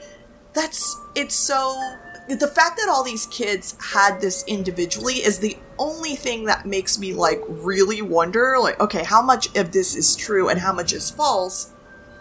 that's 0.53 0.99
it's 1.15 1.33
so 1.33 1.97
the 2.27 2.47
fact 2.47 2.77
that 2.77 2.87
all 2.89 3.03
these 3.03 3.27
kids 3.27 3.75
had 3.93 4.19
this 4.19 4.43
individually 4.47 5.15
is 5.15 5.39
the 5.39 5.57
only 5.77 6.15
thing 6.15 6.45
that 6.45 6.65
makes 6.65 6.97
me 6.97 7.13
like 7.13 7.41
really 7.47 8.01
wonder 8.01 8.57
like 8.59 8.79
okay 8.79 9.03
how 9.03 9.21
much 9.21 9.55
of 9.55 9.71
this 9.71 9.95
is 9.95 10.15
true 10.15 10.49
and 10.49 10.59
how 10.59 10.73
much 10.73 10.93
is 10.93 11.11
false? 11.11 11.71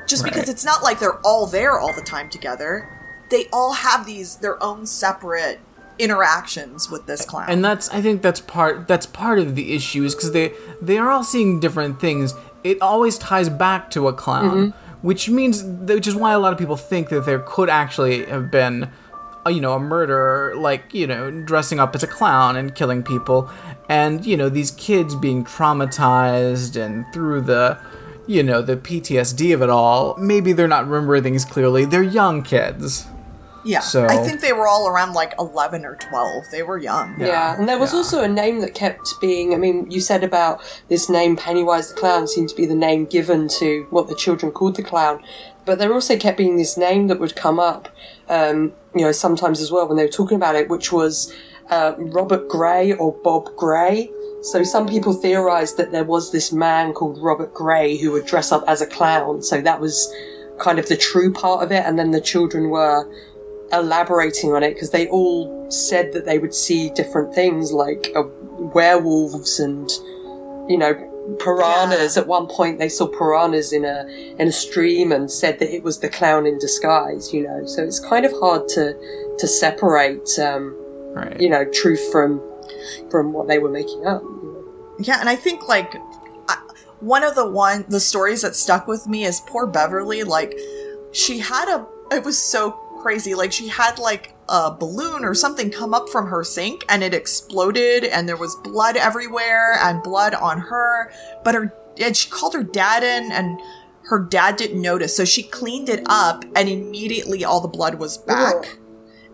Just 0.07 0.25
because 0.25 0.49
it's 0.49 0.65
not 0.65 0.83
like 0.83 0.99
they're 0.99 1.21
all 1.21 1.47
there 1.47 1.79
all 1.79 1.95
the 1.95 2.03
time 2.03 2.29
together. 2.29 2.91
They 3.31 3.47
all 3.53 3.73
have 3.73 4.05
these 4.05 4.37
their 4.37 4.63
own 4.63 4.87
separate 4.87 5.61
interactions 5.99 6.91
with 6.91 7.07
this 7.07 7.25
clown. 7.25 7.49
And 7.49 7.65
that's 7.65 7.89
i 7.91 8.03
think 8.03 8.21
that's 8.21 8.41
part 8.41 8.87
that's 8.87 9.07
part 9.07 9.39
of 9.39 9.55
the 9.55 9.75
issue 9.75 10.05
is 10.05 10.15
because 10.15 10.33
they 10.33 10.53
they 10.83 10.99
are 10.99 11.11
all 11.11 11.25
seeing 11.25 11.61
different 11.61 12.01
things. 12.01 12.35
It 12.63 12.81
always 12.83 13.19
ties 13.19 13.49
back 13.49 13.91
to 13.91 14.09
a 14.09 14.13
clown 14.13 14.73
mm-hmm. 14.73 15.07
which 15.07 15.29
means 15.29 15.63
which 15.63 16.07
is 16.07 16.15
why 16.15 16.33
a 16.33 16.39
lot 16.39 16.53
of 16.53 16.59
people 16.59 16.77
think 16.77 17.09
that 17.09 17.25
there 17.25 17.39
could 17.39 17.71
actually 17.71 18.25
have 18.27 18.51
been 18.51 18.85
a, 18.85 18.91
you 19.51 19.61
know 19.61 19.75
a 19.75 19.81
murderer 19.81 20.55
like 20.57 20.95
you 20.95 21.07
know 21.07 21.31
dressing 21.31 21.81
up 21.81 21.95
as 21.95 22.03
a 22.03 22.07
clown 22.07 22.57
and 22.57 22.75
killing 22.75 23.03
people. 23.03 23.51
And 23.89 24.25
you 24.25 24.37
know 24.37 24.49
these 24.49 24.71
kids 24.73 25.15
being 25.15 25.45
traumatized 25.45 26.81
and 26.81 27.05
through 27.13 27.43
the 27.43 27.79
you 28.27 28.43
know 28.43 28.63
the 28.63 28.77
ptsd 28.77 29.53
of 29.53 29.61
it 29.61 29.69
all 29.69 30.17
maybe 30.17 30.55
they're 30.55 30.67
not 30.67 30.89
remembering 30.89 31.23
things 31.23 31.45
clearly. 31.45 31.85
They're 31.85 32.03
young 32.03 32.43
kids. 32.43 33.07
Yeah 33.67 33.81
so- 33.81 34.07
i 34.07 34.17
think 34.19 34.41
they 34.41 34.53
were 34.53 34.69
all 34.69 34.89
around 34.89 35.15
like 35.15 35.35
11 35.39 35.85
or 35.85 35.97
12 35.97 36.45
they 36.51 36.63
were 36.63 36.79
young. 36.79 37.19
Yeah, 37.19 37.59
and 37.59 37.69
there 37.69 37.79
was 37.79 37.93
yeah. 37.93 37.99
also 37.99 38.23
a 38.23 38.29
name 38.29 38.61
that 38.61 38.75
kept 38.75 39.15
being. 39.21 39.55
I 39.55 39.57
mean, 39.57 39.91
you 39.91 40.01
said 40.01 40.23
about 40.23 40.63
this 40.89 41.09
name 41.09 41.37
Pennywise 41.37 41.89
the 41.91 42.01
Clown 42.01 42.29
seemed 42.29 42.51
to 42.51 42.57
be 42.57 42.67
the 42.67 42.75
name 42.75 43.07
given 43.07 43.49
to 43.61 43.87
what 43.91 44.09
the 44.09 44.15
children 44.15 44.53
called 44.53 44.77
the 44.77 44.83
clown, 44.83 45.23
but 45.65 45.79
there 45.79 45.93
also 45.93 46.17
kept 46.17 46.39
being 46.39 46.57
this 46.57 46.77
name 46.77 47.07
that 47.09 47.19
would 47.21 47.37
come 47.37 47.59
up, 47.59 47.89
um, 48.29 48.73
you 48.95 49.03
know, 49.03 49.13
sometimes 49.13 49.61
as 49.61 49.71
well 49.71 49.87
when 49.87 49.97
they 49.97 50.05
were 50.05 50.11
talking 50.11 50.37
about 50.37 50.55
it, 50.57 50.69
which 50.69 50.93
was 50.93 51.33
uh, 51.71 51.95
Robert 51.99 52.49
Gray 52.49 52.93
or 52.93 53.13
Bob 53.13 53.55
Gray. 53.57 54.11
So 54.43 54.63
some 54.63 54.87
people 54.87 55.15
theorized 55.15 55.77
that 55.79 55.93
there 55.93 56.05
was 56.05 56.33
this 56.33 56.53
man 56.53 56.93
called 56.93 57.19
Robert 57.23 57.55
Gray 57.55 57.97
who 57.97 58.13
would 58.13 58.27
dress 58.27 58.53
up 58.53 58.65
as 58.67 58.81
a 58.81 58.87
clown. 58.87 59.43
So 59.43 59.61
that 59.61 59.81
was 59.81 60.13
kind 60.59 60.79
of 60.79 60.89
the 60.89 60.97
true 60.97 61.33
part 61.33 61.63
of 61.63 61.73
it, 61.73 61.85
and 61.85 61.99
then 61.99 62.11
the 62.11 62.21
children 62.21 62.71
were 62.71 63.09
elaborating 63.73 64.53
on 64.53 64.63
it 64.63 64.75
because 64.75 64.91
they 64.91 65.09
all 65.09 65.69
said 65.71 66.13
that 66.13 66.25
they 66.25 66.39
would 66.39 66.55
see 66.55 66.91
different 66.91 67.35
things 67.35 67.73
like 67.73 68.13
uh, 68.15 68.23
werewolves 68.59 69.59
and 69.59 69.91
you 70.69 70.79
know 70.79 70.93
piranhas 71.39 72.17
at 72.17 72.27
one 72.27 72.47
point 72.47 72.79
they 72.79 72.89
saw 72.89 73.07
piranhas 73.07 73.73
in 73.73 73.85
a 73.85 74.07
in 74.39 74.49
a 74.49 74.53
stream 74.53 75.11
and 75.11 75.31
said 75.31 75.59
that 75.59 75.75
it 75.75 75.83
was 75.83 76.01
the 76.01 76.09
clown 76.09 76.47
in 76.47 76.59
disguise 76.59 77.33
you 77.33 77.43
know 77.43 77.65
so 77.67 77.83
it's 77.83 77.99
kind 77.99 78.27
of 78.27 78.33
hard 78.33 78.69
to 78.69 78.95
to 79.39 79.47
separate 79.47 80.39
um 80.39 80.77
right 81.15 81.41
you 81.41 81.49
know 81.49 81.65
truth 81.65 82.13
from 82.13 82.43
from 83.11 83.33
what 83.33 83.49
they 83.49 83.59
were 83.59 83.71
making 83.71 84.07
up 84.07 84.23
you 84.23 84.53
know. 84.53 84.65
Yeah, 84.99 85.19
and 85.21 85.29
I 85.29 85.37
think 85.37 85.69
like 85.69 85.95
I, 86.49 86.59
one 87.01 87.25
of 87.25 87.35
the 87.35 87.49
one 87.49 87.85
the 87.89 88.01
stories 88.01 88.43
that 88.43 88.55
stuck 88.55 88.87
with 88.87 89.07
me 89.07 89.25
is 89.25 89.41
poor 89.41 89.67
Beverly. 89.67 90.23
Like 90.23 90.57
she 91.13 91.39
had 91.39 91.69
a 91.69 91.87
it 92.13 92.25
was 92.25 92.41
so 92.41 92.79
crazy. 93.05 93.35
Like 93.35 93.53
she 93.53 93.69
had 93.69 93.99
like 93.99 94.35
a 94.49 94.71
balloon 94.71 95.27
or 95.27 95.35
something 95.35 95.71
come 95.71 95.93
up 95.93 96.09
from 96.09 96.29
her 96.29 96.43
sink 96.43 96.87
and 96.89 97.05
it 97.05 97.13
exploded 97.13 98.03
and 98.03 98.27
there 98.27 98.37
was 98.37 98.57
blood 98.65 98.97
everywhere 98.97 99.75
and 99.75 100.03
blood 100.03 100.33
on 100.33 100.59
her. 100.59 101.13
But 101.45 101.55
her 101.55 101.75
and 102.01 102.17
she 102.17 102.31
called 102.31 102.55
her 102.55 102.63
dad 102.63 103.03
in 103.03 103.31
and 103.31 103.61
her 104.05 104.19
dad 104.19 104.57
didn't 104.57 104.81
notice. 104.81 105.15
So 105.15 105.27
she 105.27 105.43
cleaned 105.43 105.91
it 105.91 106.03
up 106.07 106.47
and 106.57 106.67
immediately 106.67 107.45
all 107.45 107.61
the 107.61 107.69
blood 107.69 107.97
was 107.97 108.17
back 108.17 108.79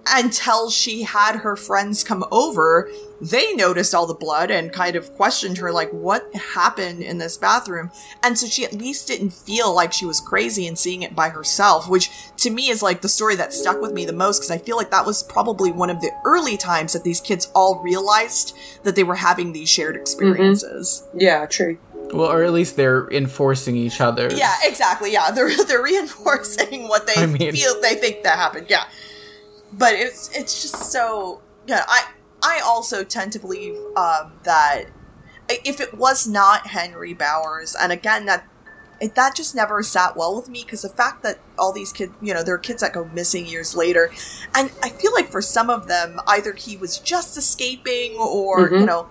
until 0.07 0.71
she 0.71 1.03
had 1.03 1.37
her 1.37 1.57
friends 1.57 2.05
come 2.05 2.25
over. 2.31 2.91
They 3.21 3.53
noticed 3.55 3.95
all 3.95 4.07
the 4.07 4.15
blood 4.15 4.51
and 4.51 4.73
kind 4.73 4.97
of 4.97 5.13
questioned 5.15 5.59
her, 5.59 5.73
like, 5.73 5.91
what 5.91 6.35
happened 6.35 7.03
in 7.03 7.19
this 7.19 7.37
bathroom? 7.37 7.91
And 8.23 8.39
so 8.39 8.47
she 8.47 8.65
at 8.65 8.73
least 8.73 9.09
didn't 9.09 9.31
feel 9.35 9.75
like 9.75 9.93
she 9.93 10.07
was 10.07 10.21
crazy 10.21 10.67
and 10.67 10.79
seeing 10.79 11.03
it 11.03 11.15
by 11.15 11.29
herself, 11.29 11.87
which 11.89 12.11
to 12.39 12.51
me 12.51 12.71
is 12.71 12.83
like 12.83 13.03
the 13.03 13.09
story 13.11 13.37
that 13.37 13.53
stuck 13.53 13.81
with 13.83 13.93
me 13.93 14.07
the 14.07 14.13
most 14.15 14.39
because 14.39 14.51
I 14.51 14.57
feel 14.59 14.77
like 14.77 14.91
that 14.91 15.05
was 15.05 15.23
probably 15.23 15.71
one 15.71 15.91
of 15.91 16.01
the 16.01 16.11
early 16.25 16.57
times 16.57 16.95
that 16.95 17.05
these 17.05 17.21
kids 17.21 17.51
all 17.55 17.83
realized 17.83 18.57
that 18.85 18.97
they 18.97 19.05
were 19.05 19.17
having 19.17 19.53
these 19.53 19.69
shared 19.69 19.95
mm-hmm. 19.97 20.03
experiences. 20.03 21.07
yeah 21.15 21.45
true 21.47 21.79
well 22.13 22.31
or 22.31 22.43
at 22.43 22.53
least 22.53 22.77
they're 22.77 23.09
enforcing 23.11 23.77
each 23.77 24.01
other 24.01 24.29
Yeah, 24.33 24.55
exactly. 24.65 25.13
Yeah, 25.13 25.31
they're 25.35 25.51
they're 25.65 25.83
reinforcing 25.83 26.89
what 26.89 27.07
they 27.07 27.15
I 27.23 27.27
mean- 27.27 27.53
feel 27.53 27.81
they 27.83 27.95
think 27.95 28.23
that 28.23 28.37
happened. 28.37 28.67
Yeah, 28.69 28.85
but 29.72 29.94
it's 29.94 30.30
it's 30.37 30.62
just 30.62 30.90
so 30.92 31.42
yeah. 31.66 31.85
I 31.88 32.04
I 32.42 32.61
also 32.64 33.04
tend 33.04 33.33
to 33.33 33.38
believe 33.38 33.76
um, 33.96 34.33
that 34.44 34.85
if 35.48 35.80
it 35.80 35.94
was 35.94 36.26
not 36.26 36.68
Henry 36.68 37.14
Bowers, 37.14 37.76
and 37.80 37.92
again 37.92 38.26
that 38.26 38.46
it, 39.00 39.14
that 39.14 39.35
just 39.35 39.54
never 39.54 39.83
sat 39.83 40.16
well 40.16 40.37
with 40.37 40.48
me 40.48 40.62
because 40.62 40.83
the 40.83 40.88
fact 40.90 41.22
that 41.22 41.38
all 41.59 41.72
these 41.72 41.92
kids, 41.92 42.12
you 42.20 42.35
know, 42.35 42.42
there 42.42 42.54
are 42.54 42.59
kids 42.59 42.83
that 42.83 42.92
go 42.92 43.04
missing 43.14 43.46
years 43.46 43.74
later, 43.74 44.11
and 44.54 44.70
I 44.83 44.90
feel 44.90 45.12
like 45.12 45.28
for 45.30 45.40
some 45.42 45.70
of 45.70 45.88
them, 45.88 46.20
either 46.26 46.52
he 46.52 46.76
was 46.76 46.98
just 46.98 47.37
escaping 47.37 48.16
or 48.18 48.61
you 48.70 48.76
Mhm. 48.78 48.87
know. 48.87 49.09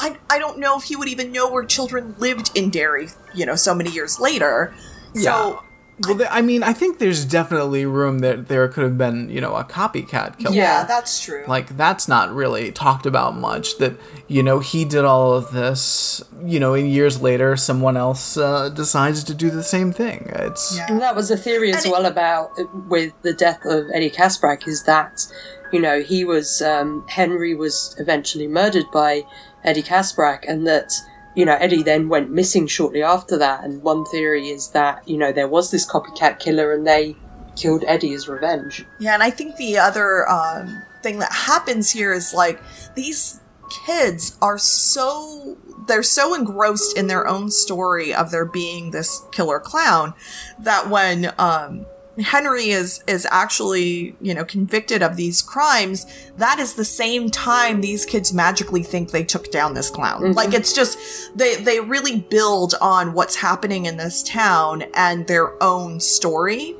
I, 0.00 0.16
I 0.28 0.40
don't 0.40 0.58
know 0.58 0.76
if 0.76 0.84
he 0.84 0.96
would 0.96 1.06
even 1.08 1.30
know 1.30 1.48
where 1.48 1.64
children 1.64 2.16
lived 2.18 2.50
in 2.56 2.68
Derry, 2.68 3.10
you 3.32 3.46
know, 3.46 3.54
so 3.54 3.74
many 3.76 3.90
years 3.92 4.18
later. 4.18 4.74
So, 5.14 5.62
Well, 6.08 6.18
I 6.30 6.42
mean, 6.42 6.62
I 6.64 6.72
think 6.72 6.98
there's 6.98 7.24
definitely 7.24 7.86
room 7.86 8.18
that 8.18 8.48
there 8.48 8.66
could 8.68 8.82
have 8.82 8.98
been, 8.98 9.28
you 9.30 9.40
know, 9.40 9.54
a 9.54 9.62
copycat 9.64 10.38
killer. 10.38 10.54
yeah, 10.54 10.80
Yeah. 10.80 10.84
that's 10.84 11.22
true. 11.22 11.44
Like 11.46 11.76
that's 11.76 12.08
not 12.08 12.34
really 12.34 12.72
talked 12.72 13.06
about 13.06 13.36
much. 13.36 13.78
That 13.78 13.92
you 14.26 14.42
know 14.42 14.58
he 14.58 14.84
did 14.84 15.04
all 15.04 15.34
of 15.34 15.52
this. 15.52 16.22
You 16.44 16.58
know, 16.58 16.74
and 16.74 16.90
years 16.90 17.22
later, 17.22 17.56
someone 17.56 17.96
else 17.96 18.36
uh, 18.36 18.70
decides 18.70 19.22
to 19.24 19.34
do 19.34 19.50
the 19.50 19.62
same 19.62 19.92
thing. 19.92 20.30
It's 20.34 20.76
yeah. 20.76 20.86
And 20.90 21.00
that 21.00 21.14
was 21.14 21.30
a 21.30 21.36
theory 21.36 21.70
as 21.70 21.84
And 21.84 21.86
it- 21.86 21.92
well 21.92 22.06
about 22.06 22.50
with 22.88 23.12
the 23.22 23.32
death 23.32 23.60
of 23.64 23.86
Eddie 23.94 24.10
Kaspbrak 24.10 24.66
is 24.66 24.82
that, 24.84 25.24
you 25.72 25.80
know, 25.80 26.00
he 26.02 26.24
was 26.24 26.60
um, 26.60 27.04
Henry 27.08 27.54
was 27.54 27.94
eventually 27.98 28.48
murdered 28.48 28.86
by 28.92 29.22
Eddie 29.62 29.82
Kaspbrak, 29.84 30.44
and 30.48 30.66
that 30.66 30.92
you 31.34 31.44
know, 31.44 31.54
Eddie 31.54 31.82
then 31.82 32.08
went 32.08 32.30
missing 32.30 32.66
shortly 32.66 33.02
after 33.02 33.36
that. 33.38 33.64
And 33.64 33.82
one 33.82 34.04
theory 34.04 34.48
is 34.48 34.68
that, 34.70 35.06
you 35.08 35.16
know, 35.16 35.32
there 35.32 35.48
was 35.48 35.70
this 35.70 35.90
copycat 35.90 36.38
killer 36.38 36.72
and 36.72 36.86
they 36.86 37.16
killed 37.56 37.84
Eddie 37.86 38.14
as 38.14 38.28
revenge. 38.28 38.84
Yeah, 38.98 39.14
and 39.14 39.22
I 39.22 39.30
think 39.30 39.56
the 39.56 39.78
other 39.78 40.28
um, 40.28 40.82
thing 41.02 41.18
that 41.18 41.32
happens 41.32 41.90
here 41.90 42.12
is 42.12 42.34
like 42.34 42.60
these 42.94 43.40
kids 43.86 44.36
are 44.40 44.58
so 44.58 45.56
they're 45.86 46.02
so 46.02 46.34
engrossed 46.34 46.96
in 46.96 47.08
their 47.08 47.26
own 47.26 47.50
story 47.50 48.14
of 48.14 48.30
there 48.30 48.46
being 48.46 48.90
this 48.90 49.22
killer 49.32 49.60
clown 49.60 50.14
that 50.58 50.88
when 50.88 51.32
um, 51.38 51.84
Henry 52.22 52.70
is 52.70 53.02
is 53.06 53.26
actually, 53.30 54.14
you 54.20 54.34
know, 54.34 54.44
convicted 54.44 55.02
of 55.02 55.16
these 55.16 55.42
crimes, 55.42 56.06
that 56.36 56.58
is 56.58 56.74
the 56.74 56.84
same 56.84 57.30
time 57.30 57.80
these 57.80 58.06
kids 58.06 58.32
magically 58.32 58.82
think 58.82 59.10
they 59.10 59.24
took 59.24 59.50
down 59.50 59.74
this 59.74 59.90
clown. 59.90 60.22
Mhm. 60.22 60.34
Like 60.34 60.54
it's 60.54 60.72
just 60.72 60.96
they 61.34 61.56
they 61.56 61.80
really 61.80 62.20
build 62.20 62.74
on 62.80 63.14
what's 63.14 63.36
happening 63.36 63.86
in 63.86 63.96
this 63.96 64.22
town 64.22 64.84
and 64.94 65.26
their 65.26 65.60
own 65.62 65.98
story. 66.00 66.76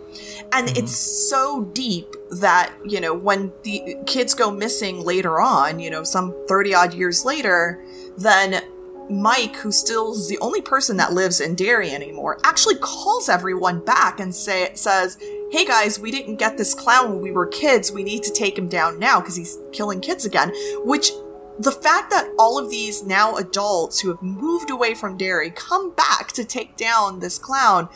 And 0.52 0.68
Mhm. 0.68 0.76
it's 0.78 0.96
so 0.96 1.62
deep 1.72 2.14
that, 2.30 2.72
you 2.84 3.00
know, 3.00 3.14
when 3.14 3.52
the 3.64 3.96
kids 4.06 4.34
go 4.34 4.50
missing 4.50 5.04
later 5.04 5.40
on, 5.40 5.80
you 5.80 5.90
know, 5.90 6.04
some 6.04 6.32
30 6.48 6.74
odd 6.74 6.94
years 6.94 7.24
later, 7.24 7.82
then 8.16 8.62
Mike, 9.10 9.56
who 9.56 9.70
still 9.70 10.12
is 10.12 10.28
the 10.28 10.38
only 10.38 10.62
person 10.62 10.96
that 10.96 11.12
lives 11.12 11.40
in 11.40 11.54
Derry 11.54 11.90
anymore, 11.90 12.38
actually 12.42 12.76
calls 12.76 13.28
everyone 13.28 13.84
back 13.84 14.18
and 14.18 14.34
say 14.34 14.70
says, 14.74 15.18
"Hey 15.50 15.64
guys, 15.64 15.98
we 15.98 16.10
didn't 16.10 16.36
get 16.36 16.56
this 16.56 16.74
clown 16.74 17.10
when 17.12 17.20
we 17.20 17.30
were 17.30 17.46
kids. 17.46 17.92
We 17.92 18.02
need 18.02 18.22
to 18.24 18.32
take 18.32 18.56
him 18.58 18.68
down 18.68 18.98
now 18.98 19.20
because 19.20 19.36
he's 19.36 19.58
killing 19.72 20.00
kids 20.00 20.24
again." 20.24 20.52
Which 20.84 21.12
the 21.58 21.70
fact 21.70 22.10
that 22.10 22.28
all 22.38 22.58
of 22.58 22.70
these 22.70 23.04
now 23.04 23.36
adults 23.36 24.00
who 24.00 24.08
have 24.08 24.22
moved 24.22 24.70
away 24.70 24.94
from 24.94 25.16
Derry 25.16 25.50
come 25.50 25.90
back 25.92 26.32
to 26.32 26.44
take 26.44 26.76
down 26.76 27.20
this 27.20 27.38
clown 27.38 27.88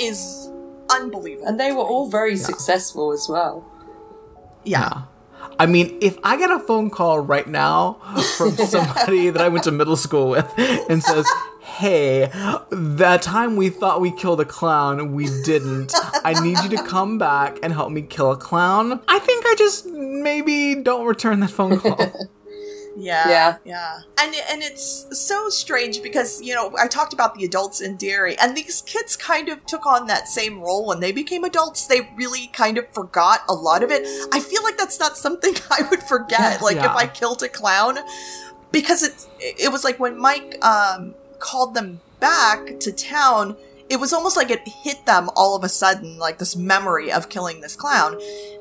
is 0.00 0.50
unbelievable. 0.90 1.46
And 1.46 1.60
they 1.60 1.70
were 1.72 1.84
all 1.84 2.08
very 2.08 2.34
Yeah. 2.34 2.44
successful 2.44 3.12
as 3.12 3.28
well. 3.28 3.64
yeah. 4.64 5.02
I 5.58 5.66
mean, 5.66 5.96
if 6.00 6.18
I 6.24 6.36
get 6.36 6.50
a 6.50 6.58
phone 6.58 6.90
call 6.90 7.20
right 7.20 7.46
now 7.46 7.94
from 8.36 8.50
somebody 8.56 9.30
that 9.30 9.40
I 9.40 9.48
went 9.48 9.64
to 9.64 9.70
middle 9.70 9.96
school 9.96 10.30
with 10.30 10.50
and 10.58 11.02
says, 11.02 11.26
Hey, 11.60 12.30
that 12.70 13.22
time 13.22 13.56
we 13.56 13.70
thought 13.70 14.00
we 14.00 14.12
killed 14.12 14.40
a 14.40 14.44
clown, 14.44 15.12
we 15.12 15.26
didn't. 15.44 15.94
I 16.24 16.40
need 16.42 16.58
you 16.62 16.68
to 16.76 16.82
come 16.84 17.18
back 17.18 17.58
and 17.62 17.72
help 17.72 17.90
me 17.90 18.02
kill 18.02 18.30
a 18.30 18.36
clown. 18.36 19.00
I 19.08 19.18
think 19.18 19.44
I 19.46 19.54
just 19.56 19.86
maybe 19.86 20.76
don't 20.76 21.06
return 21.06 21.40
that 21.40 21.50
phone 21.50 21.80
call. 21.80 21.98
Yeah, 22.96 23.28
Yeah. 23.28 23.56
yeah, 23.64 24.00
and 24.20 24.34
and 24.50 24.62
it's 24.62 25.06
so 25.12 25.48
strange 25.48 26.02
because 26.02 26.40
you 26.42 26.54
know 26.54 26.72
I 26.78 26.86
talked 26.86 27.12
about 27.12 27.34
the 27.34 27.44
adults 27.44 27.80
in 27.80 27.96
Derry, 27.96 28.38
and 28.38 28.56
these 28.56 28.82
kids 28.82 29.16
kind 29.16 29.48
of 29.48 29.64
took 29.66 29.84
on 29.86 30.06
that 30.06 30.28
same 30.28 30.60
role 30.60 30.86
when 30.86 31.00
they 31.00 31.10
became 31.12 31.44
adults. 31.44 31.86
They 31.86 32.08
really 32.16 32.48
kind 32.52 32.78
of 32.78 32.88
forgot 32.90 33.40
a 33.48 33.54
lot 33.54 33.82
of 33.82 33.90
it. 33.90 34.06
I 34.32 34.40
feel 34.40 34.62
like 34.62 34.76
that's 34.78 35.00
not 35.00 35.16
something 35.16 35.54
I 35.70 35.82
would 35.90 36.02
forget. 36.02 36.62
Like 36.62 36.76
Yeah. 36.76 36.90
if 36.90 36.96
I 36.96 37.06
killed 37.06 37.42
a 37.42 37.48
clown, 37.48 37.98
because 38.70 39.02
it's 39.02 39.26
it 39.40 39.72
was 39.72 39.82
like 39.84 39.98
when 39.98 40.18
Mike 40.18 40.64
um, 40.64 41.14
called 41.38 41.74
them 41.74 42.00
back 42.20 42.78
to 42.80 42.92
town. 42.92 43.56
It 43.90 44.00
was 44.00 44.12
almost 44.14 44.36
like 44.36 44.50
it 44.50 44.66
hit 44.66 45.04
them 45.04 45.28
all 45.36 45.54
of 45.54 45.62
a 45.62 45.68
sudden, 45.68 46.18
like 46.18 46.38
this 46.38 46.56
memory 46.56 47.12
of 47.12 47.28
killing 47.28 47.60
this 47.60 47.76
clown. 47.76 48.16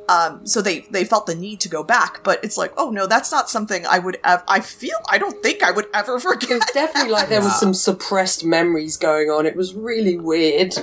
Um, 0.09 0.45
so 0.45 0.61
they 0.61 0.81
they 0.91 1.05
felt 1.05 1.27
the 1.27 1.35
need 1.35 1.61
to 1.61 1.69
go 1.69 1.81
back, 1.81 2.23
but 2.23 2.43
it's 2.43 2.57
like, 2.57 2.73
oh 2.77 2.89
no, 2.89 3.07
that's 3.07 3.31
not 3.31 3.49
something 3.49 3.85
I 3.87 3.99
would. 3.99 4.17
Ev- 4.25 4.43
I 4.49 4.59
feel 4.59 4.97
I 5.09 5.17
don't 5.17 5.41
think 5.41 5.63
I 5.63 5.71
would 5.71 5.87
ever 5.93 6.11
It 6.17 6.23
was 6.23 6.23
forget. 6.23 6.61
definitely 6.73 7.11
like 7.11 7.29
there 7.29 7.41
was 7.41 7.57
some 7.57 7.73
suppressed 7.73 8.43
memories 8.43 8.97
going 8.97 9.29
on. 9.29 9.45
It 9.45 9.55
was 9.55 9.73
really 9.73 10.17
weird. 10.17 10.73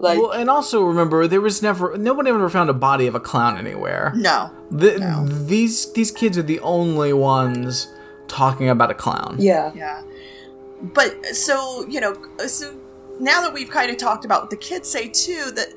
Like, 0.00 0.18
well, 0.18 0.32
and 0.32 0.50
also 0.50 0.82
remember, 0.82 1.28
there 1.28 1.40
was 1.40 1.62
never, 1.62 1.96
no 1.96 2.12
one 2.12 2.26
ever 2.26 2.48
found 2.50 2.68
a 2.68 2.72
body 2.74 3.06
of 3.06 3.14
a 3.14 3.20
clown 3.20 3.56
anywhere. 3.56 4.12
No, 4.16 4.50
The, 4.72 4.98
No. 4.98 5.24
These 5.24 5.92
these 5.92 6.10
kids 6.10 6.36
are 6.36 6.42
the 6.42 6.58
only 6.60 7.12
ones 7.12 7.86
talking 8.26 8.68
about 8.68 8.90
a 8.90 8.94
clown. 8.94 9.36
yeah. 9.38 9.70
yeah, 9.76 10.02
but 10.82 11.24
so 11.26 11.86
you 11.88 12.00
know, 12.00 12.16
so 12.48 12.74
now 13.20 13.40
that 13.42 13.52
we've 13.52 13.70
kind 13.70 13.90
of 13.90 13.96
talked 13.96 14.24
about 14.24 14.42
what 14.42 14.50
the 14.50 14.56
kids 14.56 14.88
say 14.88 15.08
too, 15.08 15.50
that 15.54 15.68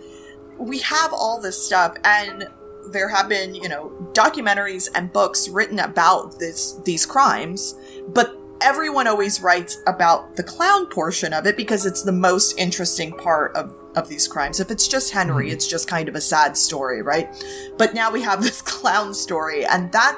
we 0.57 0.79
have 0.79 1.11
all 1.13 1.39
this 1.41 1.63
stuff 1.63 1.95
and 2.03 2.47
there 2.91 3.07
have 3.09 3.29
been 3.29 3.53
you 3.55 3.69
know 3.69 3.89
documentaries 4.13 4.89
and 4.95 5.13
books 5.13 5.47
written 5.49 5.77
about 5.79 6.39
this 6.39 6.73
these 6.83 7.05
crimes 7.05 7.75
but 8.09 8.35
everyone 8.59 9.07
always 9.07 9.39
writes 9.41 9.77
about 9.87 10.35
the 10.35 10.41
clown 10.43 10.87
portion 10.87 11.31
of 11.31 11.45
it 11.45 11.55
because 11.55 11.85
it's 11.85 12.01
the 12.03 12.11
most 12.11 12.57
interesting 12.57 13.11
part 13.11 13.55
of 13.55 13.75
of 13.95 14.09
these 14.09 14.27
crimes 14.27 14.59
if 14.59 14.71
it's 14.71 14.87
just 14.87 15.11
henry 15.11 15.49
Mhm. 15.49 15.53
it's 15.53 15.67
just 15.67 15.87
kind 15.87 16.09
of 16.09 16.15
a 16.15 16.21
sad 16.21 16.57
story 16.57 17.01
right 17.03 17.29
but 17.77 17.93
now 17.93 18.11
we 18.11 18.21
have 18.23 18.41
this 18.43 18.61
clown 18.63 19.13
story 19.13 19.63
and 19.63 19.91
that 19.91 20.17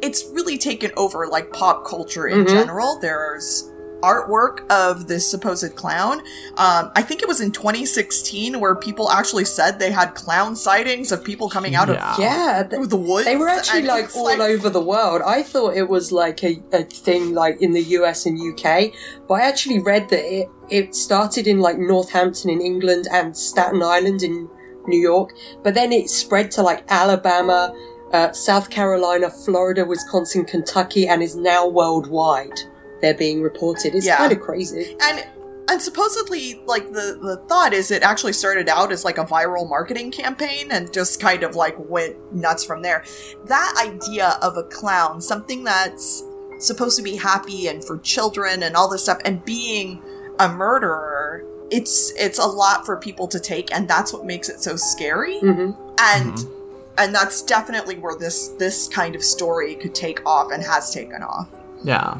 it's 0.00 0.24
really 0.32 0.56
taken 0.58 0.90
over 0.96 1.26
like 1.28 1.52
pop 1.52 1.84
culture 1.86 2.26
in 2.26 2.44
Mhm. 2.44 2.48
general 2.50 2.98
there's 3.00 3.70
artwork 4.02 4.68
of 4.70 5.08
this 5.08 5.28
supposed 5.28 5.74
clown 5.76 6.20
um, 6.56 6.90
i 6.94 7.02
think 7.02 7.20
it 7.22 7.28
was 7.28 7.40
in 7.40 7.50
2016 7.50 8.60
where 8.60 8.74
people 8.74 9.10
actually 9.10 9.44
said 9.44 9.78
they 9.78 9.90
had 9.90 10.14
clown 10.14 10.54
sightings 10.54 11.10
of 11.10 11.24
people 11.24 11.48
coming 11.48 11.74
out 11.74 11.88
Yeah. 11.88 12.14
Yeah. 12.18 12.60
of 12.60 12.70
th- 12.70 12.88
the 12.88 12.96
woods 12.96 13.26
They 13.26 13.36
were 13.36 13.48
actually 13.48 13.82
like 13.82 14.04
it's 14.04 14.16
all 14.16 14.40
over 14.40 14.70
the 14.70 14.80
world. 14.80 15.22
I 15.24 15.42
thought 15.42 15.76
it 15.76 15.88
was 15.88 16.12
like 16.12 16.42
a, 16.44 16.62
a 16.72 16.82
thing 16.84 17.34
like 17.34 17.60
in 17.60 17.72
the 17.72 17.82
US 17.98 18.24
and 18.26 18.38
UK, 18.38 18.92
but 19.26 19.34
I 19.34 19.42
actually 19.42 19.80
read 19.80 20.08
that 20.10 20.24
it, 20.24 20.48
it 20.70 20.94
started 20.94 21.46
in 21.46 21.58
like 21.60 21.78
Northampton 21.78 22.50
in 22.50 22.60
England 22.60 23.06
and 23.10 23.36
Staten 23.36 23.82
Island 23.82 24.22
in 24.22 24.48
New 24.86 25.00
York, 25.00 25.30
but 25.64 25.74
then 25.74 25.92
it 25.92 26.08
spread 26.08 26.50
to 26.52 26.62
like 26.62 26.84
Alabama, 26.88 27.74
uh, 28.12 28.32
South 28.32 28.70
Carolina, 28.70 29.28
Florida, 29.30 29.84
Wisconsin, 29.84 30.44
Kentucky, 30.44 31.06
and 31.08 31.22
is 31.22 31.34
now 31.36 31.66
worldwide. 31.66 32.58
They're 33.00 33.14
being 33.14 33.42
reported. 33.42 33.94
It's 33.94 34.06
Yeah. 34.06 34.16
kind 34.16 34.32
of 34.32 34.40
crazy. 34.40 34.96
and 35.02 35.24
and 35.70 35.82
supposedly 35.82 36.62
like 36.66 36.92
the 36.92 37.18
the 37.20 37.36
thought 37.46 37.74
is 37.74 37.90
it 37.90 38.02
actually 38.02 38.32
started 38.32 38.68
out 38.70 38.90
as 38.90 39.04
like 39.04 39.18
a 39.18 39.24
viral 39.24 39.68
marketing 39.68 40.10
campaign 40.10 40.70
and 40.70 40.90
just 40.94 41.20
kind 41.20 41.42
of 41.42 41.54
like 41.56 41.76
went 41.78 42.16
nuts 42.32 42.64
from 42.64 42.80
there 42.80 43.04
that 43.44 43.74
idea 43.86 44.38
of 44.40 44.56
a 44.56 44.62
clown 44.62 45.20
something 45.20 45.64
that's 45.64 46.24
supposed 46.58 46.96
to 46.96 47.02
be 47.02 47.16
happy 47.16 47.68
and 47.68 47.84
for 47.84 47.98
children 47.98 48.62
and 48.62 48.76
all 48.76 48.88
this 48.88 49.02
stuff 49.02 49.18
and 49.26 49.44
being 49.44 50.02
a 50.38 50.48
murderer 50.48 51.44
it's 51.70 52.12
it's 52.16 52.38
a 52.38 52.46
lot 52.46 52.86
for 52.86 52.96
people 52.96 53.28
to 53.28 53.38
take 53.38 53.70
and 53.70 53.86
that's 53.86 54.10
what 54.10 54.24
makes 54.24 54.48
it 54.48 54.62
so 54.62 54.74
scary 54.74 55.38
hmm 55.40 55.72
and 56.00 56.32
Mhm. 56.32 56.48
and 56.96 57.14
that's 57.14 57.42
definitely 57.42 57.96
where 57.98 58.16
this 58.16 58.48
this 58.58 58.88
kind 58.88 59.14
of 59.14 59.22
story 59.22 59.74
could 59.74 59.94
take 59.94 60.24
off 60.24 60.50
and 60.50 60.62
has 60.62 60.90
taken 60.94 61.22
off 61.22 61.48
Yeah. 61.84 62.16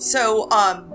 So 0.00 0.50
um 0.50 0.92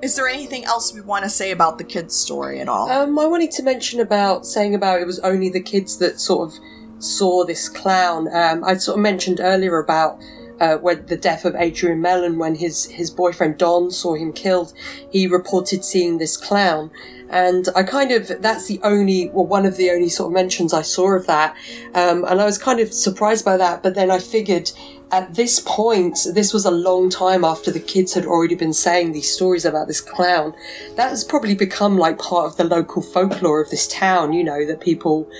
is 0.00 0.14
there 0.14 0.28
anything 0.28 0.64
else 0.64 0.94
we 0.94 1.00
want 1.00 1.24
to 1.24 1.30
say 1.30 1.50
about 1.50 1.76
the 1.78 1.84
kid's 1.84 2.14
story 2.14 2.60
at 2.60 2.68
all 2.68 2.88
Um, 2.88 3.18
I 3.18 3.26
wanted 3.26 3.50
to 3.52 3.62
mention 3.62 3.98
about 3.98 4.46
saying 4.46 4.74
about 4.74 5.00
it 5.00 5.06
was 5.06 5.18
only 5.20 5.50
the 5.50 5.60
kids 5.60 5.98
that 5.98 6.20
sort 6.20 6.48
of 6.48 6.58
saw 7.00 7.44
this 7.44 7.68
clown. 7.68 8.28
Um, 8.32 8.64
I 8.64 8.76
sort 8.76 8.98
of 8.98 9.02
mentioned 9.02 9.40
earlier 9.40 9.78
about 9.78 10.20
uh, 10.60 10.76
when 10.78 11.06
the 11.06 11.16
death 11.16 11.44
of 11.44 11.54
Adrian 11.54 12.00
Mellon, 12.00 12.38
when 12.38 12.56
his 12.56 12.86
his 12.86 13.10
boyfriend 13.10 13.58
Don 13.58 13.90
saw 13.90 14.14
him 14.14 14.32
killed, 14.32 14.72
he 15.10 15.26
reported 15.26 15.84
seeing 15.84 16.18
this 16.18 16.36
clown, 16.36 16.90
and 17.30 17.68
I 17.76 17.84
kind 17.84 18.10
of 18.10 18.42
that's 18.42 18.66
the 18.66 18.80
only 18.82 19.30
well 19.30 19.46
one 19.46 19.66
of 19.66 19.76
the 19.76 19.90
only 19.90 20.08
sort 20.08 20.28
of 20.28 20.32
mentions 20.34 20.72
I 20.74 20.82
saw 20.82 21.12
of 21.12 21.26
that, 21.26 21.56
um, 21.94 22.24
and 22.24 22.40
I 22.40 22.44
was 22.44 22.58
kind 22.58 22.80
of 22.80 22.92
surprised 22.92 23.44
by 23.44 23.56
that. 23.56 23.82
But 23.84 23.94
then 23.94 24.10
I 24.10 24.18
figured 24.18 24.72
at 25.10 25.34
this 25.34 25.60
point, 25.60 26.18
this 26.34 26.52
was 26.52 26.64
a 26.64 26.70
long 26.70 27.08
time 27.08 27.44
after 27.44 27.70
the 27.70 27.80
kids 27.80 28.14
had 28.14 28.26
already 28.26 28.54
been 28.54 28.74
saying 28.74 29.12
these 29.12 29.32
stories 29.32 29.64
about 29.64 29.86
this 29.86 30.00
clown. 30.00 30.54
That 30.96 31.10
has 31.10 31.24
probably 31.24 31.54
become 31.54 31.96
like 31.96 32.18
part 32.18 32.46
of 32.46 32.56
the 32.56 32.64
local 32.64 33.02
folklore 33.02 33.60
of 33.60 33.70
this 33.70 33.88
town, 33.88 34.32
you 34.32 34.44
know, 34.44 34.66
that 34.66 34.80
people 34.80 35.30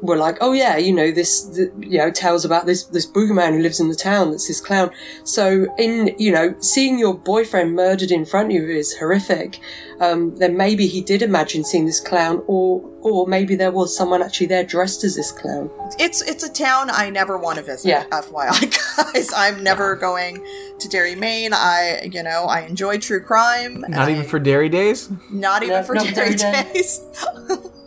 were 0.00 0.16
like, 0.16 0.36
oh 0.40 0.52
yeah, 0.52 0.76
you 0.76 0.92
know, 0.92 1.10
this, 1.10 1.42
the, 1.44 1.72
you 1.80 1.98
know, 1.98 2.10
tales 2.10 2.44
about 2.44 2.66
this, 2.66 2.84
this 2.84 3.04
boogeyman 3.06 3.52
who 3.56 3.60
lives 3.62 3.80
in 3.80 3.88
the 3.88 3.96
town 3.96 4.30
that's 4.30 4.46
this 4.48 4.60
clown. 4.60 4.90
So 5.24 5.66
in, 5.78 6.14
you 6.18 6.30
know, 6.32 6.54
seeing 6.60 6.98
your 6.98 7.14
boyfriend 7.18 7.74
murdered 7.74 8.10
in 8.12 8.24
front 8.24 8.46
of 8.48 8.52
you 8.52 8.68
is 8.68 8.96
horrific. 8.96 9.58
Um, 10.00 10.36
then 10.36 10.56
maybe 10.56 10.86
he 10.86 11.00
did 11.00 11.22
imagine 11.22 11.64
seeing 11.64 11.86
this 11.86 11.98
clown 11.98 12.42
or, 12.46 12.88
or 13.02 13.26
maybe 13.26 13.56
there 13.56 13.72
was 13.72 13.96
someone 13.96 14.22
actually 14.22 14.46
there 14.46 14.62
dressed 14.62 15.02
as 15.02 15.16
this 15.16 15.32
clown. 15.32 15.68
it's 15.98 16.22
it's 16.22 16.44
a 16.44 16.52
town 16.52 16.88
i 16.90 17.10
never 17.10 17.36
want 17.36 17.58
to 17.58 17.64
visit 17.64 17.88
Yeah. 17.88 18.04
fyi 18.10 18.76
guys 19.12 19.32
i'm 19.34 19.64
never 19.64 19.96
going 19.96 20.44
to 20.78 20.88
derry 20.88 21.14
maine 21.16 21.52
i 21.52 22.08
you 22.12 22.22
know 22.22 22.44
i 22.44 22.60
enjoy 22.60 22.98
true 22.98 23.20
crime 23.20 23.82
and 23.82 23.94
Not 23.94 24.08
I- 24.08 24.12
even 24.12 24.24
for 24.24 24.38
dairy 24.38 24.68
days? 24.68 25.10
not 25.32 25.62
even 25.64 25.76
No, 25.78 25.82
for 25.82 25.94
not 25.94 26.04
Dairy 26.14 26.34
Dairy 26.36 26.36
Day. 26.36 26.70
Days. 26.74 27.00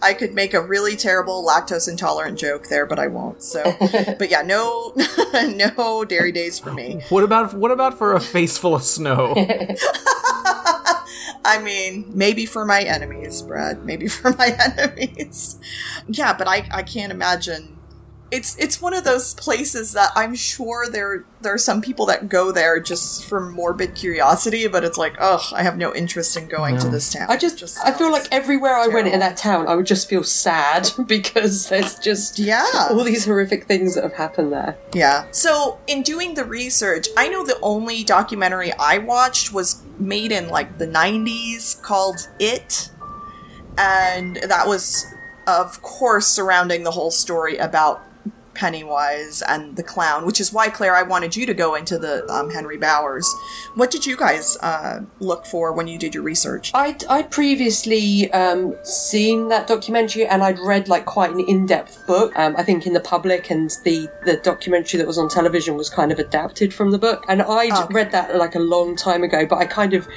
I 0.00 0.14
could 0.14 0.34
make 0.34 0.54
a 0.54 0.60
really 0.60 0.96
terrible 0.96 1.44
lactose 1.44 1.88
intolerant 1.88 2.38
joke 2.38 2.68
there, 2.68 2.86
but 2.86 2.98
I 2.98 3.08
won't. 3.08 3.42
So, 3.42 3.62
but 4.18 4.30
yeah, 4.30 4.42
no, 4.42 4.94
no 5.34 6.04
dairy 6.04 6.32
days 6.32 6.58
for 6.58 6.72
me. 6.72 7.02
What 7.08 7.24
about 7.24 7.54
what 7.54 7.70
about 7.70 7.98
for 7.98 8.14
a 8.14 8.20
face 8.20 8.58
full 8.58 8.74
of 8.74 8.82
snow? 8.82 9.34
I 11.44 11.60
mean, 11.62 12.10
maybe 12.14 12.44
for 12.46 12.64
my 12.64 12.82
enemies, 12.82 13.42
Brad. 13.42 13.84
Maybe 13.84 14.08
for 14.08 14.32
my 14.32 14.56
enemies. 14.76 15.58
Yeah, 16.06 16.34
but 16.34 16.46
I, 16.46 16.68
I 16.70 16.82
can't 16.82 17.10
imagine. 17.10 17.77
It's 18.30 18.56
it's 18.58 18.80
one 18.82 18.92
of 18.92 19.04
those 19.04 19.32
places 19.34 19.92
that 19.92 20.10
I'm 20.14 20.34
sure 20.34 20.86
there 20.86 21.24
there 21.40 21.54
are 21.54 21.58
some 21.58 21.80
people 21.80 22.04
that 22.06 22.28
go 22.28 22.52
there 22.52 22.78
just 22.78 23.24
for 23.24 23.40
morbid 23.40 23.94
curiosity, 23.94 24.66
but 24.68 24.84
it's 24.84 24.98
like, 24.98 25.14
oh, 25.18 25.48
I 25.54 25.62
have 25.62 25.78
no 25.78 25.94
interest 25.94 26.36
in 26.36 26.46
going 26.48 26.76
to 26.78 26.88
this 26.88 27.12
town. 27.12 27.26
I 27.30 27.36
just, 27.36 27.78
I 27.84 27.92
feel 27.92 28.10
like 28.10 28.26
everywhere 28.32 28.74
I 28.74 28.88
went 28.88 29.06
in 29.08 29.20
that 29.20 29.36
town, 29.36 29.66
I 29.68 29.76
would 29.76 29.86
just 29.86 30.08
feel 30.10 30.24
sad 30.24 30.90
because 31.06 31.68
there's 31.68 31.98
just 32.00 32.38
Yeah. 32.38 32.66
all 32.90 33.04
these 33.04 33.24
horrific 33.24 33.64
things 33.64 33.94
that 33.94 34.02
have 34.02 34.14
happened 34.14 34.52
there. 34.52 34.76
Yeah. 34.92 35.26
So, 35.30 35.78
in 35.86 36.02
doing 36.02 36.34
the 36.34 36.44
research, 36.44 37.06
I 37.16 37.28
know 37.28 37.46
the 37.46 37.58
only 37.62 38.02
documentary 38.04 38.72
I 38.74 38.98
watched 38.98 39.52
was 39.52 39.80
made 39.98 40.32
in 40.32 40.48
like 40.48 40.78
the 40.78 40.86
90s 40.88 41.80
called 41.82 42.28
It. 42.40 42.90
And 43.76 44.36
that 44.36 44.66
was, 44.66 45.06
of 45.46 45.80
course, 45.82 46.26
surrounding 46.26 46.82
the 46.82 46.90
whole 46.90 47.12
story 47.12 47.56
about 47.58 48.02
Pennywise 48.58 49.40
and 49.42 49.76
the 49.76 49.84
clown, 49.84 50.26
which 50.26 50.40
is 50.40 50.52
why, 50.52 50.68
Claire, 50.68 50.96
I 50.96 51.02
wanted 51.04 51.36
you 51.36 51.46
to 51.46 51.54
go 51.54 51.76
into 51.76 51.96
the 51.96 52.28
um, 52.28 52.50
Henry 52.50 52.76
Bowers. 52.76 53.32
What 53.76 53.90
did 53.92 54.04
you 54.04 54.16
guys 54.16 54.56
uh, 54.62 55.02
look 55.20 55.46
for 55.46 55.72
when 55.72 55.86
you 55.86 55.96
did 55.96 56.12
your 56.12 56.24
research? 56.24 56.72
I'd, 56.74 57.04
I'd 57.04 57.30
previously 57.30 58.30
um, 58.32 58.74
seen 58.82 59.48
that 59.48 59.68
documentary 59.68 60.26
and 60.26 60.42
I'd 60.42 60.58
read 60.58 60.88
like 60.88 61.04
quite 61.04 61.30
an 61.30 61.40
in-depth 61.40 62.04
book. 62.08 62.36
Um, 62.36 62.56
I 62.56 62.64
think 62.64 62.84
in 62.84 62.94
the 62.94 63.00
public 63.00 63.48
and 63.50 63.70
the 63.84 64.08
the 64.24 64.36
documentary 64.38 64.98
that 64.98 65.06
was 65.06 65.18
on 65.18 65.28
television 65.28 65.76
was 65.76 65.88
kind 65.88 66.10
of 66.10 66.18
adapted 66.18 66.74
from 66.74 66.90
the 66.90 66.98
book. 66.98 67.24
And 67.28 67.40
I'd 67.42 67.72
Okay. 67.72 67.94
read 67.94 68.10
that 68.12 68.34
like 68.36 68.56
a 68.56 68.60
long 68.60 68.96
time 68.96 69.22
ago, 69.22 69.46
but 69.46 69.58
I 69.58 69.66
kind 69.66 69.94
of 69.94 70.08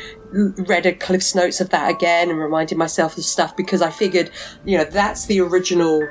read 0.67 0.85
a 0.87 0.93
Cliff's 0.93 1.35
Notes 1.35 1.61
of 1.61 1.69
that 1.69 1.91
again 1.91 2.29
and 2.31 2.39
reminded 2.39 2.77
myself 2.77 3.17
of 3.17 3.23
stuff 3.23 3.55
because 3.55 3.81
I 3.83 3.91
figured, 3.91 4.31
you 4.65 4.77
know, 4.77 4.85
that's 4.85 5.25
the 5.27 5.41
original 5.41 6.01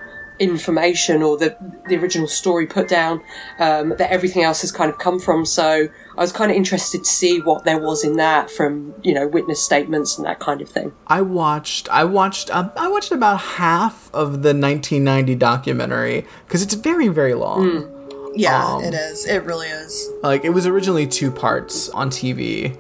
information 0.41 1.23
or 1.23 1.37
the 1.37 1.55
the 1.87 1.97
original 1.97 2.27
story 2.27 2.67
put 2.67 2.89
down 2.89 3.23
um, 3.59 3.91
that 3.99 4.11
everything 4.11 4.43
else 4.43 4.63
has 4.63 4.73
kind 4.73 4.91
of 4.91 4.99
come 4.99 5.21
from. 5.21 5.45
So 5.45 5.87
I 6.17 6.21
was 6.21 6.33
kind 6.33 6.51
of 6.51 6.57
interested 6.57 7.05
to 7.05 7.11
see 7.11 7.41
what 7.41 7.65
there 7.65 7.79
was 7.79 8.03
in 8.03 8.17
that 8.17 8.51
from 8.51 8.95
you 9.05 9.15
know 9.15 9.29
witness 9.29 9.63
statements 9.63 10.17
and 10.19 10.27
that 10.27 10.41
kind 10.41 10.61
of 10.61 10.69
thing. 10.69 10.93
I 11.07 11.21
watched 11.23 11.89
I 11.91 12.05
watched 12.05 12.51
um, 12.51 12.73
I 12.77 12.89
watched 12.89 13.13
about 13.13 13.37
half 13.41 14.11
of 14.13 14.43
the 14.43 14.55
1990 14.55 15.35
documentary 15.37 16.27
because 16.47 16.63
it's 16.63 16.75
very 16.75 17.09
very 17.09 17.35
long. 17.35 17.97
Yeah, 18.35 18.65
Um, 18.77 18.85
it 18.85 18.95
is. 18.95 19.27
It 19.27 19.43
really 19.45 19.67
is. 19.67 20.09
Like 20.23 20.45
it 20.45 20.51
was 20.51 20.65
originally 20.67 21.07
two 21.07 21.31
parts 21.33 21.89
on 21.91 22.11
TV. 22.11 22.79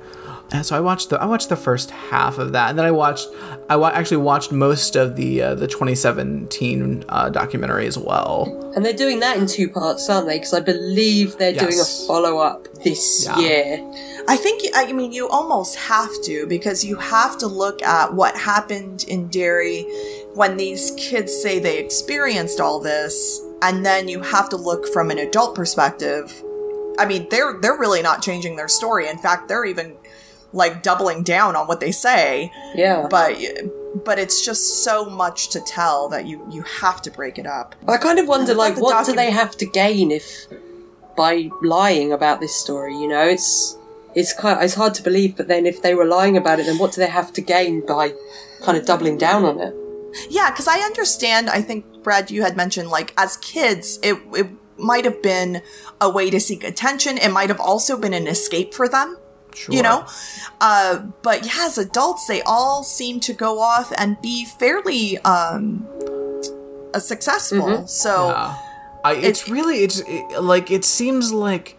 And 0.53 0.67
so 0.67 0.77
I 0.77 0.81
watched 0.81 1.11
the 1.11 1.21
I 1.23 1.27
watched 1.27 1.49
the 1.49 1.57
first 1.57 1.91
half 1.93 2.39
of 2.39 2.53
that, 2.53 2.71
and 2.71 2.79
then 2.79 2.85
I 2.87 2.91
watched 2.91 3.29
I 3.69 3.77
wa- 3.77 3.93
actually 3.95 4.17
watched 4.19 4.51
most 4.51 4.97
of 4.97 5.15
the 5.15 5.43
uh, 5.43 5.55
the 5.55 5.69
2017 5.69 7.05
uh, 7.09 7.29
documentary 7.31 7.87
as 7.87 7.97
well. 7.97 8.73
And 8.75 8.85
they're 8.85 8.93
doing 8.93 9.21
that 9.21 9.37
in 9.37 9.47
two 9.47 9.69
parts, 9.69 10.09
aren't 10.11 10.27
they? 10.27 10.37
Because 10.39 10.55
I 10.55 10.61
believe 10.61 11.37
they're 11.39 11.53
doing 11.53 11.79
a 11.79 11.85
follow 12.07 12.39
up 12.39 12.67
this 12.85 13.27
Yeah. 13.27 13.39
year. 13.39 13.93
I 14.29 14.37
think, 14.37 14.63
I 14.75 14.93
mean, 14.93 15.13
you 15.13 15.29
almost 15.29 15.77
have 15.77 16.11
to 16.25 16.47
because 16.47 16.85
you 16.85 16.97
have 16.97 17.39
to 17.39 17.47
look 17.47 17.83
at 17.83 18.15
what 18.15 18.37
happened 18.37 19.05
in 19.09 19.29
Derry 19.29 19.83
when 20.35 20.57
these 20.57 20.93
kids 20.97 21.33
say 21.35 21.59
they 21.59 21.79
experienced 21.79 22.61
all 22.61 22.81
this, 22.81 23.41
and 23.63 23.85
then 23.85 24.09
you 24.09 24.21
have 24.21 24.49
to 24.51 24.57
look 24.57 24.87
from 24.93 25.11
an 25.11 25.19
adult 25.19 25.55
perspective. 25.55 26.33
I 26.99 27.07
mean, 27.07 27.29
they're 27.31 27.59
they're 27.61 27.79
really 27.79 28.03
not 28.03 28.21
changing 28.23 28.57
their 28.57 28.69
story. 28.69 29.09
In 29.09 29.19
fact, 29.19 29.49
they're 29.49 29.65
even 29.65 29.97
like 30.53 30.83
doubling 30.83 31.23
down 31.23 31.57
on 31.57 31.67
what 31.67 31.81
they 31.81 31.93
say. 31.93 32.53
Yeah. 32.75 33.07
But 33.11 33.37
but 34.05 34.19
it's 34.19 34.45
just 34.45 34.85
so 34.85 35.05
much 35.05 35.49
to 35.51 35.61
tell 35.61 36.09
that 36.09 36.27
you 36.27 36.45
you 36.51 36.63
have 36.63 37.03
to 37.03 37.11
break 37.11 37.39
it 37.39 37.47
up. 37.47 37.75
I 37.89 37.97
kind 37.97 38.19
of 38.19 38.29
wonder, 38.29 38.55
like, 38.55 38.77
what 38.81 39.07
do 39.07 39.15
they 39.15 39.31
have 39.31 39.57
to 39.59 39.67
gain 39.67 40.11
if 40.11 40.47
by 41.17 41.51
lying 41.63 42.13
about 42.13 42.41
this 42.41 42.55
story? 42.55 42.95
You 42.95 43.09
know, 43.09 43.27
it's 43.27 43.77
it's 44.15 44.33
kind 44.33 44.63
it's 44.63 44.75
hard 44.75 44.95
to 44.95 45.03
believe. 45.03 45.37
But 45.37 45.49
then, 45.49 45.67
if 45.67 45.83
they 45.83 45.95
were 45.95 46.07
lying 46.07 46.37
about 46.37 46.61
it, 46.61 46.67
then 46.67 46.79
what 46.79 46.93
do 46.93 47.01
they 47.01 47.09
have 47.09 47.33
to 47.35 47.41
gain 47.41 47.85
by 47.85 48.15
kind 48.63 48.79
of 48.79 48.87
doubling 48.87 49.19
down 49.19 49.45
on 49.45 49.61
it? 49.61 49.75
Yeah, 50.29 50.51
because 50.51 50.67
I 50.67 50.79
understand. 50.81 51.49
I 51.51 51.63
think 51.63 51.85
Brad, 52.03 52.31
you 52.31 52.43
had 52.43 52.57
mentioned 52.57 52.91
like 52.91 53.13
as 53.17 53.37
kids, 53.39 53.99
it 54.03 54.17
it 54.35 54.49
might 54.79 55.05
have 55.05 55.23
been 55.23 55.63
a 56.01 56.09
way 56.09 56.31
to 56.31 56.41
seek 56.41 56.65
attention. 56.65 57.19
It 57.19 57.31
might 57.31 57.49
have 57.49 57.61
also 57.61 57.99
been 57.99 58.15
an 58.15 58.27
escape 58.27 58.73
for 58.75 58.89
them. 58.89 59.17
Sure. 59.55 59.75
You 59.75 59.83
know, 59.83 60.07
uh, 60.61 60.99
but 61.23 61.45
yeah, 61.45 61.67
as 61.67 61.79
adults, 61.79 62.27
they 62.27 62.43
all 62.43 62.83
seem 62.83 63.21
to 63.21 63.33
go 63.33 63.61
off 63.61 63.93
and 63.99 64.21
be 64.23 64.45
fairly 64.45 65.19
um, 65.19 65.87
uh, 66.95 66.99
successful. 66.99 67.87
So 67.87 68.29
Yeah. 68.29 68.57
I, 69.05 69.15
it's 69.15 69.49
really 69.49 69.79
it's 69.79 70.01
it, 70.01 70.43
like 70.43 70.71
it 70.71 70.85
seems 70.85 71.33
like 71.33 71.77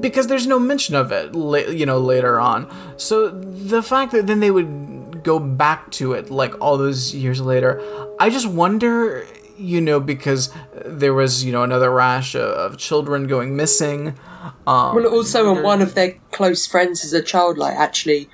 because 0.00 0.26
there's 0.26 0.46
no 0.46 0.58
mention 0.58 0.94
of 0.94 1.10
it, 1.10 1.34
you 1.74 1.86
know, 1.86 1.98
later 1.98 2.38
on. 2.38 2.68
So 2.98 3.30
the 3.30 3.82
fact 3.82 4.12
that 4.12 4.26
then 4.26 4.40
they 4.40 4.50
would 4.50 5.22
go 5.24 5.38
back 5.38 5.90
to 5.92 6.12
it 6.12 6.30
like 6.30 6.58
all 6.60 6.76
those 6.76 7.14
years 7.14 7.40
later, 7.40 7.80
I 8.18 8.28
just 8.30 8.46
wonder, 8.46 9.26
you 9.56 9.80
know, 9.80 10.00
because 10.00 10.52
there 10.84 11.14
was 11.14 11.44
you 11.44 11.52
know 11.52 11.62
another 11.62 11.90
rash 11.90 12.34
of, 12.34 12.42
of 12.42 12.78
children 12.78 13.26
going 13.26 13.56
missing. 13.56 14.18
Um, 14.66 14.94
Well, 14.94 15.06
also, 15.06 15.54
and 15.54 15.62
one 15.64 15.82
of 15.82 15.94
their 15.94 16.12
close 16.32 16.66
friends 16.66 17.04
as 17.04 17.12
a 17.12 17.22
child, 17.22 17.58
like 17.58 17.76
actually 17.76 18.28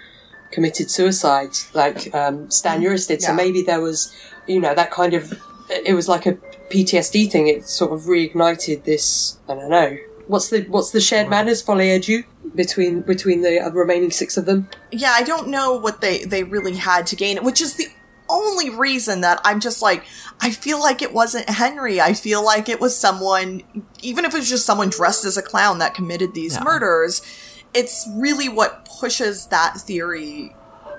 committed 0.51 0.91
suicide, 0.91 1.51
like 1.75 2.15
um, 2.15 2.51
Stan 2.51 2.81
Uris 2.83 3.09
did. 3.09 3.23
So 3.23 3.35
maybe 3.35 3.63
there 3.63 3.81
was, 3.81 4.15
you 4.47 4.61
know, 4.61 4.75
that 4.75 4.91
kind 4.91 5.15
of. 5.15 5.35
It 5.69 5.95
was 5.95 6.09
like 6.09 6.27
a 6.27 6.35
PTSD 6.71 7.31
thing. 7.31 7.49
It 7.49 7.67
sort 7.69 7.93
of 7.93 8.03
reignited 8.03 8.85
this. 8.85 9.39
I 9.49 9.55
don't 9.55 9.71
know. 9.71 9.97
What's 10.29 10.49
the 10.51 10.63
what's 10.65 10.91
the 10.91 11.01
shared 11.01 11.29
manners 11.29 11.63
folie 11.63 11.91
à 11.91 12.05
deux 12.05 12.25
between 12.55 13.03
between 13.03 13.43
the 13.43 13.61
uh, 13.61 13.71
remaining 13.71 14.11
six 14.11 14.37
of 14.37 14.45
them? 14.47 14.69
yeah, 14.91 15.13
I 15.15 15.23
don't 15.23 15.49
know 15.49 15.75
what 15.75 16.01
they 16.01 16.25
they 16.25 16.43
really 16.43 16.75
had 16.77 17.07
to 17.09 17.17
gain, 17.17 17.45
which 17.45 17.61
is 17.61 17.75
the 17.77 17.87
only 18.29 18.71
reason 18.71 19.21
that 19.23 19.41
I'm 19.45 19.61
just 19.61 19.83
like 19.83 20.05
I 20.41 20.51
feel 20.51 20.79
like 20.81 21.01
it 21.03 21.13
wasn't 21.13 21.49
Henry. 21.49 22.01
I 22.01 22.13
feel 22.13 22.45
like 22.45 22.69
it 22.69 22.81
was 22.81 22.97
someone, 22.97 23.63
even 24.03 24.25
if 24.25 24.35
it 24.35 24.39
was 24.39 24.49
just 24.49 24.67
someone 24.67 24.91
dressed 24.91 25.25
as 25.25 25.37
a 25.37 25.43
clown 25.43 25.79
that 25.79 25.95
committed 25.95 26.35
these 26.35 26.55
Yeah. 26.55 26.65
murders. 26.65 27.23
It's 27.75 28.07
really 28.15 28.49
what 28.49 28.85
pushes 29.01 29.47
that 29.47 29.79
theory. 29.81 30.55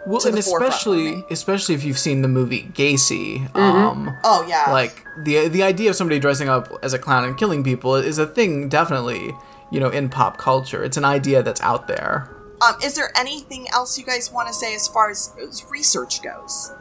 well, 0.05 0.19
to 0.21 0.27
and 0.29 0.37
the 0.37 0.39
especially 0.39 1.23
especially 1.29 1.75
if 1.75 1.83
you've 1.83 1.99
seen 1.99 2.21
the 2.21 2.27
movie 2.29 2.63
Gacy. 2.73 3.53
Um, 3.55 4.15
Oh 4.23 4.45
yeah, 4.47 4.71
like 4.71 5.03
the 5.23 5.47
the 5.49 5.63
idea 5.63 5.89
of 5.89 5.95
somebody 5.95 6.19
dressing 6.19 6.47
up 6.49 6.71
as 6.81 6.93
a 6.93 6.99
clown 6.99 7.23
and 7.25 7.37
killing 7.37 7.63
people 7.63 7.95
is 7.95 8.17
a 8.17 8.25
thing 8.25 8.69
definitely 8.69 9.33
you 9.69 9.79
know 9.81 9.89
in 9.89 10.07
pop 10.07 10.37
culture 10.37 10.81
it's 10.81 10.95
an 10.95 11.03
idea 11.03 11.43
that's 11.43 11.59
out 11.61 11.87
there 11.89 12.29
Um, 12.61 12.75
is 12.81 12.93
there 12.95 13.11
anything 13.17 13.67
else 13.73 13.97
you 13.99 14.05
guys 14.05 14.31
want 14.31 14.47
to 14.47 14.53
say 14.53 14.73
as 14.75 14.87
far 14.87 15.09
as, 15.09 15.33
as 15.45 15.65
research 15.69 16.21
goes? 16.23 16.71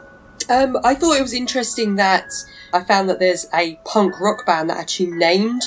Um, 0.49 0.77
I 0.83 0.95
thought 0.95 1.17
it 1.17 1.21
was 1.21 1.33
interesting 1.33 1.95
that 1.95 2.31
I 2.73 2.81
found 2.83 3.09
that 3.09 3.19
there's 3.19 3.47
a 3.53 3.79
punk 3.85 4.19
rock 4.19 4.45
band 4.45 4.69
that 4.69 4.77
actually 4.77 5.11
named 5.11 5.63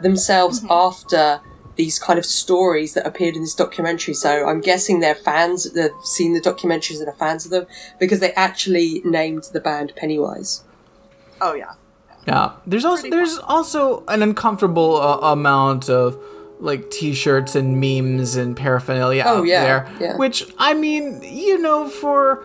themselves 0.00 0.64
after 0.68 1.40
these 1.76 1.98
kind 1.98 2.18
of 2.18 2.24
stories 2.24 2.94
that 2.94 3.06
appeared 3.06 3.36
in 3.36 3.42
this 3.42 3.54
documentary. 3.54 4.14
So 4.14 4.46
I'm 4.46 4.60
guessing 4.60 5.00
they're 5.00 5.14
fans, 5.14 5.70
they've 5.72 5.90
seen 6.04 6.32
the 6.32 6.40
documentaries 6.40 7.00
and 7.00 7.08
are 7.08 7.12
fans 7.12 7.44
of 7.44 7.50
them 7.50 7.66
because 8.00 8.20
they 8.20 8.32
actually 8.32 9.02
named 9.04 9.44
the 9.52 9.60
band 9.60 9.92
Pennywise. 9.94 10.64
Oh 11.40 11.54
yeah, 11.54 11.74
yeah 12.26 12.52
there's 12.66 12.84
also 12.84 13.02
Pretty 13.02 13.16
there's 13.16 13.38
also 13.38 14.04
an 14.08 14.22
uncomfortable 14.22 14.96
uh, 14.96 15.32
amount 15.32 15.90
of 15.90 16.18
like 16.58 16.90
t-shirts 16.90 17.54
and 17.54 17.78
memes 17.78 18.36
and 18.36 18.56
paraphernalia 18.56 19.22
Oh, 19.26 19.40
out 19.40 19.46
yeah, 19.46 19.62
there 19.62 19.88
yeah. 20.00 20.16
which 20.16 20.42
i 20.58 20.72
mean 20.72 21.20
you 21.22 21.58
know 21.60 21.86
for 21.86 22.42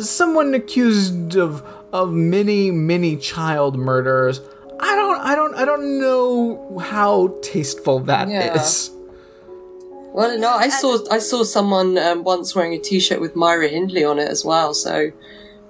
someone 0.00 0.54
accused 0.54 1.36
of 1.36 1.62
of 1.92 2.12
many 2.12 2.70
many 2.70 3.16
child 3.16 3.76
murders 3.76 4.40
i 4.78 4.94
don't 4.94 5.20
i 5.20 5.34
don't 5.34 5.54
i 5.54 5.64
don't 5.64 5.98
know 5.98 6.78
how 6.78 7.36
tasteful 7.42 8.00
that 8.00 8.28
is. 8.28 8.90
Yeah. 8.90 8.96
Well, 10.12 10.38
no, 10.38 10.50
I 10.50 10.68
saw 10.68 10.98
I 11.10 11.18
saw 11.18 11.44
someone 11.44 11.96
um, 11.96 12.24
once 12.24 12.54
wearing 12.54 12.72
a 12.72 12.78
T-shirt 12.78 13.20
with 13.20 13.36
Myra 13.36 13.68
Hindley 13.68 14.04
on 14.04 14.18
it 14.18 14.28
as 14.28 14.44
well. 14.44 14.74
So 14.74 15.12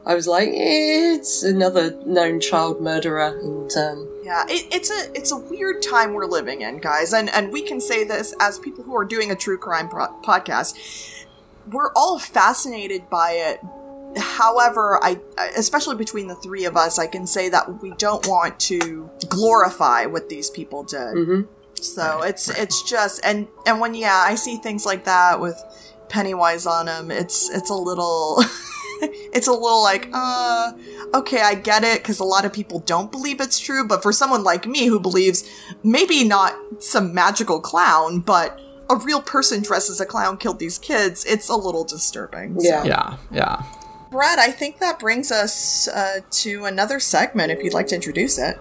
I 0.07 0.15
was 0.15 0.27
like, 0.27 0.49
eh, 0.49 1.15
it's 1.17 1.43
another 1.43 1.95
known 2.07 2.41
child 2.41 2.81
murderer, 2.81 3.39
and 3.39 3.71
um, 3.77 4.09
yeah. 4.25 4.47
It, 4.49 4.67
it's 4.75 4.91
a 4.91 5.15
it's 5.15 5.31
a 5.31 5.37
weird 5.37 5.83
time 5.83 6.15
we're 6.15 6.25
living 6.25 6.63
in, 6.63 6.79
guys, 6.79 7.13
and 7.13 7.29
and 7.31 7.53
we 7.53 7.61
can 7.61 7.81
say 7.81 8.03
this 8.03 8.35
as 8.41 8.59
people 8.59 8.83
who 8.83 8.97
are 8.97 9.05
doing 9.05 9.31
a 9.31 9.37
true 9.37 9.59
crime 9.59 9.91
pro- 9.91 10.19
podcast. 10.23 11.27
We're 11.71 11.93
all 11.95 12.19
fascinated 12.19 13.11
by 13.11 13.33
it. 13.33 13.61
However, 14.17 14.99
I, 15.03 15.21
especially 15.57 15.97
between 15.97 16.27
the 16.29 16.35
three 16.37 16.65
of 16.65 16.77
us, 16.77 16.99
I 16.99 17.07
can 17.07 17.27
say 17.27 17.49
that 17.51 17.83
we 17.83 17.93
don't 17.93 18.27
want 18.27 18.59
to 18.61 19.09
glorify 19.29 20.07
what 20.07 20.29
these 20.29 20.51
people 20.51 20.83
did. 20.83 21.15
hmm 21.15 21.41
So 21.81 22.23
it's 22.23 22.49
it's 22.51 22.83
just 22.83 23.21
and 23.25 23.49
and 23.67 23.81
when 23.81 23.95
yeah, 23.95 24.17
I 24.27 24.35
see 24.35 24.57
things 24.59 24.85
like 24.85 25.05
that 25.05 25.41
with 25.41 25.57
Pennywise 26.09 26.67
on 26.67 26.89
him, 26.89 27.11
it's 27.11 27.49
it's 27.51 27.71
a 27.71 27.75
little 27.75 28.43
it's 29.33 29.47
a 29.47 29.53
little 29.53 29.83
like 29.83 30.09
uh 30.13 30.73
okay, 31.15 31.41
I 31.41 31.55
get 31.55 31.83
it 31.85 32.05
cuz 32.05 32.19
a 32.21 32.25
lot 32.25 32.45
of 32.45 32.53
people 32.53 32.81
don't 32.81 33.11
believe 33.11 33.41
it's 33.41 33.59
true, 33.59 33.87
but 33.87 34.03
for 34.03 34.13
someone 34.13 34.43
like 34.45 34.67
me 34.67 34.87
who 34.87 35.01
believes 35.01 35.45
maybe 35.83 36.23
not 36.25 36.55
some 36.81 37.15
magical 37.15 37.61
clown, 37.61 38.21
but 38.21 38.59
a 38.91 38.97
real 38.97 39.23
person 39.23 39.63
dressed 39.63 39.89
as 39.89 40.01
a 40.01 40.07
clown 40.07 40.37
killed 40.37 40.59
these 40.59 40.77
kids, 40.79 41.25
it's 41.25 41.49
a 41.49 41.55
little 41.57 41.85
disturbing. 41.85 42.59
So- 42.61 42.69
Yeah. 42.69 42.85
Yeah, 42.85 43.17
yeah. 43.31 43.63
Brad, 44.11 44.41
I 44.41 44.51
think 44.51 44.79
that 44.79 44.99
brings 44.99 45.31
us 45.31 45.87
uh, 45.87 46.21
to 46.31 46.65
another 46.65 46.99
segment 46.99 47.53
if 47.53 47.63
you'd 47.63 47.73
like 47.75 47.87
to 47.89 47.95
introduce 47.95 48.39
it. 48.39 48.59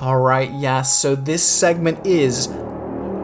All 0.00 0.20
right, 0.20 0.50
yes. 0.52 0.98
So 0.98 1.14
this 1.14 1.42
segment 1.42 2.06
is 2.06 2.48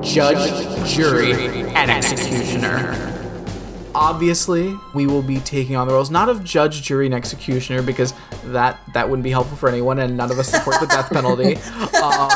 Judge, 0.01 0.89
Jury, 0.89 1.33
and 1.75 1.91
Executioner. 1.91 3.15
Obviously, 3.95 4.79
we 4.95 5.07
will 5.07 5.23
be 5.23 5.41
taking 5.41 5.77
on 5.77 5.87
the 5.89 5.93
roles 5.93 6.11
not 6.11 6.29
of 6.29 6.43
judge, 6.45 6.83
jury, 6.83 7.07
and 7.07 7.15
executioner 7.15 7.83
because 7.83 8.15
that 8.45 8.79
that 8.95 9.09
wouldn't 9.09 9.25
be 9.25 9.31
helpful 9.31 9.57
for 9.57 9.69
anyone, 9.69 9.99
and 9.99 10.17
none 10.17 10.31
of 10.31 10.39
us 10.39 10.49
support 10.49 10.81
the 10.81 10.87
death 10.87 11.11
penalty. 11.13 11.57
Um, 11.97 12.31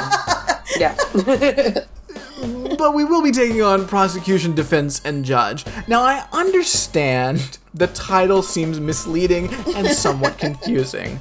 Yeah. 0.76 0.97
but 2.76 2.95
we 2.95 3.05
will 3.05 3.22
be 3.22 3.30
taking 3.30 3.62
on 3.62 3.87
prosecution, 3.87 4.55
defense, 4.55 5.01
and 5.05 5.24
judge. 5.24 5.64
Now, 5.87 6.03
I 6.03 6.26
understand 6.33 7.59
the 7.75 7.87
title 7.89 8.43
seems 8.43 8.81
misleading 8.81 9.53
and 9.75 9.89
somewhat 9.89 10.39
confusing, 10.47 11.20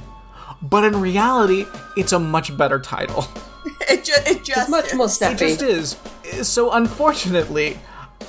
but 0.62 0.84
in 0.84 1.00
reality, 1.00 1.66
it's 1.96 2.12
a 2.12 2.18
much 2.18 2.56
better 2.56 2.78
title. 2.78 3.26
It, 3.88 4.04
ju- 4.04 4.12
it 4.26 4.44
just 4.44 4.70
Much 4.70 4.94
more 4.94 5.06
It 5.06 5.38
just 5.38 5.62
is. 5.62 5.96
So, 6.46 6.72
unfortunately, 6.72 7.78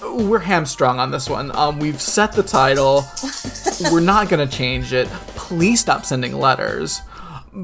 we're 0.03 0.39
hamstrung 0.39 0.99
on 0.99 1.11
this 1.11 1.29
one. 1.29 1.55
Um, 1.55 1.79
we've 1.79 2.01
set 2.01 2.33
the 2.33 2.43
title. 2.43 3.05
we're 3.91 3.99
not 3.99 4.29
gonna 4.29 4.47
change 4.47 4.93
it. 4.93 5.07
Please 5.35 5.79
stop 5.79 6.05
sending 6.05 6.37
letters 6.37 7.01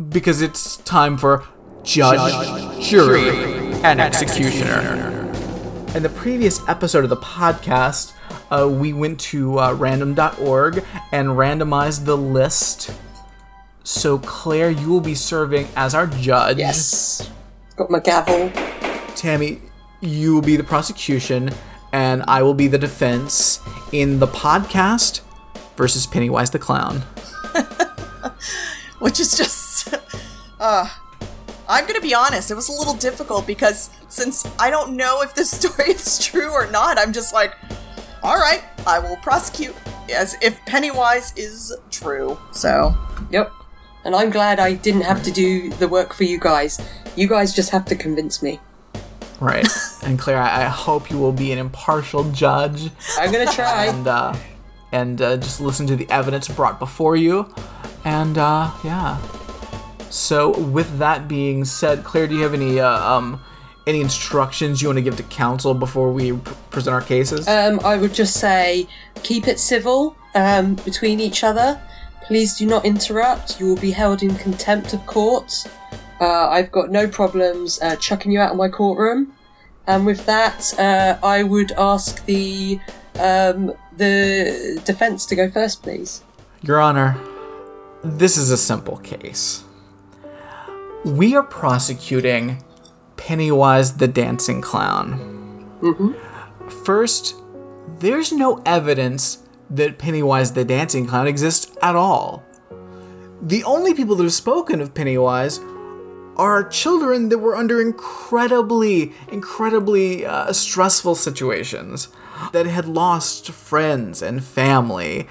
because 0.10 0.41
it's 0.41 0.78
time 0.78 1.18
for 1.18 1.43
judge, 1.84 2.84
jury, 2.84 3.30
and 3.84 3.99
executioner. 3.99 5.26
In 5.95 6.03
the 6.03 6.10
previous 6.10 6.68
episode 6.68 7.03
of 7.03 7.10
the 7.10 7.18
podcast, 7.18 8.14
uh, 8.51 8.67
we 8.69 8.93
went 8.93 9.19
to 9.21 9.59
uh, 9.59 9.73
random.org 9.73 10.84
and 11.11 11.30
randomized 11.30 12.05
the 12.05 12.17
list. 12.17 12.91
So, 13.84 14.19
Claire, 14.19 14.71
you 14.71 14.89
will 14.89 15.01
be 15.01 15.15
serving 15.15 15.67
as 15.75 15.95
our 15.95 16.07
judge. 16.07 16.57
yes. 16.57 17.30
Got 17.75 17.89
my 17.89 17.99
gavel. 17.99 18.51
Tammy, 19.15 19.61
you 20.01 20.36
will 20.36 20.41
be 20.41 20.55
the 20.55 20.63
prosecution, 20.63 21.49
and 21.91 22.23
I 22.27 22.43
will 22.43 22.53
be 22.53 22.67
the 22.67 22.77
defense 22.77 23.59
in 23.91 24.19
the 24.19 24.27
podcast 24.27 25.21
versus 25.75 26.05
Pennywise 26.05 26.51
the 26.51 26.59
Clown. 26.59 27.03
which 28.99 29.19
is 29.19 29.36
just 29.36 29.93
uh 30.59 30.88
I'm 31.67 31.86
gonna 31.86 32.01
be 32.01 32.15
honest, 32.15 32.49
it 32.49 32.55
was 32.55 32.67
a 32.67 32.71
little 32.71 32.95
difficult 32.95 33.45
because 33.45 33.91
since 34.07 34.43
I 34.57 34.71
don't 34.71 34.97
know 34.97 35.21
if 35.21 35.36
this 35.36 35.51
story 35.59 35.91
is 35.91 36.17
true 36.17 36.49
or 36.49 36.65
not, 36.71 36.97
I'm 36.97 37.13
just 37.13 37.32
like, 37.32 37.55
alright, 38.24 38.63
I 38.86 38.99
will 38.99 39.17
prosecute 39.17 39.76
as 40.13 40.36
if 40.41 40.63
Pennywise 40.65 41.34
is 41.36 41.76
true. 41.91 42.38
So 42.51 42.95
Yep. 43.32 43.51
And 44.05 44.15
I'm 44.15 44.30
glad 44.30 44.59
I 44.59 44.74
didn't 44.74 45.01
have 45.01 45.24
to 45.24 45.32
do 45.32 45.70
the 45.72 45.88
work 45.88 46.13
for 46.13 46.24
you 46.24 46.39
guys. 46.39 46.80
You 47.15 47.28
guys 47.28 47.53
just 47.53 47.70
have 47.72 47.86
to 47.86 47.95
convince 47.95 48.41
me. 48.41 48.59
Right. 49.39 49.67
and 50.03 50.17
Claire, 50.17 50.39
I, 50.39 50.63
I 50.63 50.67
hope 50.67 51.11
you 51.11 51.17
will 51.17 51.34
be 51.34 51.51
an 51.51 51.57
impartial 51.57 52.30
judge 52.32 52.89
I'm 53.17 53.32
gonna 53.32 53.51
try. 53.51 53.86
and 53.86 54.07
uh, 54.07 54.36
and 54.91 55.22
uh, 55.22 55.38
just 55.38 55.61
listen 55.61 55.86
to 55.88 55.95
the 55.95 56.09
evidence 56.09 56.47
brought 56.47 56.80
before 56.80 57.15
you. 57.15 57.53
And 58.05 58.38
uh, 58.38 58.72
yeah. 58.84 59.20
So 60.09 60.57
with 60.57 60.97
that 60.97 61.28
being 61.28 61.65
said, 61.65 62.03
Claire, 62.03 62.28
do 62.28 62.36
you 62.36 62.43
have 62.43 62.53
any 62.53 62.80
uh, 62.80 62.89
um 62.89 63.41
any 63.90 64.02
instructions 64.02 64.82
you 64.82 64.88
want 64.88 64.98
to 64.98 65.02
give 65.02 65.18
to 65.18 65.24
counsel 65.24 65.74
before 65.74 66.12
we 66.12 66.32
pr- 66.34 66.54
present 66.70 66.94
our 66.94 67.02
cases? 67.02 67.48
Um, 67.48 67.80
I 67.84 67.98
would 67.98 68.14
just 68.14 68.40
say 68.40 68.88
keep 69.24 69.48
it 69.48 69.60
civil 69.60 70.16
um, 70.36 70.76
between 70.76 71.20
each 71.20 71.44
other. 71.44 71.82
Please 72.24 72.56
do 72.58 72.68
not 72.68 72.86
interrupt. 72.86 73.60
You 73.60 73.66
will 73.66 73.82
be 73.82 73.92
held 73.92 74.22
in 74.22 74.36
contempt 74.36 74.94
of 74.94 75.06
court. 75.08 75.66
Uh, 76.22 76.50
I've 76.50 76.72
got 76.72 76.92
no 76.92 77.08
problems 77.08 77.82
uh, 77.82 77.96
chucking 77.96 78.32
you 78.32 78.40
out 78.40 78.52
of 78.52 78.58
my 78.58 78.70
courtroom. 78.70 79.34
And 79.88 80.06
with 80.06 80.26
that, 80.28 80.78
uh, 80.80 81.18
I 81.26 81.42
would 81.42 81.72
ask 81.72 82.24
the 82.26 82.80
um, 83.16 83.74
the 83.98 84.80
defense 84.86 85.26
to 85.26 85.36
go 85.36 85.50
first, 85.50 85.82
please. 85.82 86.24
Your 86.62 86.80
Honor, 86.80 87.20
this 88.04 88.38
is 88.38 88.52
a 88.52 88.58
simple 88.58 88.98
case. 88.98 89.64
We 91.04 91.36
are 91.36 91.44
prosecuting 91.44 92.64
Pennywise 93.20 93.97
the 93.97 94.07
Dancing 94.07 94.61
Clown. 94.61 95.70
First, 96.86 97.36
there's 97.99 98.32
no 98.32 98.61
evidence 98.65 99.43
that 99.70 99.99
Pennywise 99.99 100.53
the 100.53 100.65
Dancing 100.65 101.05
Clown 101.05 101.28
exists 101.28 101.76
at 101.82 101.95
all. 101.95 102.43
The 103.41 103.63
only 103.65 103.93
people 103.93 104.15
that 104.15 104.24
have 104.24 104.34
spoken 104.34 104.82
of 104.82 104.93
Pennywise 104.93 105.59
are 106.38 106.63
children 106.63 107.30
that 107.30 107.39
were 107.39 107.55
under 107.55 107.82
incredibly, 107.82 109.13
incredibly 109.32 110.26
uh, 110.26 110.53
stressful 110.53 111.15
situations, 111.15 112.07
that 112.53 112.65
had 112.65 112.88
lost 112.88 113.51
friends 113.51 114.22
and 114.22 114.43
family, 114.43 115.28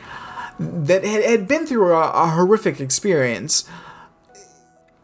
that 0.60 1.04
had, 1.04 1.24
had 1.24 1.48
been 1.48 1.66
through 1.66 1.94
a, 1.94 2.10
a 2.12 2.28
horrific 2.28 2.80
experience. 2.80 3.64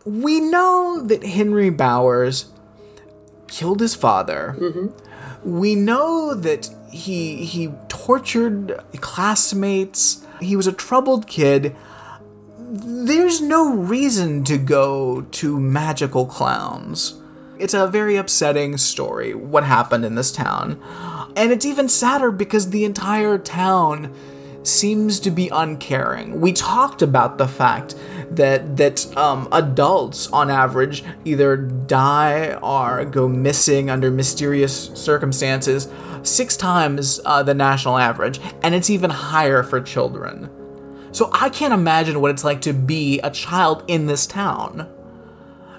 We 0.05 0.39
know 0.41 1.01
that 1.03 1.25
Henry 1.25 1.71
Bowers 1.71 2.53
killed 3.49 3.81
his 3.81 3.95
father. 3.95 4.57
Mm-hmm. 4.59 5.51
We 5.59 5.75
know 5.75 6.35
that 6.35 6.71
he 6.91 7.45
he 7.45 7.73
tortured 7.89 8.81
classmates. 9.01 10.25
He 10.41 10.57
was 10.57 10.67
a 10.67 10.73
troubled 10.73 11.27
kid. 11.27 11.75
There's 12.59 13.41
no 13.41 13.73
reason 13.73 14.45
to 14.45 14.59
go 14.59 15.23
to 15.23 15.61
magical 15.61 16.27
clowns. 16.27 17.21
It's 17.59 17.75
a 17.75 17.87
very 17.87 18.17
upsetting 18.17 18.77
story 18.79 19.35
what 19.35 19.65
happened 19.65 20.05
in 20.05 20.15
this 20.15 20.33
town. 20.33 20.83
And 21.37 21.53
it's 21.53 21.65
even 21.65 21.89
sadder 21.89 22.31
because 22.31 22.71
the 22.71 22.85
entire 22.85 23.39
town 23.39 24.13
seems 24.67 25.21
to 25.21 25.31
be 25.31 25.49
uncaring. 25.51 26.41
We 26.41 26.53
talked 26.53 27.03
about 27.03 27.39
the 27.39 27.47
fact 27.47 27.95
that 28.31 28.77
that 28.77 29.17
um, 29.17 29.49
adults, 29.53 30.29
on 30.33 30.51
average, 30.51 31.05
either 31.25 31.57
die 31.57 32.55
or 32.63 33.05
go 33.05 33.29
missing 33.29 33.91
under 33.91 34.11
mysterious 34.11 34.91
circumstances 34.95 35.89
six 36.23 36.57
times 36.57 37.21
uh, 37.25 37.43
the 37.43 37.55
national 37.55 37.99
average, 37.99 38.41
and 38.63 38.75
it's 38.75 38.91
even 38.91 39.11
higher 39.11 39.63
for 39.63 39.81
children. 39.81 40.51
So 41.13 41.31
I 41.33 41.49
can't 41.49 41.73
imagine 41.73 42.21
what 42.21 42.33
it's 42.33 42.45
like 42.45 42.61
to 42.63 42.73
be 42.73 43.21
a 43.21 43.31
child 43.31 43.85
in 43.87 44.07
this 44.07 44.27
town. 44.27 44.89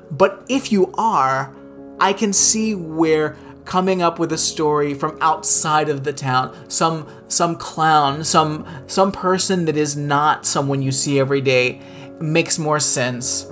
But 0.09 0.45
if 0.47 0.71
you 0.71 0.93
are, 0.97 1.53
I 1.99 2.13
can 2.13 2.31
see 2.31 2.75
where 2.75 3.35
coming 3.65 4.01
up 4.01 4.19
with 4.19 4.31
a 4.31 4.37
story 4.37 4.93
from 4.93 5.17
outside 5.21 5.89
of 5.89 6.03
the 6.03 6.13
town, 6.13 6.55
some 6.69 7.07
some 7.27 7.55
clown, 7.55 8.23
some 8.23 8.65
some 8.87 9.11
person 9.11 9.65
that 9.65 9.75
is 9.75 9.97
not 9.97 10.45
someone 10.45 10.81
you 10.81 10.91
see 10.91 11.19
every 11.19 11.41
day 11.41 11.81
makes 12.19 12.57
more 12.57 12.79
sense 12.79 13.47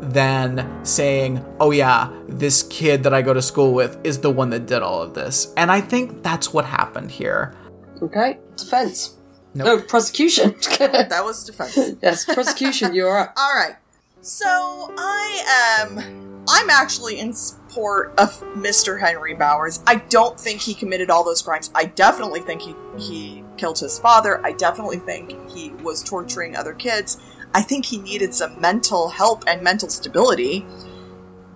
than 0.00 0.84
saying, 0.84 1.44
"Oh 1.58 1.70
yeah, 1.70 2.10
this 2.28 2.62
kid 2.64 3.02
that 3.02 3.12
I 3.12 3.22
go 3.22 3.34
to 3.34 3.42
school 3.42 3.74
with 3.74 3.98
is 4.04 4.18
the 4.18 4.30
one 4.30 4.50
that 4.50 4.66
did 4.66 4.82
all 4.82 5.02
of 5.02 5.14
this." 5.14 5.52
And 5.56 5.70
I 5.72 5.80
think 5.80 6.22
that's 6.22 6.52
what 6.52 6.64
happened 6.64 7.10
here. 7.10 7.54
Okay, 8.00 8.38
defense. 8.56 9.14
Nope. 9.54 9.66
No, 9.66 9.80
prosecution. 9.80 10.54
that 10.78 11.20
was 11.24 11.44
defense. 11.44 11.96
yes, 12.02 12.24
prosecution. 12.24 12.94
You're 12.94 13.18
up. 13.18 13.34
All 13.36 13.54
right. 13.54 13.76
So 14.20 14.46
I 14.46 15.80
am. 15.80 16.44
I'm 16.48 16.70
actually 16.70 17.18
in 17.18 17.32
support 17.68 18.12
of 18.18 18.30
Mr. 18.54 19.00
Henry 19.00 19.34
Bowers. 19.34 19.80
I 19.86 19.96
don't 19.96 20.38
think 20.38 20.60
he 20.60 20.74
committed 20.74 21.10
all 21.10 21.24
those 21.24 21.42
crimes. 21.42 21.70
I 21.74 21.86
definitely 21.86 22.40
think 22.40 22.62
he 22.62 22.74
he 22.98 23.44
killed 23.56 23.78
his 23.78 23.98
father. 23.98 24.44
I 24.44 24.52
definitely 24.52 24.98
think 24.98 25.50
he 25.50 25.70
was 25.82 26.02
torturing 26.02 26.56
other 26.56 26.74
kids. 26.74 27.18
I 27.54 27.62
think 27.62 27.86
he 27.86 27.98
needed 27.98 28.34
some 28.34 28.60
mental 28.60 29.08
help 29.08 29.44
and 29.46 29.62
mental 29.62 29.88
stability. 29.88 30.66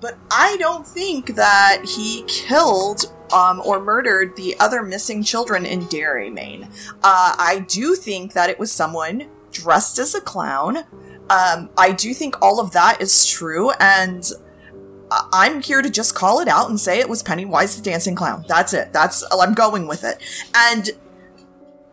But 0.00 0.18
I 0.30 0.56
don't 0.58 0.86
think 0.86 1.36
that 1.36 1.84
he 1.84 2.24
killed 2.26 3.12
um, 3.32 3.62
or 3.64 3.80
murdered 3.80 4.36
the 4.36 4.56
other 4.58 4.82
missing 4.82 5.22
children 5.22 5.64
in 5.64 5.86
Derry, 5.86 6.28
Maine. 6.28 6.68
Uh, 7.02 7.34
I 7.38 7.64
do 7.68 7.94
think 7.94 8.32
that 8.32 8.50
it 8.50 8.58
was 8.58 8.72
someone 8.72 9.28
dressed 9.52 9.98
as 9.98 10.14
a 10.14 10.20
clown. 10.20 10.78
Um, 11.30 11.70
I 11.78 11.92
do 11.96 12.12
think 12.14 12.42
all 12.42 12.58
of 12.58 12.72
that 12.72 13.00
is 13.00 13.26
true, 13.26 13.70
and 13.78 14.28
I'm 15.32 15.62
here 15.62 15.82
to 15.82 15.90
just 15.90 16.14
call 16.14 16.40
it 16.40 16.48
out 16.48 16.68
and 16.68 16.78
say 16.78 16.98
it 16.98 17.08
was 17.08 17.22
Pennywise 17.22 17.76
the 17.76 17.82
dancing 17.82 18.14
clown. 18.14 18.44
That's 18.48 18.72
it. 18.72 18.92
That's 18.92 19.24
I'm 19.32 19.54
going 19.54 19.86
with 19.86 20.04
it. 20.04 20.22
And 20.54 20.90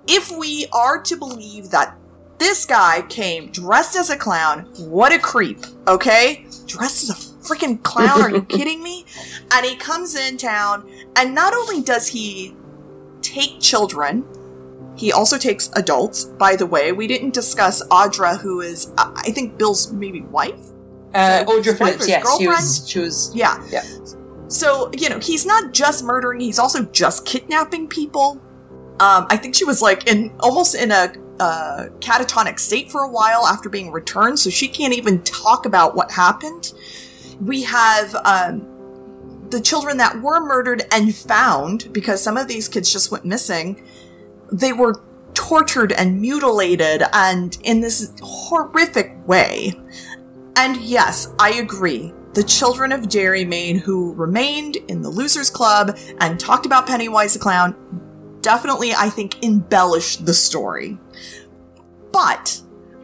if 0.07 0.31
we 0.31 0.67
are 0.73 1.01
to 1.03 1.15
believe 1.15 1.69
that 1.71 1.95
this 2.39 2.65
guy 2.65 3.01
came 3.03 3.51
dressed 3.51 3.95
as 3.95 4.09
a 4.09 4.17
clown, 4.17 4.61
what 4.77 5.11
a 5.11 5.19
creep, 5.19 5.59
okay? 5.87 6.45
Dressed 6.65 7.03
as 7.03 7.09
a 7.09 7.13
freaking 7.13 7.83
clown, 7.83 8.21
are 8.21 8.29
you 8.29 8.41
kidding 8.49 8.81
me? 8.81 9.05
And 9.51 9.65
he 9.65 9.75
comes 9.75 10.15
in 10.15 10.37
town, 10.37 10.89
and 11.15 11.35
not 11.35 11.53
only 11.53 11.81
does 11.81 12.07
he 12.07 12.55
take 13.21 13.59
children, 13.59 14.25
he 14.95 15.11
also 15.11 15.37
takes 15.37 15.69
adults. 15.73 16.25
By 16.25 16.55
the 16.55 16.65
way, 16.65 16.91
we 16.91 17.07
didn't 17.07 17.33
discuss 17.33 17.85
Audra, 17.87 18.39
who 18.39 18.61
is, 18.61 18.91
I 18.97 19.31
think, 19.31 19.57
Bill's 19.57 19.91
maybe 19.91 20.21
wife? 20.21 20.59
Uh, 21.13 21.45
So, 21.45 21.59
Audra 21.59 21.77
Phillips, 21.77 22.07
yes, 22.07 22.37
she 22.37 22.47
was. 22.47 22.89
She 22.89 22.99
was. 22.99 23.35
Yeah. 23.35 23.63
Yeah. 23.69 23.83
So, 24.47 24.89
you 24.97 25.09
know, 25.09 25.19
he's 25.19 25.45
not 25.45 25.73
just 25.73 26.03
murdering, 26.03 26.39
he's 26.39 26.59
also 26.59 26.83
just 26.85 27.25
kidnapping 27.25 27.87
people. 27.87 28.41
Um, 28.99 29.27
I 29.29 29.37
think 29.37 29.55
she 29.55 29.63
was 29.63 29.81
like 29.81 30.07
in 30.09 30.33
almost 30.39 30.75
in 30.75 30.91
a 30.91 31.13
uh, 31.39 31.85
catatonic 31.99 32.59
state 32.59 32.91
for 32.91 33.01
a 33.01 33.07
while 33.07 33.45
after 33.45 33.69
being 33.69 33.91
returned, 33.91 34.39
so 34.39 34.49
she 34.49 34.67
can't 34.67 34.93
even 34.93 35.21
talk 35.23 35.65
about 35.65 35.95
what 35.95 36.11
happened. 36.11 36.73
We 37.39 37.63
have 37.63 38.13
um, 38.25 39.47
the 39.49 39.61
children 39.61 39.97
that 39.97 40.21
were 40.21 40.41
murdered 40.41 40.83
and 40.91 41.15
found 41.15 41.91
because 41.93 42.21
some 42.21 42.35
of 42.35 42.47
these 42.47 42.67
kids 42.67 42.91
just 42.91 43.11
went 43.11 43.23
missing. 43.25 43.87
They 44.51 44.73
were 44.73 45.01
tortured 45.33 45.93
and 45.93 46.19
mutilated 46.19 47.03
and 47.13 47.57
in 47.63 47.81
this 47.81 48.11
horrific 48.21 49.15
way. 49.27 49.73
And 50.55 50.77
yes, 50.77 51.33
I 51.39 51.53
agree. 51.53 52.13
The 52.33 52.43
children 52.43 52.91
of 52.91 53.09
Derry 53.09 53.45
Maine 53.45 53.79
who 53.79 54.13
remained 54.13 54.75
in 54.87 55.01
the 55.01 55.09
Losers 55.09 55.49
Club 55.49 55.97
and 56.19 56.39
talked 56.39 56.65
about 56.65 56.87
Pennywise 56.87 57.33
the 57.33 57.39
Clown 57.39 57.75
definitely, 58.41 58.93
I 58.93 59.09
think, 59.09 59.43
embellished 59.43 60.25
the 60.25 60.33
story. 60.33 60.99
But 62.11 62.61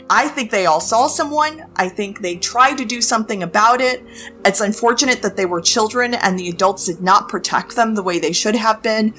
I 0.10 0.28
think 0.28 0.52
they 0.52 0.68
all 0.68 0.80
saw 0.80 1.08
someone. 1.08 1.66
I 1.76 1.90
think 1.90 2.20
they 2.20 2.36
tried 2.36 2.78
to 2.78 2.86
do 2.86 3.02
something 3.02 3.42
about 3.42 3.82
it. 3.82 4.04
It's 4.46 4.62
unfortunate 4.62 5.22
that 5.24 5.36
they 5.36 5.46
were 5.46 5.62
children 5.62 6.14
and 6.14 6.38
the 6.38 6.50
adults 6.50 6.86
did 6.86 7.02
not 7.02 7.28
protect 7.28 7.76
them 7.76 7.96
the 7.96 8.04
way 8.04 8.20
they 8.20 8.32
should 8.32 8.56
have 8.56 8.84
been. 8.84 9.16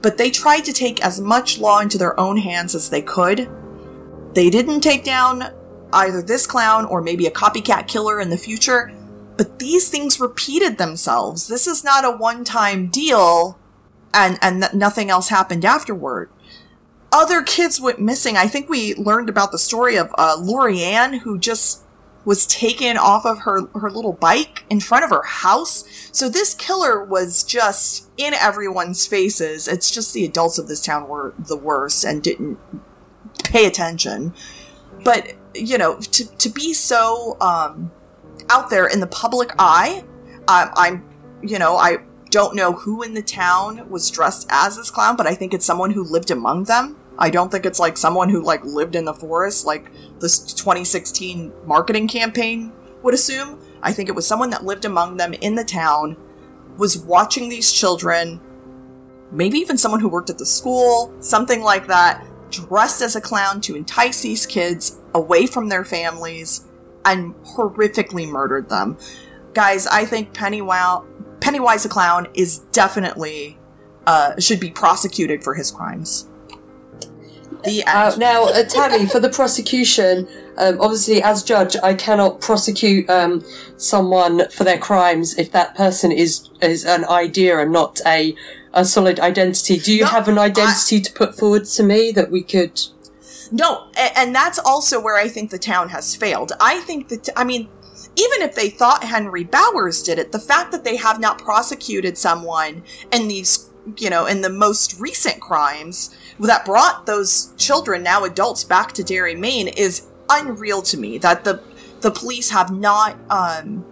But 0.00 0.16
they 0.16 0.30
tried 0.30 0.64
to 0.66 0.72
take 0.72 1.04
as 1.04 1.20
much 1.20 1.58
law 1.58 1.80
into 1.80 1.98
their 1.98 2.18
own 2.18 2.36
hands 2.36 2.74
as 2.76 2.88
they 2.88 3.02
could. 3.02 3.50
They 4.34 4.48
didn't 4.48 4.80
take 4.80 5.02
down 5.02 5.52
either 5.92 6.22
this 6.22 6.46
clown 6.46 6.84
or 6.84 7.00
maybe 7.00 7.26
a 7.26 7.30
copycat 7.30 7.88
killer 7.88 8.20
in 8.20 8.30
the 8.30 8.36
future, 8.36 8.92
but 9.36 9.58
these 9.58 9.88
things 9.88 10.20
repeated 10.20 10.78
themselves. 10.78 11.48
This 11.48 11.66
is 11.66 11.84
not 11.84 12.04
a 12.04 12.16
one-time 12.16 12.88
deal 12.88 13.58
and 14.12 14.38
and 14.42 14.62
th- 14.62 14.74
nothing 14.74 15.10
else 15.10 15.28
happened 15.28 15.64
afterward. 15.64 16.30
Other 17.10 17.42
kids 17.42 17.80
went 17.80 18.00
missing. 18.00 18.36
I 18.36 18.46
think 18.46 18.68
we 18.68 18.94
learned 18.94 19.28
about 19.28 19.52
the 19.52 19.58
story 19.58 19.96
of 19.96 20.14
uh, 20.18 20.36
Lori 20.38 20.82
Ann, 20.82 21.14
who 21.20 21.38
just 21.38 21.82
was 22.24 22.46
taken 22.46 22.98
off 22.98 23.24
of 23.24 23.40
her 23.40 23.66
her 23.74 23.90
little 23.90 24.12
bike 24.12 24.64
in 24.68 24.80
front 24.80 25.04
of 25.04 25.10
her 25.10 25.22
house. 25.22 25.84
So 26.12 26.28
this 26.28 26.52
killer 26.52 27.02
was 27.02 27.42
just 27.42 28.10
in 28.16 28.34
everyone's 28.34 29.06
faces. 29.06 29.68
It's 29.68 29.90
just 29.90 30.12
the 30.12 30.24
adults 30.24 30.58
of 30.58 30.68
this 30.68 30.84
town 30.84 31.08
were 31.08 31.32
the 31.38 31.56
worst 31.56 32.04
and 32.04 32.22
didn't 32.22 32.58
pay 33.44 33.66
attention. 33.66 34.34
But 35.04 35.34
you 35.54 35.78
know, 35.78 35.98
to 35.98 36.26
to 36.38 36.48
be 36.48 36.72
so 36.72 37.36
um, 37.40 37.90
out 38.50 38.70
there 38.70 38.86
in 38.86 39.00
the 39.00 39.06
public 39.06 39.52
eye, 39.58 40.04
um, 40.48 40.70
I'm 40.76 41.08
you 41.42 41.58
know 41.58 41.76
I 41.76 41.98
don't 42.30 42.54
know 42.54 42.72
who 42.72 43.02
in 43.02 43.14
the 43.14 43.22
town 43.22 43.88
was 43.88 44.10
dressed 44.10 44.46
as 44.50 44.76
this 44.76 44.90
clown, 44.90 45.16
but 45.16 45.26
I 45.26 45.34
think 45.34 45.54
it's 45.54 45.64
someone 45.64 45.90
who 45.90 46.04
lived 46.04 46.30
among 46.30 46.64
them. 46.64 46.96
I 47.18 47.30
don't 47.30 47.50
think 47.50 47.66
it's 47.66 47.80
like 47.80 47.96
someone 47.96 48.28
who 48.28 48.42
like 48.42 48.64
lived 48.64 48.94
in 48.94 49.04
the 49.04 49.14
forest, 49.14 49.66
like 49.66 49.90
this 50.20 50.38
2016 50.54 51.52
marketing 51.64 52.06
campaign 52.06 52.72
would 53.02 53.14
assume. 53.14 53.60
I 53.82 53.92
think 53.92 54.08
it 54.08 54.14
was 54.14 54.26
someone 54.26 54.50
that 54.50 54.64
lived 54.64 54.84
among 54.84 55.16
them 55.16 55.32
in 55.34 55.54
the 55.54 55.64
town, 55.64 56.16
was 56.76 56.98
watching 56.98 57.48
these 57.48 57.72
children, 57.72 58.40
maybe 59.32 59.58
even 59.58 59.78
someone 59.78 60.00
who 60.00 60.08
worked 60.08 60.30
at 60.30 60.38
the 60.38 60.46
school, 60.46 61.12
something 61.20 61.62
like 61.62 61.86
that, 61.86 62.24
dressed 62.50 63.02
as 63.02 63.16
a 63.16 63.20
clown 63.20 63.60
to 63.62 63.74
entice 63.76 64.22
these 64.22 64.46
kids 64.46 64.97
away 65.14 65.46
from 65.46 65.68
their 65.68 65.84
families 65.84 66.66
and 67.04 67.34
horrifically 67.44 68.28
murdered 68.28 68.68
them. 68.68 68.96
Guys, 69.54 69.86
I 69.86 70.04
think 70.04 70.34
Pennywise, 70.34 71.02
Pennywise 71.40 71.82
the 71.82 71.88
Clown 71.88 72.28
is 72.34 72.60
definitely 72.72 73.58
uh, 74.06 74.38
should 74.38 74.60
be 74.60 74.70
prosecuted 74.70 75.42
for 75.42 75.54
his 75.54 75.70
crimes. 75.70 76.28
The 77.64 77.82
Uh, 77.86 78.14
now, 78.16 78.44
uh, 78.44 78.62
Tammy, 78.64 79.06
for 79.06 79.18
the 79.20 79.28
prosecution, 79.28 80.28
um, 80.58 80.80
obviously, 80.80 81.22
as 81.22 81.42
judge, 81.42 81.76
I 81.82 81.94
cannot 81.94 82.40
prosecute 82.40 83.08
um, 83.10 83.44
someone 83.76 84.48
for 84.50 84.64
their 84.64 84.78
crimes 84.78 85.36
if 85.38 85.50
that 85.52 85.74
person 85.74 86.12
is 86.12 86.50
is 86.62 86.84
an 86.84 87.04
idea 87.06 87.58
and 87.58 87.72
not 87.72 88.00
a 88.06 88.34
a 88.72 88.84
solid 88.84 89.18
identity. 89.18 89.78
Do 89.78 89.92
you 89.92 90.02
No, 90.02 90.08
have 90.10 90.28
an 90.28 90.38
identity 90.38 91.00
to 91.00 91.12
put 91.12 91.36
forward 91.36 91.64
to 91.64 91.82
me 91.82 92.12
that 92.12 92.30
we 92.30 92.42
could? 92.42 92.80
No, 93.50 93.88
and 93.96 94.34
that's 94.34 94.58
also 94.58 95.00
where 95.00 95.16
I 95.16 95.28
think 95.28 95.50
the 95.50 95.58
town 95.58 95.90
has 95.90 96.14
failed. 96.14 96.52
I 96.60 96.80
think 96.80 97.08
that, 97.08 97.28
I 97.36 97.44
mean, 97.44 97.68
even 98.16 98.42
if 98.42 98.54
they 98.54 98.68
thought 98.68 99.04
Henry 99.04 99.44
Bowers 99.44 100.02
did 100.02 100.18
it, 100.18 100.32
the 100.32 100.38
fact 100.38 100.72
that 100.72 100.84
they 100.84 100.96
have 100.96 101.20
not 101.20 101.38
prosecuted 101.38 102.18
someone 102.18 102.82
in 103.12 103.28
these, 103.28 103.70
you 103.96 104.10
know, 104.10 104.26
in 104.26 104.42
the 104.42 104.50
most 104.50 104.98
recent 105.00 105.40
crimes 105.40 106.14
that 106.38 106.64
brought 106.64 107.06
those 107.06 107.52
children, 107.56 108.02
now 108.02 108.24
adults, 108.24 108.64
back 108.64 108.92
to 108.92 109.02
Derry, 109.02 109.34
Maine 109.34 109.68
is 109.68 110.08
unreal 110.28 110.82
to 110.82 110.96
me. 110.96 111.18
That 111.18 111.44
the 111.44 111.62
the 112.00 112.10
police 112.10 112.50
have 112.50 112.72
not 112.72 113.16
um, 113.30 113.84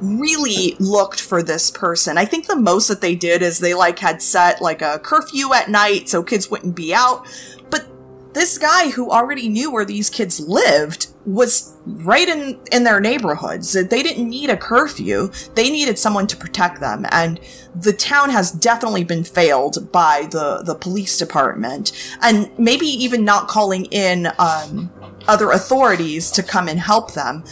really 0.00 0.76
looked 0.78 1.20
for 1.20 1.42
this 1.42 1.70
person. 1.70 2.18
I 2.18 2.24
think 2.24 2.46
the 2.46 2.56
most 2.56 2.88
that 2.88 3.00
they 3.00 3.14
did 3.14 3.42
is 3.42 3.58
they 3.58 3.74
like 3.74 4.00
had 4.00 4.22
set 4.22 4.60
like 4.60 4.82
a 4.82 4.98
curfew 4.98 5.52
at 5.54 5.70
night 5.70 6.08
so 6.08 6.22
kids 6.22 6.50
wouldn't 6.50 6.74
be 6.74 6.92
out. 6.92 7.26
But 7.70 7.86
this 8.34 8.58
guy 8.58 8.90
who 8.90 9.10
already 9.10 9.48
knew 9.48 9.70
where 9.70 9.84
these 9.84 10.08
kids 10.10 10.40
lived 10.40 11.08
was 11.26 11.74
right 11.84 12.28
in 12.28 12.58
in 12.72 12.84
their 12.84 12.98
neighborhoods. 13.00 13.72
They 13.72 14.02
didn't 14.02 14.28
need 14.28 14.50
a 14.50 14.56
curfew. 14.56 15.30
They 15.54 15.70
needed 15.70 15.98
someone 15.98 16.26
to 16.28 16.36
protect 16.36 16.80
them. 16.80 17.06
And 17.10 17.38
the 17.74 17.92
town 17.92 18.30
has 18.30 18.50
definitely 18.50 19.04
been 19.04 19.24
failed 19.24 19.92
by 19.92 20.28
the 20.30 20.62
the 20.64 20.74
police 20.74 21.16
department 21.18 21.92
and 22.22 22.50
maybe 22.58 22.86
even 22.86 23.24
not 23.24 23.48
calling 23.48 23.84
in 23.86 24.28
um, 24.38 24.90
other 25.28 25.50
authorities 25.50 26.30
to 26.32 26.42
come 26.42 26.68
and 26.68 26.80
help 26.80 27.14
them. 27.14 27.44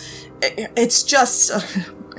I- 0.43 0.69
It's 0.77 1.03
just 1.03 1.51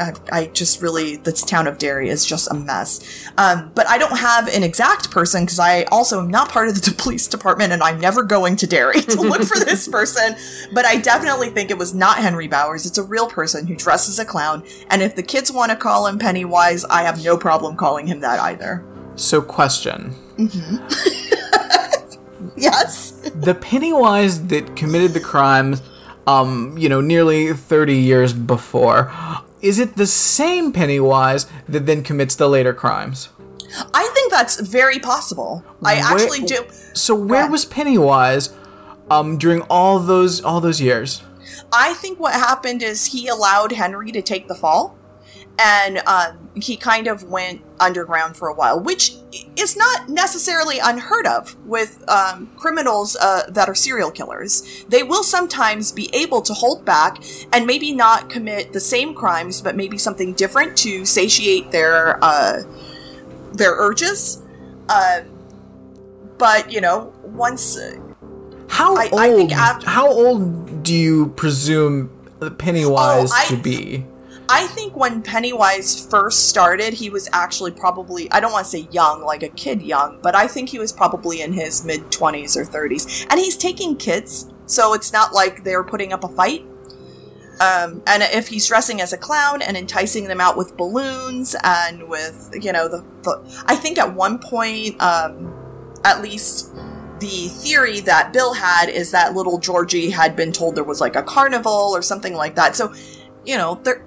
I, 0.01 0.13
I 0.31 0.45
just 0.47 0.81
really 0.81 1.15
this 1.17 1.43
town 1.43 1.67
of 1.67 1.77
Derry 1.77 2.09
is 2.09 2.25
just 2.25 2.51
a 2.51 2.53
mess. 2.53 3.29
Um, 3.37 3.71
but 3.75 3.87
I 3.87 3.97
don't 3.97 4.17
have 4.17 4.47
an 4.47 4.63
exact 4.63 5.11
person 5.11 5.43
because 5.43 5.59
I 5.59 5.83
also 5.83 6.19
am 6.19 6.29
not 6.29 6.49
part 6.49 6.67
of 6.67 6.81
the 6.81 6.91
police 6.97 7.27
department 7.27 7.71
and 7.73 7.81
I'm 7.83 7.99
never 7.99 8.23
going 8.23 8.55
to 8.57 8.67
Derry 8.67 9.01
to 9.01 9.21
look 9.21 9.43
for 9.43 9.59
this 9.59 9.87
person. 9.91 10.35
But 10.73 10.85
I 10.85 10.97
definitely 10.97 11.49
think 11.49 11.71
it 11.71 11.77
was 11.77 11.93
not 11.93 12.17
Henry 12.17 12.47
Bowers. 12.47 12.85
It's 12.85 12.97
a 12.97 13.03
real 13.03 13.27
person 13.27 13.67
who 13.67 13.75
dresses 13.75 14.19
a 14.19 14.25
clown. 14.25 14.63
And 14.89 15.01
if 15.01 15.15
the 15.15 15.23
kids 15.23 15.51
want 15.51 15.71
to 15.71 15.77
call 15.77 16.07
him 16.07 16.19
Pennywise, 16.19 16.83
I 16.85 17.03
have 17.03 17.23
no 17.23 17.37
problem 17.37 17.75
calling 17.75 18.07
him 18.07 18.19
that 18.21 18.39
either. 18.39 18.85
So, 19.15 19.41
question. 19.41 20.15
Yes. 22.55 23.11
the 23.35 23.55
Pennywise 23.55 24.47
that 24.47 24.75
committed 24.75 25.13
the 25.13 25.19
crimes, 25.19 25.81
um, 26.27 26.77
you 26.77 26.89
know, 26.89 27.01
nearly 27.01 27.53
30 27.53 27.95
years 27.95 28.33
before, 28.33 29.11
is 29.62 29.80
it 29.80 29.95
the 29.95 30.07
same 30.07 30.72
Pennywise 30.72 31.45
that 31.68 31.86
then 31.86 32.03
commits 32.03 32.36
the 32.36 32.47
later 32.49 32.74
crimes? 32.74 33.30
I 33.93 34.09
think 34.14 34.32
that's 34.32 34.59
very 34.59 34.99
possible. 34.99 35.64
I 35.84 35.95
Where- 35.95 36.03
actually 36.03 36.41
do. 36.41 36.66
So 36.93 37.16
where 37.16 37.49
was 37.49 37.66
Pennywise 37.66 38.49
um 39.09 39.38
during 39.38 39.62
all 39.64 39.99
those 39.99 40.41
all 40.43 40.62
those 40.62 40.82
years? 40.82 41.24
I 41.74 41.93
think 41.93 42.20
what 42.20 42.34
happened 42.34 42.82
is 42.82 43.05
he 43.07 43.28
allowed 43.28 43.72
Henry 43.72 44.12
to 44.12 44.22
take 44.22 44.47
the 44.47 44.55
fall, 44.55 44.97
and 45.59 45.99
um, 46.07 46.49
he 46.55 46.75
kind 46.75 47.07
of 47.07 47.23
went 47.23 47.61
underground 47.79 48.35
for 48.35 48.47
a 48.47 48.53
while, 48.53 48.79
which 48.79 49.13
is 49.55 49.77
not 49.77 50.09
necessarily 50.09 50.79
unheard 50.79 51.25
of 51.27 51.55
with 51.67 52.03
um, 52.09 52.49
criminals 52.57 53.15
uh, 53.15 53.43
that 53.49 53.69
are 53.69 53.75
serial 53.75 54.11
killers. 54.11 54.83
They 54.89 55.03
will 55.03 55.23
sometimes 55.23 55.91
be 55.91 56.09
able 56.13 56.41
to 56.43 56.53
hold 56.53 56.83
back 56.83 57.23
and 57.53 57.65
maybe 57.67 57.91
not 57.93 58.29
commit 58.29 58.73
the 58.73 58.79
same 58.79 59.13
crimes, 59.13 59.61
but 59.61 59.75
maybe 59.75 59.97
something 59.97 60.33
different 60.33 60.75
to 60.79 61.05
satiate 61.05 61.71
their 61.71 62.23
uh, 62.23 62.63
their 63.53 63.73
urges. 63.75 64.41
Uh, 64.89 65.21
but 66.37 66.71
you 66.71 66.81
know, 66.81 67.13
once. 67.23 67.77
How 68.67 68.95
I- 68.95 69.09
old? 69.09 69.21
I 69.21 69.33
think 69.35 69.51
after- 69.51 69.89
how 69.89 70.09
old 70.09 70.81
do 70.83 70.93
you 70.93 71.27
presume 71.35 72.09
Pennywise 72.57 73.31
Oh, 73.31 73.35
I- 73.37 73.45
to 73.45 73.57
be? 73.57 74.05
I 74.51 74.67
think 74.67 74.97
when 74.97 75.21
Pennywise 75.21 76.05
first 76.07 76.49
started, 76.49 76.93
he 76.93 77.09
was 77.09 77.29
actually 77.31 77.71
probably, 77.71 78.29
I 78.33 78.41
don't 78.41 78.51
want 78.51 78.65
to 78.65 78.69
say 78.69 78.85
young, 78.91 79.23
like 79.23 79.43
a 79.43 79.47
kid 79.47 79.81
young, 79.81 80.19
but 80.21 80.35
I 80.35 80.45
think 80.45 80.67
he 80.67 80.77
was 80.77 80.91
probably 80.91 81.41
in 81.41 81.53
his 81.53 81.85
mid 81.85 82.01
20s 82.11 82.57
or 82.57 82.65
30s. 82.65 83.25
And 83.29 83.39
he's 83.39 83.55
taking 83.55 83.95
kids, 83.95 84.51
so 84.65 84.93
it's 84.93 85.13
not 85.13 85.33
like 85.33 85.63
they're 85.63 85.85
putting 85.85 86.11
up 86.11 86.25
a 86.25 86.27
fight. 86.27 86.65
Um, 87.61 88.03
and 88.05 88.23
if 88.23 88.49
he's 88.49 88.67
dressing 88.67 88.99
as 88.99 89.13
a 89.13 89.17
clown 89.17 89.61
and 89.61 89.77
enticing 89.77 90.25
them 90.25 90.41
out 90.41 90.57
with 90.57 90.75
balloons 90.75 91.55
and 91.63 92.09
with, 92.09 92.53
you 92.61 92.73
know, 92.73 92.89
the, 92.89 93.05
the 93.23 93.63
I 93.67 93.77
think 93.77 93.97
at 93.97 94.13
one 94.13 94.37
point, 94.37 95.01
um, 95.01 95.55
at 96.03 96.21
least 96.21 96.75
the 97.21 97.47
theory 97.47 98.01
that 98.01 98.33
Bill 98.33 98.53
had 98.53 98.89
is 98.89 99.11
that 99.11 99.33
little 99.33 99.59
Georgie 99.59 100.09
had 100.09 100.35
been 100.35 100.51
told 100.51 100.75
there 100.75 100.83
was 100.83 100.99
like 100.99 101.15
a 101.15 101.23
carnival 101.23 101.71
or 101.95 102.01
something 102.01 102.33
like 102.33 102.55
that. 102.55 102.75
So, 102.75 102.93
you 103.45 103.55
know, 103.55 103.79
there. 103.83 104.05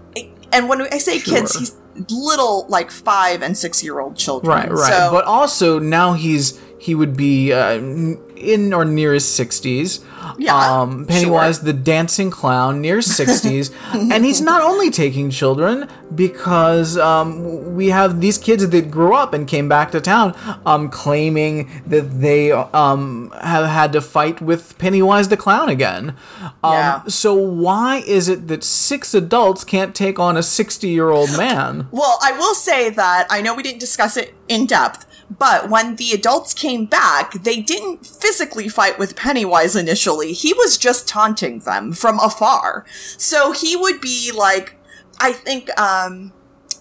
And 0.55 0.69
when 0.69 0.83
I 0.83 0.99
say 0.99 1.19
kids, 1.19 1.59
he's 1.59 1.77
little, 2.11 2.67
like 2.69 2.91
five 2.91 3.43
and 3.43 3.59
six 3.59 3.83
year 3.83 4.01
old 4.01 4.17
children. 4.17 4.57
Right, 4.57 4.71
right. 4.71 4.93
So, 4.93 5.11
but 5.11 5.25
also 5.25 5.79
now 5.79 6.13
he's 6.13 6.61
he 6.79 6.95
would 6.95 7.17
be 7.17 7.53
uh, 7.53 7.81
in 8.45 8.73
or 8.73 8.85
near 8.85 9.13
his 9.15 9.27
sixties. 9.27 10.01
Yeah, 10.39 10.57
um, 10.81 11.05
Pennywise 11.07 11.61
the 11.61 11.73
dancing 11.73 12.31
clown, 12.31 12.81
near 12.81 13.03
sixties, 13.03 13.71
and 13.93 14.25
he's 14.25 14.41
not 14.41 14.63
only 14.63 14.91
taking 14.91 15.31
children 15.31 15.89
because 16.15 16.97
um, 16.97 17.75
we 17.75 17.89
have 17.89 18.21
these 18.21 18.39
kids 18.39 18.67
that 18.69 18.91
grew 18.91 19.15
up 19.15 19.35
and 19.35 19.47
came 19.47 19.69
back 19.69 19.91
to 19.93 20.01
town, 20.01 20.35
um, 20.65 20.89
claiming 20.89 21.71
that 21.87 22.21
they 22.21 22.51
um 22.53 23.33
have 23.43 23.67
had 23.67 23.93
to 23.93 24.01
fight 24.01 24.41
with 24.41 24.77
Pennywise 24.79 25.29
the 25.29 25.37
clown 25.37 25.69
again. 25.69 26.17
Um, 26.63 26.73
Yeah. 26.73 27.03
So 27.07 27.35
why 27.35 28.03
is 28.07 28.29
it 28.29 28.49
that 28.49 28.65
six 28.65 29.15
adults 29.15 29.63
can't 29.65 29.95
take 29.95 30.19
on 30.19 30.37
a 30.37 30.43
sixty-year-old 30.43 31.37
man? 31.37 31.89
Well, 31.91 32.19
I 32.23 32.33
will 32.33 32.55
say 32.55 32.91
that 32.91 33.27
I 33.31 33.41
know 33.43 33.55
we 33.55 33.63
didn't 33.63 33.81
discuss 33.81 34.17
it 34.17 34.35
in 34.49 34.67
depth, 34.67 35.07
but 35.31 35.71
when 35.71 35.97
the 35.97 36.13
adults 36.13 36.55
came 36.55 36.87
back, 36.87 37.33
they 37.33 37.61
didn't 37.61 38.07
physically 38.07 38.69
fight 38.69 38.99
with 38.99 39.17
Pennywise 39.17 39.77
initially. 39.77 40.33
He 40.33 40.53
was 40.53 40.79
just 40.79 41.09
taunting 41.09 41.61
them 41.61 41.93
from 41.93 42.19
afar. 42.21 42.85
So 42.91 43.53
he 43.53 43.77
would 43.77 44.01
be 44.01 44.31
like, 44.33 44.77
I 45.19 45.33
think, 45.33 45.69
um, 45.79 46.33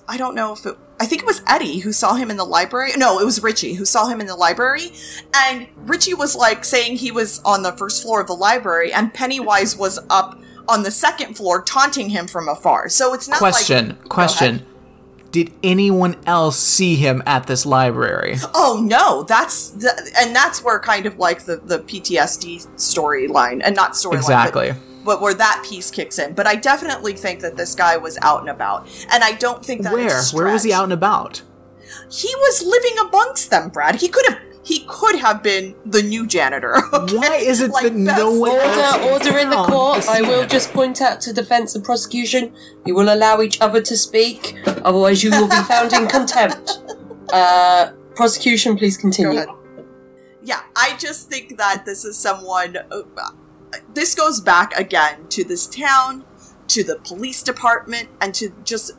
I 0.08 0.18
don't 0.18 0.36
know 0.36 0.54
if 0.54 0.66
it, 0.66 0.78
I 1.00 1.06
think 1.06 1.22
it 1.22 1.26
was 1.26 1.42
Eddie 1.48 1.80
who 1.80 1.92
saw 1.92 2.16
him 2.16 2.30
in 2.30 2.38
the 2.38 2.44
library. 2.44 2.92
No, 2.98 3.20
it 3.20 3.26
was 3.26 3.42
Richie 3.42 3.74
who 3.74 3.86
saw 3.86 4.08
him 4.08 4.22
in 4.22 4.28
the 4.28 4.36
library. 4.36 4.92
And 5.34 5.68
Richie 5.76 6.14
was 6.14 6.36
like 6.36 6.64
saying 6.66 6.98
he 6.98 7.12
was 7.12 7.42
on 7.44 7.64
the 7.64 7.72
first 7.72 8.04
floor 8.04 8.22
of 8.22 8.28
the 8.28 8.34
library 8.34 8.94
and 8.94 9.14
Pennywise 9.14 9.76
was 9.76 10.00
up 10.10 10.40
on 10.68 10.84
the 10.84 10.92
second 10.92 11.36
floor 11.36 11.62
taunting 11.62 12.10
him 12.10 12.28
from 12.28 12.48
afar. 12.48 12.90
So 12.90 13.14
it's 13.14 13.28
not 13.28 13.40
Question, 13.40 13.90
like. 13.90 14.04
Go 14.04 14.10
question. 14.10 14.66
Did 15.34 15.52
anyone 15.64 16.16
else 16.28 16.60
see 16.60 16.94
him 16.96 17.24
at 17.26 17.48
this 17.48 17.66
library? 17.66 18.36
Oh 18.54 18.80
no, 18.86 19.24
that's 19.24 19.72
the, 19.72 20.12
and 20.18 20.36
that's 20.36 20.64
where 20.64 20.80
kind 20.80 21.08
of 21.08 21.18
like 21.18 21.46
the 21.46 21.58
the 21.58 21.80
PTSD 21.80 22.68
storyline 22.78 23.60
and 23.66 23.76
not 23.76 23.94
storyline 23.94 24.18
Exactly. 24.18 24.72
but, 24.72 25.04
but 25.04 25.22
where 25.22 25.34
that 25.34 25.66
piece 25.68 25.90
kicks 25.90 26.20
in. 26.20 26.34
But 26.34 26.46
I 26.46 26.56
definitely 26.56 27.14
think 27.14 27.40
that 27.40 27.58
this 27.58 27.74
guy 27.74 27.98
was 27.98 28.20
out 28.22 28.42
and 28.42 28.50
about, 28.50 28.88
and 29.12 29.24
I 29.24 29.32
don't 29.32 29.66
think 29.66 29.82
that 29.82 29.94
Where? 29.94 30.22
Where 30.34 30.54
was 30.54 30.62
he 30.62 30.72
out 30.72 30.84
and 30.84 30.94
about? 30.94 31.42
He 32.12 32.34
was 32.36 32.62
living 32.64 32.98
amongst 33.10 33.50
them, 33.50 33.70
Brad. 33.70 33.96
He 33.96 34.10
could 34.10 34.26
have 34.30 34.40
he 34.64 34.86
could 34.88 35.18
have 35.18 35.44
been 35.44 35.76
the 35.86 36.02
new 36.02 36.26
janitor. 36.26 36.76
okay? 36.94 37.18
Why 37.18 37.36
is 37.36 37.60
it 37.62 37.72
Like, 37.72 37.84
that 37.84 37.94
no 37.94 38.32
one 38.32 38.52
else 38.52 38.96
Order, 38.96 39.14
order 39.14 39.38
in 39.40 39.50
the 39.50 39.64
court. 39.64 40.08
I 40.08 40.22
will 40.22 40.48
just 40.48 40.72
point 40.72 41.02
out 41.02 41.20
to 41.22 41.34
defence 41.34 41.76
and 41.76 41.84
prosecution, 41.84 42.54
you 42.86 42.96
will 42.96 43.14
allow 43.14 43.42
each 43.42 43.60
other 43.62 43.82
to 43.82 43.98
speak, 43.98 44.58
otherwise 44.66 45.24
you 45.24 45.32
will 45.32 45.50
be 45.50 45.56
found 45.68 45.92
in 45.94 46.08
contempt. 46.08 46.80
Uh, 47.32 47.92
prosecution, 48.16 48.78
please 48.78 48.98
continue. 48.98 49.44
Yeah, 50.42 50.62
I 50.76 50.96
just 50.98 51.30
think 51.30 51.58
that 51.58 51.84
this 51.86 52.04
is 52.06 52.18
someone. 52.18 52.78
Uh, 52.78 53.04
this 53.94 54.14
goes 54.14 54.40
back 54.42 54.78
again 54.78 55.28
to 55.30 55.44
this 55.44 55.68
town, 55.68 56.26
to 56.68 56.84
the 56.84 56.98
police 56.98 57.42
department, 57.42 58.10
and 58.22 58.34
to 58.36 58.54
just 58.64 58.92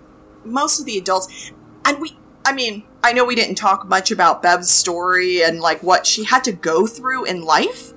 most 0.45 0.81
of 0.81 0.87
the 0.87 0.99
adults. 0.99 1.53
And 1.85 2.01
we, 2.01 2.17
I 2.45 2.53
mean, 2.53 2.85
I 3.05 3.13
know 3.13 3.27
we 3.27 3.35
didn't 3.35 3.57
talk 3.57 3.87
much 3.87 4.11
about 4.11 4.43
Bev's 4.43 4.71
story 4.71 5.43
and 5.43 5.61
like 5.61 5.83
what 5.83 6.07
she 6.07 6.25
had 6.25 6.43
to 6.45 6.53
go 6.53 6.87
through 6.87 7.27
in 7.27 7.45
life, 7.45 7.93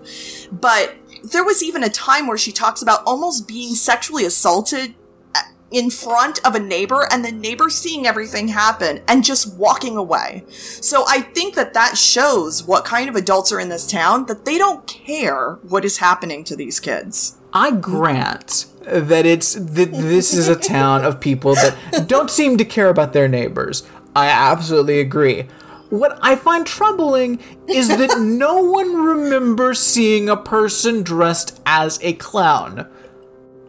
but 0.51 0.95
there 1.23 1.45
was 1.45 1.63
even 1.63 1.81
a 1.81 1.89
time 1.89 2.27
where 2.27 2.37
she 2.37 2.51
talks 2.51 2.81
about 2.81 3.03
almost 3.05 3.47
being 3.47 3.73
sexually 3.73 4.25
assaulted 4.25 4.95
uh, 5.33 5.39
in 5.71 5.89
front 5.89 6.45
of 6.45 6.55
a 6.55 6.59
neighbor 6.59 7.07
and 7.09 7.23
the 7.23 7.31
neighbor 7.31 7.69
seeing 7.69 8.05
everything 8.05 8.49
happen 8.49 9.01
and 9.07 9.23
just 9.23 9.55
walking 9.55 9.95
away. 9.95 10.43
So 10.49 11.05
I 11.07 11.21
think 11.21 11.55
that 11.55 11.73
that 11.73 11.97
shows 11.97 12.65
what 12.65 12.83
kind 12.83 13.07
of 13.07 13.15
adults 13.15 13.53
are 13.53 13.61
in 13.61 13.69
this 13.69 13.89
town 13.89 14.25
that 14.25 14.43
they 14.43 14.57
don't 14.57 14.85
care 14.87 15.53
what 15.61 15.85
is 15.85 15.99
happening 15.99 16.43
to 16.43 16.55
these 16.57 16.81
kids. 16.81 17.39
I 17.53 17.71
grant 17.71 18.65
that 18.81 19.25
it's 19.25 19.53
that 19.55 19.91
this 19.91 20.33
is 20.33 20.47
a 20.47 20.55
town 20.55 21.03
of 21.03 21.19
people 21.19 21.55
that 21.55 22.07
don't 22.07 22.29
seem 22.29 22.57
to 22.57 22.65
care 22.65 22.89
about 22.89 23.13
their 23.13 23.27
neighbors. 23.27 23.87
I 24.17 24.29
absolutely 24.29 24.99
agree. 24.99 25.43
What 25.91 26.17
I 26.23 26.35
find 26.35 26.65
troubling 26.65 27.39
is 27.67 27.87
that 27.87 28.19
no 28.19 28.63
one 28.63 28.95
remembers 28.95 29.79
seeing 29.79 30.27
a 30.27 30.35
person 30.35 31.03
dressed 31.03 31.61
as 31.67 31.99
a 32.01 32.13
clown. 32.13 32.87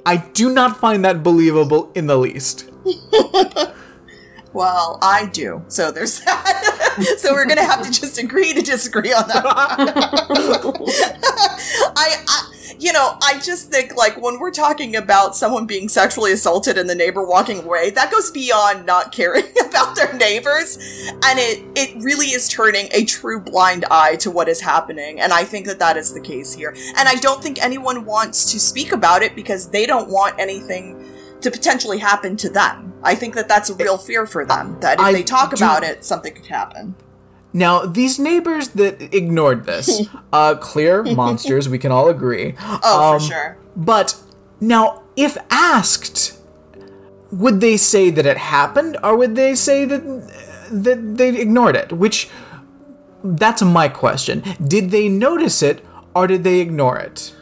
I 0.07 0.17
do 0.17 0.49
not 0.49 0.79
find 0.79 1.05
that 1.05 1.23
believable 1.23 1.93
in 1.95 2.07
the 2.07 2.17
least. 2.17 2.71
Well, 4.53 4.99
I 5.03 5.27
do. 5.27 5.63
So 5.69 5.91
there's 5.91 6.21
that. 6.25 7.17
so 7.19 7.33
we're 7.33 7.47
gonna 7.47 7.65
have 7.65 7.83
to 7.83 7.91
just 7.91 8.19
agree 8.19 8.55
to 8.55 8.63
disagree 8.63 9.13
on 9.13 9.29
that. 9.29 9.45
I, 11.97 12.17
I, 12.27 12.53
you 12.81 12.93
know, 12.93 13.17
I 13.23 13.41
just 13.41 13.71
think 13.71 13.97
like 13.97 14.21
when 14.21 14.39
we're 14.39 14.53
talking 14.53 14.97
about 14.97 15.37
someone 15.37 15.67
being 15.67 15.89
sexually 15.89 16.33
assaulted 16.33 16.79
and 16.79 16.89
the 16.89 16.95
neighbor 16.95 17.25
walking 17.25 17.61
away, 17.61 17.91
that 17.91 18.11
goes 18.11 18.31
beyond 18.31 18.87
not 18.87 19.13
caring 19.13 19.45
about 19.67 19.97
their 19.97 20.13
neighbors, 20.15 20.77
and 21.25 21.39
it 21.39 21.63
it 21.75 22.03
really 22.03 22.29
is 22.29 22.49
turning 22.49 22.89
a 22.93 23.05
true 23.05 23.41
blind 23.41 23.85
eye 23.91 24.17
to 24.17 24.31
what 24.31 24.49
is 24.49 24.61
happening. 24.61 25.21
And 25.21 25.33
I 25.33 25.45
think 25.45 25.67
that 25.67 25.79
that 25.81 25.97
is 25.97 26.15
the 26.15 26.21
case 26.21 26.55
here. 26.55 26.75
And 26.97 27.09
I 27.09 27.17
don't 27.17 27.43
think 27.43 27.63
anyone 27.63 28.05
wants 28.05 28.51
to 28.53 28.61
speak 28.61 28.93
about 28.93 29.23
it 29.23 29.35
because 29.35 29.69
they 29.69 29.85
don't 29.85 30.09
want 30.09 30.39
anything 30.39 31.05
to 31.41 31.51
potentially 31.51 31.99
happen 31.99 32.37
to 32.39 32.49
them. 32.51 32.93
I 33.03 33.15
think 33.15 33.35
that 33.35 33.49
that's 33.49 33.71
a 33.71 33.75
real 33.75 33.97
fear 33.99 34.27
for 34.27 34.45
them. 34.45 34.79
That 34.81 34.99
if 34.99 35.05
I 35.07 35.13
they 35.13 35.23
talk 35.23 35.51
do- 35.51 35.57
about 35.65 35.83
it, 35.85 36.05
something 36.05 36.35
could 36.35 36.47
happen. 36.47 36.95
Now, 37.53 37.87
these 37.87 38.19
neighbors 38.19 38.69
that 38.71 39.01
ignored 39.15 39.65
this, 39.65 40.07
uh, 40.33 40.55
clear 40.57 41.03
monsters, 41.03 41.69
we 41.69 41.79
can 41.79 41.91
all 41.93 42.09
agree. 42.09 42.55
Oh, 42.61 43.15
Um, 43.15 43.21
for 43.21 43.27
sure. 43.27 43.59
But 43.77 44.17
now, 44.61 45.03
if 45.17 45.39
asked, 45.51 46.39
would 47.31 47.61
they 47.61 47.77
say 47.77 48.11
that 48.11 48.27
it 48.27 48.37
happened, 48.37 48.97
or 49.03 49.17
would 49.17 49.35
they 49.37 49.55
say 49.55 49.85
that 49.85 50.03
that 50.71 51.17
they 51.17 51.31
ignored 51.41 51.77
it? 51.77 51.93
Which 51.93 52.29
that's 53.25 53.63
my 53.63 53.89
question. 53.89 54.43
Did 54.63 54.91
they 54.91 55.09
notice 55.09 55.63
it, 55.63 55.85
or 56.15 56.27
did 56.27 56.45
they 56.45 56.61
ignore 56.61 56.99
it? 56.99 57.35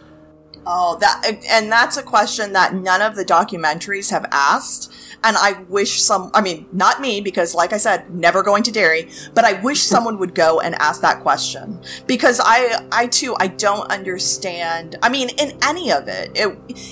Oh, 0.69 0.99
that 0.99 1.25
and 1.49 1.71
that's 1.71 1.97
a 1.97 2.03
question 2.03 2.53
that 2.55 2.75
none 2.75 3.01
of 3.01 3.15
the 3.15 3.25
documentaries 3.25 4.11
have 4.11 4.27
asked. 4.33 4.93
And 5.23 5.37
I 5.37 5.63
wish 5.69 6.03
some, 6.03 6.31
I 6.35 6.41
mean, 6.41 6.67
not 6.73 7.01
me, 7.01 7.21
because 7.21 7.55
like 7.55 7.73
I 7.73 7.79
said, 7.79 8.11
never 8.11 8.43
going 8.43 8.63
to 8.65 8.73
Derry, 8.73 9.09
but 9.35 9.45
I 9.45 9.61
wish 9.61 9.81
someone 9.83 10.19
would 10.19 10.35
go 10.35 10.61
and 10.61 10.75
ask 10.77 11.01
that 11.03 11.21
question. 11.21 11.81
Because 12.07 12.41
I, 12.43 12.85
I 12.91 13.07
too, 13.07 13.37
I 13.39 13.47
don't 13.47 13.91
understand. 13.91 14.97
I 15.03 15.09
mean, 15.09 15.31
in 15.39 15.57
any 15.63 15.93
of 15.93 16.09
it, 16.09 16.33
it 16.35 16.49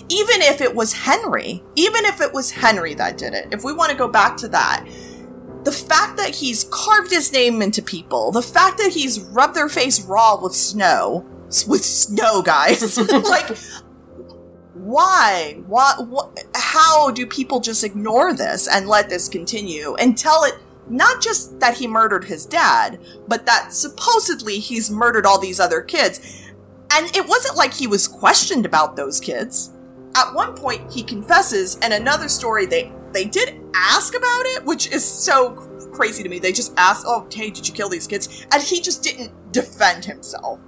even 0.08 0.42
if 0.42 0.60
it 0.60 0.74
was 0.74 0.92
Henry, 0.92 1.62
even 1.74 2.04
if 2.04 2.20
it 2.20 2.32
was 2.32 2.52
Henry 2.52 2.94
that 2.94 3.18
did 3.18 3.34
it, 3.34 3.48
if 3.52 3.64
we 3.64 3.72
want 3.72 3.90
to 3.90 3.96
go 3.96 4.08
back 4.08 4.36
to 4.38 4.48
that, 4.48 4.86
the 5.64 5.72
fact 5.72 6.16
that 6.18 6.34
he's 6.34 6.64
carved 6.64 7.10
his 7.10 7.32
name 7.32 7.62
into 7.62 7.82
people, 7.82 8.30
the 8.30 8.42
fact 8.42 8.78
that 8.78 8.92
he's 8.92 9.20
rubbed 9.20 9.54
their 9.54 9.68
face 9.68 10.00
raw 10.04 10.40
with 10.40 10.54
snow, 10.54 11.26
with 11.68 11.84
snow, 11.84 12.42
guys, 12.42 12.96
like, 13.12 13.56
why? 14.74 15.62
What, 15.66 16.08
what? 16.08 16.44
How 16.54 17.10
do 17.10 17.26
people 17.26 17.60
just 17.60 17.84
ignore 17.84 18.34
this 18.34 18.68
and 18.68 18.88
let 18.88 19.08
this 19.08 19.28
continue 19.28 19.94
and 19.94 20.16
tell 20.18 20.44
it 20.44 20.54
not 20.88 21.22
just 21.22 21.60
that 21.60 21.76
he 21.76 21.86
murdered 21.86 22.24
his 22.24 22.44
dad, 22.44 22.98
but 23.26 23.46
that 23.46 23.72
supposedly 23.72 24.58
he's 24.58 24.90
murdered 24.90 25.26
all 25.26 25.38
these 25.38 25.60
other 25.60 25.80
kids? 25.80 26.42
And 26.92 27.14
it 27.16 27.26
wasn't 27.26 27.56
like 27.56 27.74
he 27.74 27.86
was 27.86 28.06
questioned 28.06 28.66
about 28.66 28.96
those 28.96 29.20
kids. 29.20 29.72
At 30.14 30.34
one 30.34 30.54
point, 30.54 30.92
he 30.92 31.02
confesses, 31.02 31.78
and 31.82 31.92
another 31.92 32.28
story 32.28 32.66
they 32.66 32.92
they 33.12 33.24
did 33.24 33.60
ask 33.74 34.14
about 34.14 34.42
it, 34.46 34.64
which 34.64 34.90
is 34.92 35.04
so 35.04 35.52
crazy 35.92 36.22
to 36.22 36.28
me. 36.28 36.38
They 36.38 36.52
just 36.52 36.74
asked, 36.76 37.04
"Oh, 37.06 37.26
hey, 37.32 37.50
did 37.50 37.66
you 37.66 37.74
kill 37.74 37.88
these 37.88 38.06
kids?" 38.06 38.46
And 38.52 38.62
he 38.62 38.80
just 38.80 39.02
didn't 39.02 39.52
defend 39.52 40.04
himself. 40.04 40.60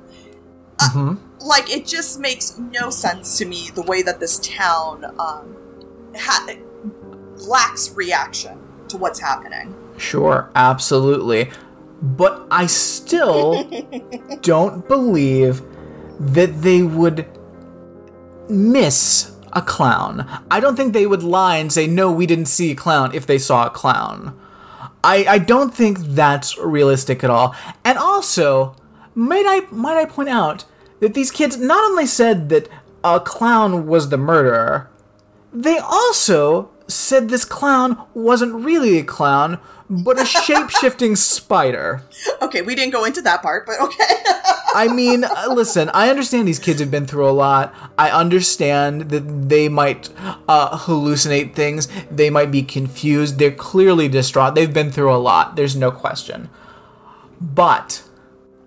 Like 1.41 1.70
it 1.70 1.87
just 1.87 2.20
makes 2.20 2.59
no 2.59 2.91
sense 2.91 3.39
to 3.39 3.45
me 3.45 3.70
the 3.74 3.83
way 3.83 4.03
that 4.03 4.20
this 4.20 4.39
town 4.41 5.05
um, 5.18 5.57
ha- 6.16 6.55
lacks 7.47 7.93
reaction 7.93 8.59
to 8.89 8.97
what's 8.97 9.20
happening. 9.20 9.74
Sure, 9.97 10.51
absolutely. 10.55 11.51
But 12.03 12.47
I 12.51 12.66
still 12.66 13.70
don't 14.43 14.87
believe 14.87 15.62
that 16.20 16.62
they 16.62 16.83
would 16.83 17.27
miss 18.49 19.33
a 19.53 19.62
clown. 19.62 20.27
I 20.51 20.61
don't 20.61 20.77
think 20.77 20.93
they 20.93 21.07
would 21.07 21.22
lie 21.22 21.57
and 21.57 21.72
say, 21.72 21.87
no, 21.87 22.12
we 22.12 22.27
didn't 22.27 22.47
see 22.47 22.70
a 22.70 22.74
clown 22.74 23.14
if 23.14 23.27
they 23.27 23.39
saw 23.39 23.66
a 23.66 23.70
clown. 23.70 24.39
I, 25.03 25.24
I 25.27 25.39
don't 25.39 25.74
think 25.74 25.99
that's 25.99 26.59
realistic 26.59 27.24
at 27.24 27.31
all. 27.31 27.55
And 27.85 27.97
also, 27.97 28.77
might 29.17 29.45
I 29.47 29.62
might 29.73 29.97
I 29.97 30.05
point 30.05 30.29
out 30.29 30.64
that 31.01 31.14
these 31.14 31.33
kids 31.33 31.57
not 31.57 31.83
only 31.91 32.07
said 32.07 32.49
that 32.51 32.69
a 33.03 33.19
clown 33.19 33.87
was 33.87 34.11
the 34.11 34.17
murderer, 34.17 34.91
they 35.53 35.79
also 35.79 36.71
said 36.87 37.29
this 37.29 37.45
clown 37.45 38.01
wasn't 38.14 38.55
really 38.55 38.99
a 38.99 39.05
clown, 39.05 39.59
but 39.89 40.21
a 40.21 40.25
shape 40.45 40.71
shifting 40.71 41.17
spider. 41.17 42.03
Okay, 42.43 42.62
we 42.62 42.75
didn't 42.75 42.93
go 42.93 43.05
into 43.05 43.23
that 43.23 43.43
part, 43.43 43.67
but 43.67 43.81
okay. 43.81 44.05
I 44.75 44.89
mean, 44.93 45.25
uh, 45.25 45.47
listen, 45.49 45.91
I 45.95 46.11
understand 46.11 46.47
these 46.47 46.59
kids 46.59 46.81
have 46.81 46.91
been 46.91 47.07
through 47.07 47.29
a 47.29 47.33
lot. 47.33 47.75
I 47.97 48.11
understand 48.11 49.09
that 49.09 49.49
they 49.49 49.71
might 49.71 50.11
uh, 50.47 50.77
hallucinate 50.77 51.55
things. 51.55 51.89
They 52.11 52.29
might 52.29 52.51
be 52.51 52.62
confused. 52.62 53.39
They're 53.39 53.51
clearly 53.53 54.09
distraught. 54.09 54.55
They've 54.55 54.73
been 54.73 54.93
through 54.93 55.14
a 55.14 55.17
lot. 55.17 55.57
There's 55.57 55.77
no 55.77 55.91
question. 55.91 56.51
But 57.41 58.03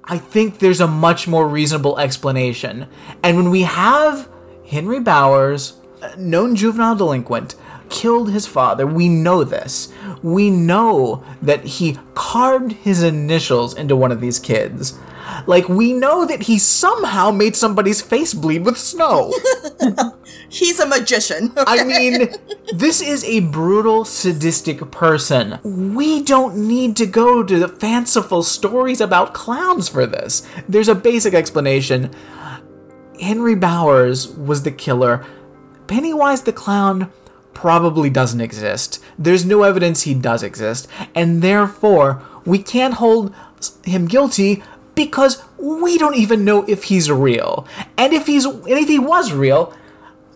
I 0.09 0.17
think 0.17 0.57
there's 0.57 0.81
a 0.81 0.87
much 0.87 1.27
more 1.27 1.47
reasonable 1.47 1.99
explanation. 1.99 2.87
And 3.23 3.37
when 3.37 3.51
we 3.51 3.61
have 3.61 4.27
Henry 4.67 4.99
Bowers, 4.99 5.73
known 6.17 6.55
juvenile 6.55 6.95
delinquent, 6.95 7.55
killed 7.89 8.31
his 8.31 8.47
father, 8.47 8.87
we 8.87 9.07
know 9.07 9.43
this. 9.43 9.93
We 10.23 10.49
know 10.49 11.23
that 11.43 11.63
he 11.63 11.99
carved 12.15 12.71
his 12.71 13.03
initials 13.03 13.75
into 13.75 13.95
one 13.95 14.11
of 14.11 14.19
these 14.19 14.39
kids. 14.39 14.97
Like, 15.45 15.69
we 15.69 15.93
know 15.93 16.25
that 16.25 16.43
he 16.43 16.57
somehow 16.57 17.29
made 17.29 17.55
somebody's 17.55 18.01
face 18.01 18.33
bleed 18.33 18.65
with 18.65 18.77
snow. 18.77 19.31
He's 20.49 20.79
a 20.79 20.87
magician. 20.87 21.53
I 21.57 21.83
mean, 21.83 22.29
this 22.73 23.01
is 23.01 23.23
a 23.23 23.41
brutal, 23.41 24.05
sadistic 24.05 24.91
person. 24.91 25.59
We 25.63 26.23
don't 26.23 26.67
need 26.67 26.95
to 26.97 27.05
go 27.05 27.43
to 27.43 27.59
the 27.59 27.67
fanciful 27.67 28.43
stories 28.43 29.01
about 29.01 29.33
clowns 29.33 29.87
for 29.87 30.05
this. 30.05 30.47
There's 30.67 30.89
a 30.89 30.95
basic 30.95 31.33
explanation. 31.33 32.11
Henry 33.21 33.55
Bowers 33.55 34.27
was 34.27 34.63
the 34.63 34.71
killer. 34.71 35.25
Pennywise 35.87 36.43
the 36.43 36.53
clown 36.53 37.11
probably 37.53 38.09
doesn't 38.09 38.41
exist. 38.41 39.03
There's 39.17 39.45
no 39.45 39.63
evidence 39.63 40.03
he 40.03 40.13
does 40.13 40.43
exist, 40.43 40.87
and 41.13 41.41
therefore, 41.41 42.23
we 42.45 42.59
can't 42.59 42.93
hold 42.95 43.35
him 43.83 44.07
guilty 44.07 44.63
because 44.95 45.43
we 45.57 45.97
don't 45.97 46.15
even 46.15 46.45
know 46.45 46.63
if 46.67 46.85
he's 46.85 47.11
real. 47.11 47.67
And 47.97 48.13
if 48.13 48.27
he's 48.27 48.45
and 48.45 48.67
if 48.67 48.87
he 48.87 48.99
was 48.99 49.33
real, 49.33 49.73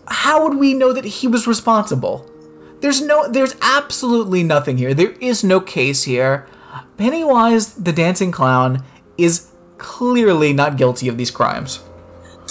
how 0.08 0.43
would 0.47 0.58
we 0.58 0.74
know 0.74 0.93
that 0.93 1.06
he 1.06 1.28
was 1.28 1.47
responsible? 1.47 2.30
There's 2.82 3.01
no 3.01 3.28
there's 3.28 3.56
absolutely 3.62 4.43
nothing 4.43 4.78
here. 4.78 4.93
There 4.93 5.12
is 5.22 5.43
no 5.43 5.60
case 5.60 6.04
here. 6.04 6.47
Pennywise 6.97 7.76
the 7.76 7.93
dancing 7.93 8.32
clown 8.32 8.84
is 9.18 9.49
clearly 9.78 10.54
not 10.54 10.78
guilty 10.78 11.08
of 11.08 11.18
these 11.18 11.32
crimes. 11.32 11.82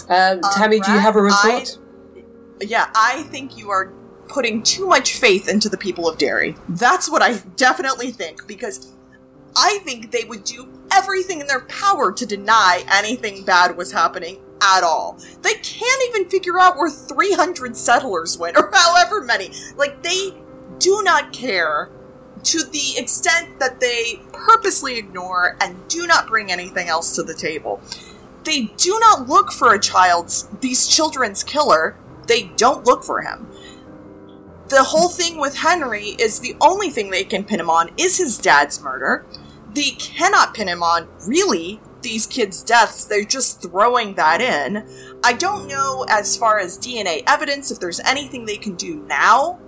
Um, 0.08 0.40
Tammy, 0.56 0.80
do 0.80 0.90
you 0.92 0.98
have 0.98 1.16
a 1.16 1.20
Brad, 1.20 1.44
retort? 1.44 1.78
I- 1.78 2.64
yeah, 2.64 2.90
I 2.94 3.22
think 3.24 3.58
you 3.58 3.70
are 3.70 3.92
putting 4.28 4.62
too 4.62 4.86
much 4.86 5.18
faith 5.18 5.48
into 5.48 5.68
the 5.68 5.76
people 5.76 6.08
of 6.08 6.16
Derry. 6.16 6.56
That's 6.68 7.10
what 7.10 7.22
I 7.22 7.38
definitely 7.56 8.10
think, 8.12 8.46
because 8.46 8.92
I 9.56 9.78
think 9.84 10.12
they 10.12 10.24
would 10.24 10.44
do 10.44 10.68
everything 10.92 11.40
in 11.40 11.46
their 11.46 11.60
power 11.62 12.12
to 12.12 12.24
deny 12.24 12.84
anything 12.90 13.44
bad 13.44 13.76
was 13.76 13.92
happening 13.92 14.38
at 14.62 14.84
all. 14.84 15.18
They 15.42 15.54
can't 15.54 16.02
even 16.08 16.30
figure 16.30 16.58
out 16.58 16.76
where 16.76 16.90
300 16.90 17.76
settlers 17.76 18.38
went, 18.38 18.56
or 18.56 18.70
however 18.74 19.20
many. 19.20 19.50
Like, 19.76 20.02
they 20.02 20.34
do 20.78 21.02
not 21.02 21.32
care 21.32 21.90
to 22.44 22.64
the 22.64 22.94
extent 22.96 23.58
that 23.60 23.80
they 23.80 24.20
purposely 24.32 24.98
ignore 24.98 25.56
and 25.60 25.76
do 25.88 26.06
not 26.06 26.26
bring 26.26 26.50
anything 26.50 26.88
else 26.88 27.14
to 27.14 27.22
the 27.22 27.34
table. 27.34 27.80
They 28.44 28.62
do 28.76 28.98
not 28.98 29.28
look 29.28 29.52
for 29.52 29.72
a 29.72 29.80
child's, 29.80 30.48
these 30.60 30.88
children's 30.88 31.44
killer. 31.44 31.96
They 32.26 32.44
don't 32.56 32.84
look 32.84 33.04
for 33.04 33.22
him. 33.22 33.48
The 34.68 34.84
whole 34.84 35.08
thing 35.08 35.38
with 35.38 35.58
Henry 35.58 36.16
is 36.18 36.40
the 36.40 36.56
only 36.60 36.88
thing 36.88 37.10
they 37.10 37.24
can 37.24 37.44
pin 37.44 37.60
him 37.60 37.70
on 37.70 37.90
is 37.96 38.18
his 38.18 38.38
dad's 38.38 38.80
murder. 38.82 39.26
They 39.72 39.90
cannot 39.90 40.54
pin 40.54 40.68
him 40.68 40.82
on, 40.82 41.08
really, 41.26 41.80
these 42.02 42.26
kids' 42.26 42.62
deaths. 42.62 43.04
They're 43.04 43.24
just 43.24 43.62
throwing 43.62 44.14
that 44.14 44.40
in. 44.40 44.86
I 45.24 45.32
don't 45.32 45.68
know, 45.68 46.04
as 46.08 46.36
far 46.36 46.58
as 46.58 46.78
DNA 46.78 47.22
evidence, 47.26 47.70
if 47.70 47.80
there's 47.80 48.00
anything 48.00 48.44
they 48.44 48.56
can 48.56 48.74
do 48.74 48.96
now. 49.06 49.58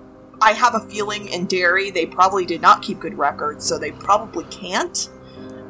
I 0.41 0.53
have 0.53 0.75
a 0.75 0.81
feeling 0.81 1.29
in 1.29 1.47
Derry 1.47 1.91
they 1.91 2.07
probably 2.07 2.45
did 2.45 2.61
not 2.61 2.83
keep 2.83 2.99
good 2.99 3.17
records, 3.17 3.65
so 3.65 3.79
they 3.79 3.93
probably 3.93 4.45
can't 4.47 5.09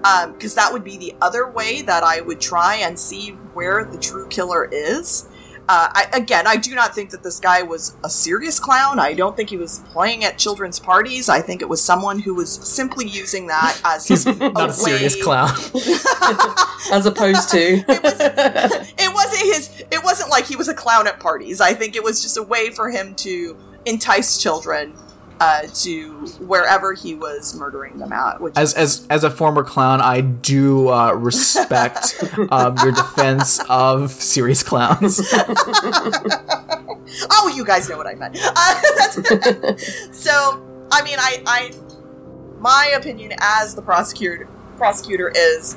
um, 0.05 0.33
because 0.33 0.55
that 0.55 0.73
would 0.73 0.85
be 0.85 0.97
the 0.97 1.15
other 1.21 1.51
way 1.51 1.83
that 1.83 2.03
I 2.03 2.21
would 2.21 2.41
try 2.41 2.77
and 2.77 2.99
see 2.99 3.31
where 3.55 3.85
the 3.85 3.99
true 3.99 4.29
killer 4.29 4.69
is. 4.71 5.27
Uh, 5.67 5.89
I, 5.93 6.07
again, 6.13 6.47
I 6.47 6.57
do 6.57 6.75
not 6.75 6.95
think 6.95 7.09
that 7.11 7.23
this 7.23 7.41
guy 7.41 7.63
was 7.63 7.97
a 8.05 8.11
serious 8.11 8.61
clown. 8.61 8.99
I 8.99 9.15
don't 9.15 9.35
think 9.35 9.49
he 9.49 9.57
was 9.57 9.79
playing 9.87 10.23
at 10.23 10.37
children's 10.37 10.79
parties. 10.79 11.31
I 11.31 11.41
think 11.41 11.63
it 11.63 11.69
was 11.69 11.83
someone 11.83 12.19
who 12.19 12.35
was 12.35 12.53
simply 12.53 13.09
using 13.09 13.47
that 13.47 13.81
as 13.83 14.07
He's 14.07 14.27
not 14.27 14.71
a 14.71 14.73
serious 14.75 15.23
clown. 15.23 15.49
As 16.93 17.07
opposed 17.07 17.49
to. 17.51 17.83
It 17.89 19.15
wasn't 19.15 19.43
his. 19.43 19.85
It 19.91 20.05
wasn't 20.05 20.29
like 20.29 20.45
he 20.45 20.55
was 20.55 20.69
a 20.69 20.75
clown 20.75 21.07
at 21.07 21.19
parties. 21.19 21.63
I 21.63 21.73
think 21.73 21.97
it 21.97 22.05
was 22.05 22.21
just 22.21 22.37
a 22.37 22.43
way 22.43 22.71
for 22.71 22.91
him 22.91 23.15
to 23.17 23.57
entice 23.87 24.37
children 24.37 24.93
uh, 25.41 25.63
to 25.75 26.27
wherever 26.41 26.95
he 26.95 27.15
was 27.15 27.55
murdering 27.59 27.99
them 27.99 28.13
at. 28.13 28.41
Which 28.41 28.57
as 28.57 28.75
as 28.75 29.07
as 29.11 29.25
a 29.25 29.31
former 29.31 29.65
clown, 29.65 30.01
I 30.01 30.21
do 30.21 30.89
uh, 30.89 31.13
respect 31.13 32.23
um, 32.51 32.77
your 32.83 32.93
defense 32.93 33.61
of 33.69 34.11
serious 34.11 34.63
clowns. 34.63 35.21
oh, 37.31 37.53
you 37.55 37.65
guys 37.65 37.89
know 37.89 37.97
what 37.97 38.07
I 38.07 38.15
meant. 38.15 38.37
Uh, 38.41 38.81
that's, 38.99 40.19
so, 40.19 40.87
I 40.91 41.03
mean, 41.03 41.19
I, 41.19 41.43
I, 41.47 41.73
my 42.59 42.93
opinion 42.97 43.33
as 43.39 43.75
the 43.75 43.83
prosecutor 43.83 44.49
prosecutor 44.77 45.33
is, 45.35 45.77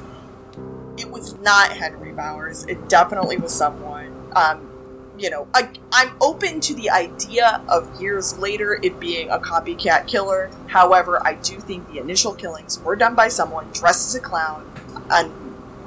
it 0.98 1.10
was 1.10 1.36
not 1.40 1.72
Henry 1.72 2.12
Bowers. 2.12 2.66
It 2.66 2.90
definitely 2.90 3.38
was 3.38 3.54
someone. 3.54 4.32
Um, 4.36 4.77
you 5.18 5.30
know, 5.30 5.48
I, 5.54 5.70
I'm 5.92 6.12
open 6.22 6.60
to 6.62 6.74
the 6.74 6.90
idea 6.90 7.62
of 7.68 8.02
years 8.02 8.38
later 8.38 8.80
it 8.84 9.00
being 9.00 9.30
a 9.30 9.40
copycat 9.40 10.08
killer. 10.08 10.52
However, 10.68 11.26
I 11.26 11.34
do 11.36 11.60
think 11.60 11.92
the 11.92 12.00
initial 12.00 12.34
killings 12.34 12.80
were 12.80 12.96
done 12.96 13.16
by 13.16 13.28
someone 13.28 13.70
dressed 13.72 14.08
as 14.08 14.16
a 14.16 14.22
clown, 14.22 14.72
and 15.10 15.32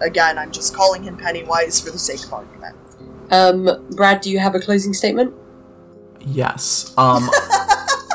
again, 0.02 0.38
I'm 0.38 0.50
just 0.50 0.74
calling 0.74 1.02
him 1.02 1.16
Pennywise 1.16 1.80
for 1.80 1.90
the 1.90 1.98
sake 1.98 2.24
of 2.24 2.32
argument. 2.32 2.76
Um, 3.30 3.86
Brad, 3.90 4.20
do 4.20 4.30
you 4.30 4.38
have 4.40 4.54
a 4.54 4.60
closing 4.60 4.92
statement? 4.92 5.34
Yes. 6.20 6.92
Um 6.98 7.30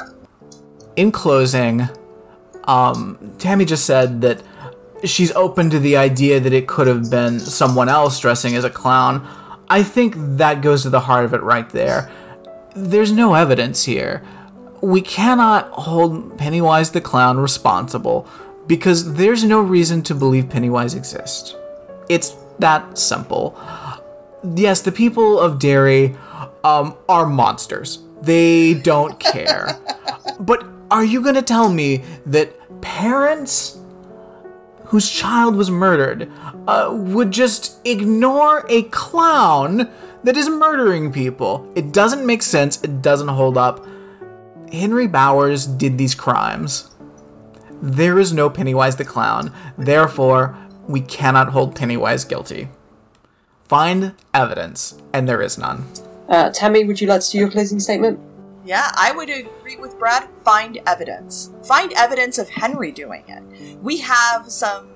in 0.95 1.11
closing, 1.11 1.87
um 2.65 3.17
Tammy 3.39 3.65
just 3.65 3.85
said 3.85 4.21
that 4.21 4.43
she's 5.03 5.31
open 5.33 5.69
to 5.69 5.79
the 5.79 5.97
idea 5.97 6.39
that 6.39 6.53
it 6.53 6.67
could 6.67 6.87
have 6.87 7.09
been 7.09 7.39
someone 7.39 7.89
else 7.89 8.19
dressing 8.19 8.55
as 8.55 8.63
a 8.63 8.69
clown. 8.69 9.27
I 9.69 9.83
think 9.83 10.15
that 10.17 10.61
goes 10.61 10.83
to 10.83 10.89
the 10.89 11.01
heart 11.01 11.25
of 11.25 11.33
it 11.33 11.41
right 11.41 11.69
there. 11.69 12.11
There's 12.75 13.11
no 13.11 13.33
evidence 13.33 13.85
here. 13.85 14.23
We 14.81 15.01
cannot 15.01 15.69
hold 15.71 16.37
Pennywise 16.37 16.91
the 16.91 17.01
clown 17.01 17.39
responsible 17.39 18.27
because 18.67 19.13
there's 19.15 19.43
no 19.43 19.61
reason 19.61 20.03
to 20.03 20.15
believe 20.15 20.49
Pennywise 20.49 20.93
exists. 20.93 21.55
It's 22.09 22.35
that 22.59 22.97
simple. 22.97 23.59
Yes, 24.43 24.81
the 24.81 24.91
people 24.91 25.39
of 25.39 25.59
Derry 25.59 26.15
um, 26.63 26.95
are 27.09 27.25
monsters. 27.25 27.99
They 28.21 28.75
don't 28.75 29.19
care. 29.31 29.79
but 30.39 30.65
are 30.91 31.03
you 31.03 31.21
going 31.21 31.35
to 31.35 31.41
tell 31.41 31.69
me 31.69 32.03
that 32.25 32.81
parents 32.81 33.79
whose 34.85 35.09
child 35.09 35.55
was 35.55 35.71
murdered 35.71 36.31
uh, 36.67 36.89
would 36.91 37.31
just 37.31 37.79
ignore 37.85 38.65
a 38.69 38.83
clown 38.83 39.89
that 40.23 40.37
is 40.37 40.49
murdering 40.49 41.11
people? 41.11 41.71
It 41.75 41.91
doesn't 41.93 42.25
make 42.25 42.41
sense. 42.41 42.83
It 42.83 43.01
doesn't 43.01 43.27
hold 43.27 43.57
up. 43.57 43.85
Henry 44.71 45.07
Bowers 45.07 45.65
did 45.65 45.97
these 45.97 46.15
crimes. 46.15 46.89
There 47.81 48.19
is 48.19 48.33
no 48.33 48.49
Pennywise 48.49 48.95
the 48.95 49.05
clown. 49.05 49.53
Therefore, 49.77 50.57
we 50.87 51.01
cannot 51.01 51.49
hold 51.49 51.75
Pennywise 51.75 52.23
guilty. 52.23 52.69
Find 53.67 54.13
evidence, 54.33 55.01
and 55.13 55.27
there 55.27 55.41
is 55.41 55.57
none. 55.57 55.85
Uh, 56.29 56.49
Tammy, 56.51 56.83
would 56.85 57.01
you 57.01 57.07
like 57.07 57.21
to 57.21 57.31
do 57.31 57.37
your 57.39 57.49
closing 57.49 57.79
statement? 57.79 58.19
Yeah, 58.63 58.91
I 58.95 59.11
would 59.11 59.29
agree 59.29 59.75
with 59.77 59.97
Brad. 59.99 60.27
Find 60.43 60.79
evidence. 60.87 61.51
Find 61.63 61.93
evidence 61.93 62.37
of 62.39 62.49
Henry 62.49 62.91
doing 62.91 63.23
it. 63.27 63.77
We 63.81 63.97
have 63.99 64.51
some, 64.51 64.89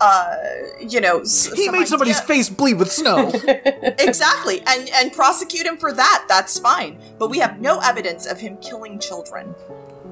uh, 0.00 0.34
you 0.80 1.00
know, 1.00 1.20
s- 1.20 1.52
He 1.52 1.64
some 1.66 1.74
made 1.78 1.88
somebody's 1.88 2.20
face 2.20 2.48
bleed 2.48 2.74
with 2.74 2.92
snow. 2.92 3.30
exactly, 3.46 4.62
and 4.66 4.88
and 4.94 5.12
prosecute 5.12 5.66
him 5.66 5.76
for 5.76 5.92
that. 5.92 6.24
That's 6.28 6.58
fine. 6.58 7.00
But 7.18 7.30
we 7.30 7.38
have 7.38 7.60
no 7.60 7.80
evidence 7.80 8.26
of 8.26 8.40
him 8.40 8.56
killing 8.58 8.98
children. 8.98 9.54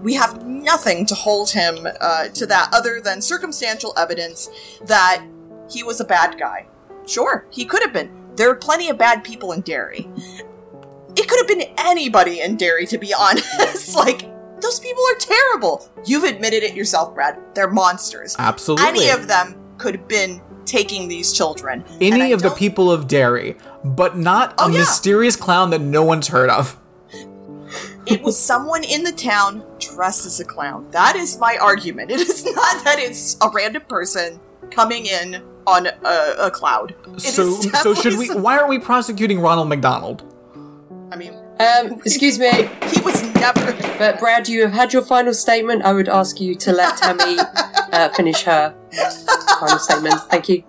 We 0.03 0.15
have 0.15 0.47
nothing 0.47 1.07
to 1.07 1.15
hold 1.15 1.51
him 1.51 1.87
uh, 2.01 2.29
to 2.29 2.47
that 2.47 2.69
other 2.73 3.01
than 3.01 3.23
circumstantial 3.23 3.95
evidence 3.97 4.49
that 4.85 5.25
he 5.71 5.83
was 5.83 6.01
a 6.01 6.05
bad 6.05 6.39
guy. 6.39 6.67
Sure, 7.07 7.47
he 7.51 7.65
could 7.65 7.83
have 7.83 7.93
been. 7.93 8.11
There 8.37 8.51
are 8.51 8.57
plenty 8.57 8.89
of 8.89 8.99
bad 8.99 9.23
people 9.25 9.53
in 9.53 9.61
Derry. 9.61 10.09
It 11.17 11.29
could 11.29 11.39
have 11.39 11.47
been 11.49 11.73
anybody 11.79 12.41
in 12.41 12.57
Derry, 12.57 12.87
to 12.87 12.99
be 12.99 13.15
honest. 13.19 13.95
like, 13.95 14.23
those 14.61 14.81
people 14.81 15.03
are 15.11 15.19
terrible. 15.19 15.89
You've 16.05 16.25
admitted 16.25 16.63
it 16.65 16.75
yourself, 16.75 17.15
Brad. 17.15 17.39
They're 17.55 17.71
monsters. 17.71 18.35
Absolutely. 18.39 18.87
Any 18.87 19.11
of 19.11 19.29
them 19.29 19.55
could 19.85 19.97
have 19.97 20.09
been 20.09 20.41
taking 20.65 21.09
these 21.09 21.31
children. 21.35 21.85
Any 22.01 22.33
of 22.33 22.41
the 22.41 22.49
don't- 22.49 22.59
people 22.59 22.91
of 22.91 23.07
Derry, 23.07 23.55
but 23.85 24.17
not 24.17 24.53
a 24.53 24.65
Oh, 24.65 24.69
yeah. 24.69 24.79
mysterious 24.79 25.37
clown 25.37 25.69
that 25.71 25.83
no 25.83 26.03
one's 26.03 26.29
heard 26.29 26.49
of. 26.49 26.79
it 28.07 28.23
was 28.23 28.39
someone 28.39 28.83
in 28.83 29.03
the 29.05 29.13
town 29.13 29.63
dressed 29.79 30.25
as 30.25 30.41
a 30.41 30.45
clown. 30.45 30.87
That 30.93 31.17
is 31.17 31.39
my 31.39 31.59
argument. 31.61 32.11
It 32.11 32.21
is 32.21 32.45
not 32.47 32.83
that 32.85 32.97
it's 32.99 33.37
a 33.43 33.49
random 33.51 33.83
person 33.89 34.41
coming 34.71 35.05
in 35.05 35.43
on 35.67 35.87
a, 35.87 36.35
a 36.39 36.51
cloud. 36.51 36.95
It 37.09 37.17
is 37.17 37.35
so, 37.35 37.51
so 37.83 37.95
should 37.95 38.19
we? 38.19 38.29
Why 38.29 38.57
are 38.59 38.67
we 38.69 38.79
prosecuting 38.79 39.41
Ronald 39.41 39.69
McDonald? 39.69 40.23
I 41.13 41.17
mean, 41.17 41.35
Um, 41.61 42.01
excuse 42.07 42.39
me, 42.39 42.51
he 42.93 43.01
was 43.03 43.23
never. 43.35 43.73
but 43.99 44.19
Brad, 44.19 44.49
you 44.49 44.63
have 44.63 44.73
had 44.73 44.93
your 44.95 45.03
final 45.03 45.33
statement. 45.35 45.83
I 45.85 45.93
would 45.93 46.09
ask 46.09 46.41
you 46.41 46.55
to 46.57 46.73
let 46.73 46.97
Tammy 47.03 47.37
uh, 47.93 48.09
finish 48.11 48.43
her 48.43 48.75
final 49.61 49.79
statement. 49.79 50.21
Thank 50.31 50.49
you. 50.49 50.65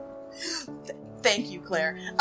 Thank 1.22 1.49
you, 1.49 1.59
Claire. 1.59 1.97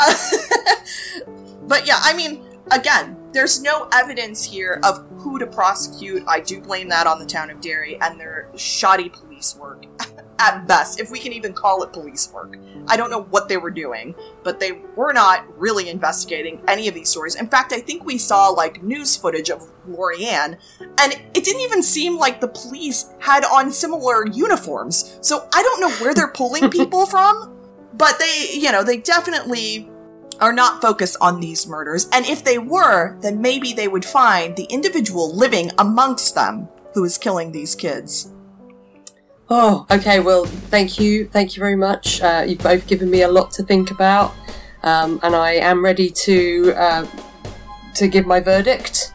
but 1.67 1.85
yeah, 1.85 1.99
I 2.01 2.13
mean, 2.15 2.43
again, 2.71 3.17
there's 3.33 3.61
no 3.61 3.87
evidence 3.91 4.43
here 4.43 4.79
of 4.83 5.05
who 5.17 5.37
to 5.39 5.45
prosecute. 5.45 6.23
I 6.27 6.39
do 6.39 6.61
blame 6.61 6.89
that 6.89 7.05
on 7.05 7.19
the 7.19 7.25
town 7.25 7.49
of 7.49 7.61
Derry 7.61 7.99
and 8.01 8.19
their 8.19 8.49
shoddy 8.55 9.09
police 9.09 9.55
work. 9.55 9.85
At 10.37 10.67
best, 10.67 10.99
if 10.99 11.11
we 11.11 11.19
can 11.19 11.31
even 11.31 11.53
call 11.53 11.81
it 11.83 11.93
police 11.93 12.29
work. 12.33 12.57
I 12.87 12.97
don't 12.97 13.09
know 13.09 13.23
what 13.23 13.47
they 13.47 13.55
were 13.55 13.71
doing, 13.71 14.15
but 14.43 14.59
they 14.59 14.73
were 14.95 15.13
not 15.13 15.45
really 15.57 15.89
investigating 15.89 16.61
any 16.67 16.89
of 16.89 16.93
these 16.93 17.09
stories. 17.09 17.35
In 17.35 17.47
fact, 17.47 17.71
I 17.71 17.79
think 17.79 18.03
we 18.03 18.17
saw 18.17 18.49
like 18.49 18.83
news 18.83 19.15
footage 19.15 19.49
of 19.49 19.69
Lorianne, 19.87 20.57
and 20.99 21.13
it 21.33 21.43
didn't 21.45 21.61
even 21.61 21.81
seem 21.81 22.17
like 22.17 22.41
the 22.41 22.49
police 22.49 23.13
had 23.19 23.45
on 23.45 23.71
similar 23.71 24.27
uniforms. 24.27 25.17
So 25.21 25.47
I 25.53 25.63
don't 25.63 25.79
know 25.79 25.91
where 26.03 26.13
they're 26.13 26.27
pulling 26.27 26.69
people 26.79 27.05
from 27.05 27.55
but 27.97 28.19
they, 28.19 28.49
you 28.53 28.71
know, 28.71 28.83
they 28.83 28.97
definitely 28.97 29.89
are 30.41 30.53
not 30.53 30.81
focused 30.81 31.15
on 31.21 31.39
these 31.39 31.67
murders. 31.67 32.09
And 32.11 32.25
if 32.25 32.43
they 32.43 32.57
were, 32.57 33.17
then 33.21 33.41
maybe 33.41 33.73
they 33.73 33.87
would 33.87 34.03
find 34.03 34.55
the 34.55 34.65
individual 34.65 35.33
living 35.33 35.71
amongst 35.77 36.35
them 36.35 36.67
who 36.93 37.05
is 37.05 37.17
killing 37.17 37.51
these 37.51 37.73
kids. 37.75 38.31
Oh, 39.47 39.85
okay. 39.91 40.19
Well, 40.19 40.45
thank 40.45 40.99
you, 40.99 41.27
thank 41.27 41.55
you 41.55 41.59
very 41.59 41.75
much. 41.75 42.19
Uh, 42.19 42.45
you've 42.47 42.59
both 42.59 42.87
given 42.87 43.11
me 43.11 43.21
a 43.21 43.27
lot 43.27 43.51
to 43.51 43.63
think 43.63 43.91
about, 43.91 44.33
um, 44.81 45.19
and 45.21 45.35
I 45.35 45.53
am 45.53 45.83
ready 45.83 46.09
to 46.09 46.73
uh, 46.75 47.07
to 47.93 48.07
give 48.07 48.25
my 48.25 48.39
verdict. 48.39 49.13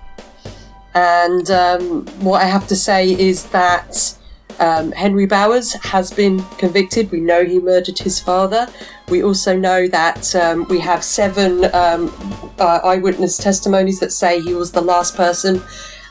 And 0.95 1.51
um, 1.51 2.07
what 2.21 2.43
I 2.43 2.47
have 2.47 2.69
to 2.69 2.77
say 2.77 3.11
is 3.11 3.47
that 3.47 4.17
um, 4.61 4.93
Henry 4.93 5.27
Bowers 5.27 5.73
has 5.85 6.13
been 6.13 6.45
convicted. 6.59 7.11
We 7.11 7.21
know 7.21 7.45
he 7.45 7.59
murdered 7.59 7.99
his 7.99 8.21
father. 8.21 8.69
We 9.09 9.25
also 9.25 9.57
know 9.57 9.89
that 9.89 10.33
um, 10.37 10.65
we 10.69 10.79
have 10.79 11.03
seven 11.03 11.65
um, 11.75 12.13
uh, 12.61 12.81
eyewitness 12.85 13.37
testimonies 13.37 13.99
that 13.99 14.13
say 14.13 14.41
he 14.41 14.55
was 14.55 14.71
the 14.71 14.81
last 14.81 15.17
person 15.17 15.61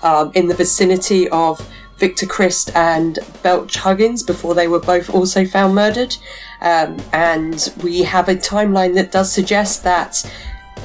um, 0.03 0.31
in 0.35 0.47
the 0.47 0.55
vicinity 0.55 1.29
of 1.29 1.61
Victor 1.99 2.25
Criss 2.25 2.69
and 2.69 3.19
Belch 3.43 3.75
Huggins 3.75 4.23
before 4.23 4.55
they 4.55 4.67
were 4.67 4.79
both 4.79 5.09
also 5.09 5.45
found 5.45 5.75
murdered. 5.75 6.15
Um, 6.61 6.97
and 7.13 7.73
we 7.83 8.03
have 8.03 8.29
a 8.29 8.35
timeline 8.35 8.95
that 8.95 9.11
does 9.11 9.31
suggest 9.31 9.83
that 9.83 10.29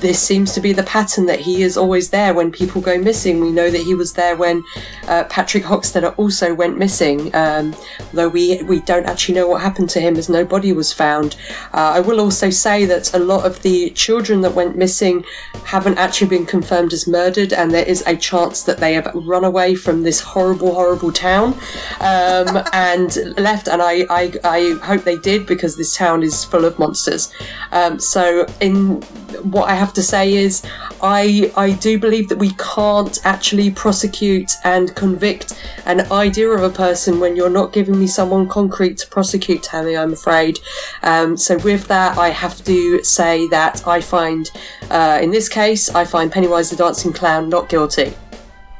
this 0.00 0.20
seems 0.20 0.52
to 0.52 0.60
be 0.60 0.72
the 0.72 0.82
pattern 0.82 1.26
that 1.26 1.40
he 1.40 1.62
is 1.62 1.76
always 1.76 2.10
there 2.10 2.34
when 2.34 2.50
people 2.50 2.80
go 2.80 2.98
missing. 2.98 3.40
We 3.40 3.50
know 3.50 3.70
that 3.70 3.80
he 3.80 3.94
was 3.94 4.12
there 4.12 4.36
when 4.36 4.62
uh, 5.08 5.24
Patrick 5.24 5.64
Hockstetter 5.64 6.14
also 6.18 6.54
went 6.54 6.78
missing, 6.78 7.34
um, 7.34 7.74
though 8.12 8.28
we 8.28 8.62
we 8.64 8.80
don't 8.80 9.06
actually 9.06 9.34
know 9.34 9.48
what 9.48 9.62
happened 9.62 9.90
to 9.90 10.00
him 10.00 10.16
as 10.16 10.28
no 10.28 10.44
body 10.44 10.72
was 10.72 10.92
found. 10.92 11.36
Uh, 11.72 11.92
I 11.94 12.00
will 12.00 12.20
also 12.20 12.50
say 12.50 12.84
that 12.84 13.14
a 13.14 13.18
lot 13.18 13.46
of 13.46 13.62
the 13.62 13.90
children 13.90 14.40
that 14.42 14.54
went 14.54 14.76
missing 14.76 15.24
haven't 15.64 15.98
actually 15.98 16.28
been 16.28 16.46
confirmed 16.46 16.92
as 16.92 17.06
murdered, 17.06 17.52
and 17.52 17.72
there 17.72 17.86
is 17.86 18.02
a 18.06 18.16
chance 18.16 18.62
that 18.64 18.78
they 18.78 18.94
have 18.94 19.10
run 19.14 19.44
away 19.44 19.74
from 19.74 20.02
this 20.02 20.20
horrible, 20.20 20.74
horrible 20.74 21.12
town 21.12 21.54
um, 22.00 22.62
and 22.72 23.16
left. 23.38 23.68
And 23.68 23.80
I, 23.82 24.06
I 24.10 24.32
I 24.44 24.78
hope 24.82 25.04
they 25.04 25.18
did 25.18 25.46
because 25.46 25.76
this 25.76 25.96
town 25.96 26.22
is 26.22 26.44
full 26.44 26.64
of 26.64 26.78
monsters. 26.78 27.32
Um, 27.72 27.98
so 27.98 28.46
in 28.60 29.02
what 29.42 29.68
I 29.68 29.74
have 29.74 29.92
to 29.94 30.02
say 30.02 30.34
is, 30.34 30.62
I 31.02 31.52
I 31.56 31.72
do 31.72 31.98
believe 31.98 32.28
that 32.28 32.38
we 32.38 32.50
can't 32.52 33.18
actually 33.24 33.70
prosecute 33.70 34.52
and 34.64 34.94
convict 34.94 35.60
an 35.86 36.10
idea 36.12 36.48
of 36.48 36.62
a 36.62 36.70
person 36.70 37.20
when 37.20 37.36
you're 37.36 37.50
not 37.50 37.72
giving 37.72 37.98
me 37.98 38.06
someone 38.06 38.48
concrete 38.48 38.98
to 38.98 39.06
prosecute, 39.08 39.62
Tammy. 39.62 39.96
I'm 39.96 40.12
afraid. 40.12 40.58
Um, 41.02 41.36
so 41.36 41.58
with 41.58 41.86
that, 41.88 42.18
I 42.18 42.30
have 42.30 42.64
to 42.64 43.02
say 43.04 43.48
that 43.48 43.86
I 43.86 44.00
find, 44.00 44.50
uh, 44.90 45.18
in 45.22 45.30
this 45.30 45.48
case, 45.48 45.88
I 45.90 46.04
find 46.04 46.30
Pennywise 46.30 46.70
the 46.70 46.76
Dancing 46.76 47.12
Clown 47.12 47.48
not 47.48 47.68
guilty. 47.68 48.14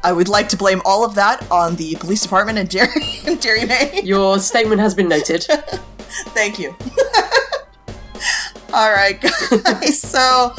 I 0.05 0.13
would 0.13 0.29
like 0.29 0.51
to 0.51 0.57
blame 0.57 0.83
all 0.85 1.03
of 1.03 1.15
that 1.15 1.51
on 1.51 1.77
the 1.77 1.97
police 1.97 2.23
department 2.23 2.59
and 2.59 2.69
Derry, 2.69 3.21
in 3.27 3.37
Derry, 3.41 3.65
Maine. 3.65 4.05
Your 4.05 4.39
statement 4.39 4.81
has 4.83 4.95
been 4.95 5.09
noted. 5.09 5.45
Thank 6.35 6.59
you. 6.59 6.77
all 8.75 8.91
right, 8.93 9.21
guys. 9.21 10.01
So, 10.15 10.51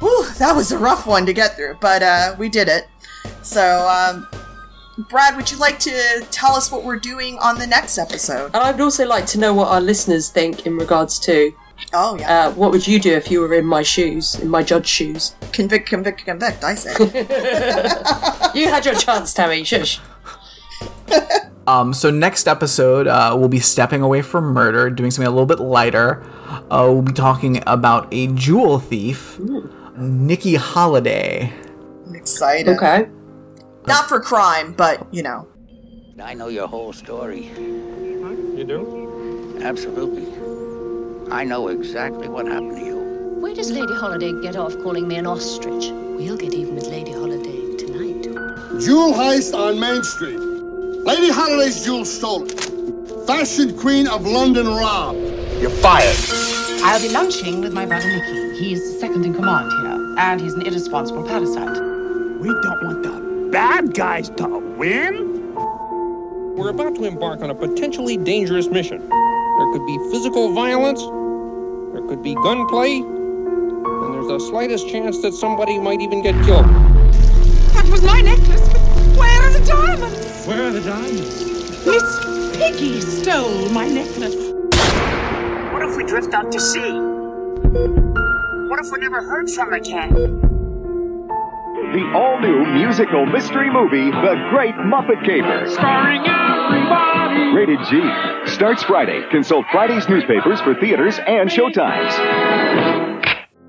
whew, 0.00 0.26
that 0.38 0.54
was 0.54 0.70
a 0.72 0.78
rough 0.78 1.06
one 1.06 1.26
to 1.26 1.32
get 1.32 1.56
through, 1.56 1.78
but 1.80 2.02
uh, 2.02 2.34
we 2.38 2.48
did 2.48 2.68
it. 2.68 2.86
So, 3.42 3.86
um, 3.88 4.28
Brad, 5.10 5.36
would 5.36 5.50
you 5.50 5.58
like 5.58 5.78
to 5.80 6.24
tell 6.30 6.52
us 6.54 6.70
what 6.70 6.84
we're 6.84 6.98
doing 6.98 7.38
on 7.38 7.58
the 7.58 7.66
next 7.66 7.98
episode? 7.98 8.46
And 8.54 8.56
I'd 8.56 8.80
also 8.80 9.06
like 9.06 9.26
to 9.26 9.38
know 9.38 9.52
what 9.54 9.68
our 9.68 9.80
listeners 9.80 10.28
think 10.28 10.66
in 10.66 10.76
regards 10.76 11.18
to 11.20 11.52
Oh, 11.92 12.16
yeah. 12.18 12.46
uh, 12.46 12.50
what 12.52 12.70
would 12.70 12.86
you 12.86 12.98
do 13.00 13.12
if 13.12 13.30
you 13.30 13.40
were 13.40 13.52
in 13.54 13.66
my 13.66 13.82
shoes, 13.82 14.36
in 14.36 14.48
my 14.48 14.62
judge 14.62 14.86
shoes. 14.86 15.34
convict, 15.52 15.88
convict, 15.88 16.24
convict, 16.24 16.62
I 16.64 16.74
say. 16.74 16.94
You 18.54 18.68
had 18.68 18.84
your 18.86 18.94
chance, 18.94 19.34
Tammy. 19.34 19.64
Shush. 19.64 20.00
Um, 21.66 21.94
so 21.94 22.10
next 22.10 22.46
episode, 22.46 23.06
uh, 23.06 23.34
we'll 23.38 23.48
be 23.48 23.60
stepping 23.60 24.02
away 24.02 24.22
from 24.22 24.52
murder, 24.52 24.90
doing 24.90 25.10
something 25.10 25.26
a 25.26 25.30
little 25.30 25.46
bit 25.46 25.60
lighter. 25.60 26.22
Uh, 26.70 26.88
we'll 26.90 27.02
be 27.02 27.12
talking 27.12 27.62
about 27.66 28.06
a 28.12 28.26
jewel 28.28 28.78
thief, 28.78 29.38
Nicky 29.96 30.56
Holiday. 30.56 31.52
I'm 32.06 32.14
excited. 32.14 32.68
Okay. 32.76 33.08
Not 33.86 34.08
for 34.08 34.20
crime, 34.20 34.72
but, 34.72 35.06
you 35.12 35.22
know. 35.22 35.48
I 36.22 36.34
know 36.34 36.48
your 36.48 36.68
whole 36.68 36.92
story. 36.92 37.46
You 37.46 38.64
do? 38.64 39.58
Absolutely. 39.62 40.26
I 41.32 41.44
know 41.44 41.68
exactly 41.68 42.28
what 42.28 42.46
happened 42.46 42.76
to 42.76 42.84
you. 42.84 42.96
Where 43.40 43.54
does 43.54 43.70
Lady 43.70 43.94
Holiday 43.94 44.32
get 44.42 44.56
off 44.56 44.74
calling 44.82 45.08
me 45.08 45.16
an 45.16 45.26
ostrich? 45.26 45.90
We'll 45.90 46.36
get 46.36 46.54
even 46.54 46.76
with 46.76 46.86
Lady 46.86 47.12
Holiday 47.12 47.76
tonight. 47.76 48.22
Jewel 48.80 49.12
heist 49.12 49.54
on 49.58 49.80
Main 49.80 50.02
Street. 50.02 50.38
Lady 51.04 51.28
Holiday's 51.28 51.84
jewel 51.84 52.06
stolen. 52.06 52.48
Fashion 53.26 53.76
queen 53.76 54.08
of 54.08 54.24
London 54.24 54.66
robbed. 54.66 55.18
You're 55.60 55.68
fired. 55.68 56.16
I'll 56.82 56.98
be 56.98 57.10
lunching 57.10 57.60
with 57.60 57.74
my 57.74 57.84
brother 57.84 58.08
Nicky. 58.08 58.58
He's 58.58 59.00
second 59.00 59.22
in 59.26 59.34
command 59.34 59.70
here, 59.70 60.16
and 60.18 60.40
he's 60.40 60.54
an 60.54 60.62
irresponsible 60.62 61.22
parasite. 61.24 61.76
We 62.40 62.48
don't 62.48 62.82
want 62.82 63.02
the 63.02 63.50
bad 63.52 63.92
guys 63.92 64.30
to 64.30 64.48
win. 64.78 65.54
We're 66.56 66.70
about 66.70 66.94
to 66.94 67.04
embark 67.04 67.42
on 67.42 67.50
a 67.50 67.54
potentially 67.54 68.16
dangerous 68.16 68.68
mission. 68.68 69.06
There 69.06 69.72
could 69.72 69.86
be 69.86 69.98
physical 70.10 70.54
violence, 70.54 71.02
there 71.92 72.08
could 72.08 72.22
be 72.22 72.34
gunplay, 72.36 73.00
and 73.00 74.14
there's 74.14 74.28
the 74.28 74.40
slightest 74.40 74.88
chance 74.88 75.20
that 75.20 75.34
somebody 75.34 75.78
might 75.78 76.00
even 76.00 76.22
get 76.22 76.34
killed. 76.46 76.64
That 77.74 77.86
was 77.90 78.02
my 78.02 78.22
necklace, 78.22 78.66
but 78.70 79.18
where 79.18 79.42
are 79.42 79.52
the 79.52 79.66
diamonds? 79.66 80.23
Where 80.46 80.62
are 80.62 80.70
the 80.70 80.80
diamonds? 80.82 81.86
Miss 81.86 82.18
Piggy 82.54 83.00
stole 83.00 83.70
my 83.70 83.88
necklace. 83.88 84.34
What 85.72 85.82
if 85.88 85.96
we 85.96 86.04
drift 86.04 86.34
out 86.34 86.52
to 86.52 86.60
sea? 86.60 86.92
What 88.68 88.78
if 88.78 88.92
we 88.92 88.98
never 88.98 89.22
heard 89.22 89.50
from 89.50 89.70
her 89.70 89.80
cat. 89.80 90.10
The 90.10 92.10
all 92.14 92.38
new 92.40 92.66
musical 92.74 93.24
mystery 93.24 93.70
movie, 93.70 94.10
The 94.10 94.48
Great 94.50 94.74
Muppet 94.74 95.24
Caper. 95.24 95.66
Starring 95.70 96.20
everybody. 96.26 97.54
Rated 97.56 97.78
G. 97.88 98.02
Starts 98.52 98.82
Friday. 98.82 99.22
Consult 99.30 99.64
Friday's 99.72 100.10
newspapers 100.10 100.60
for 100.60 100.74
theaters 100.74 101.18
and 101.26 101.48
showtimes. 101.48 102.12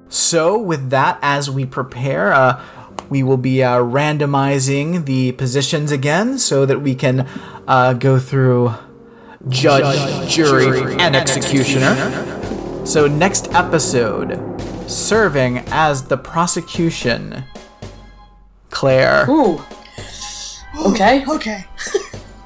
So, 0.10 0.58
with 0.58 0.90
that, 0.90 1.20
as 1.22 1.50
we 1.50 1.66
prepare, 1.66 2.34
uh, 2.34 2.62
we 3.10 3.24
will 3.24 3.38
be 3.38 3.64
uh, 3.64 3.78
randomizing 3.80 5.06
the 5.06 5.32
positions 5.34 5.92
again 5.92 6.38
so 6.38 6.66
that 6.66 6.82
we 6.82 6.96
can 6.96 7.28
uh, 7.68 7.94
go 7.94 8.20
through 8.20 8.74
judge, 9.50 10.30
jury, 10.30 10.96
and 10.96 11.16
executioner. 11.16 12.86
So, 12.86 13.08
next 13.08 13.52
episode, 13.54 14.40
serving 14.90 15.60
as 15.68 16.04
the 16.04 16.18
prosecution, 16.18 17.44
Claire. 18.70 19.26
Ooh. 19.30 19.62
Okay. 20.88 21.26
Okay. 21.28 21.66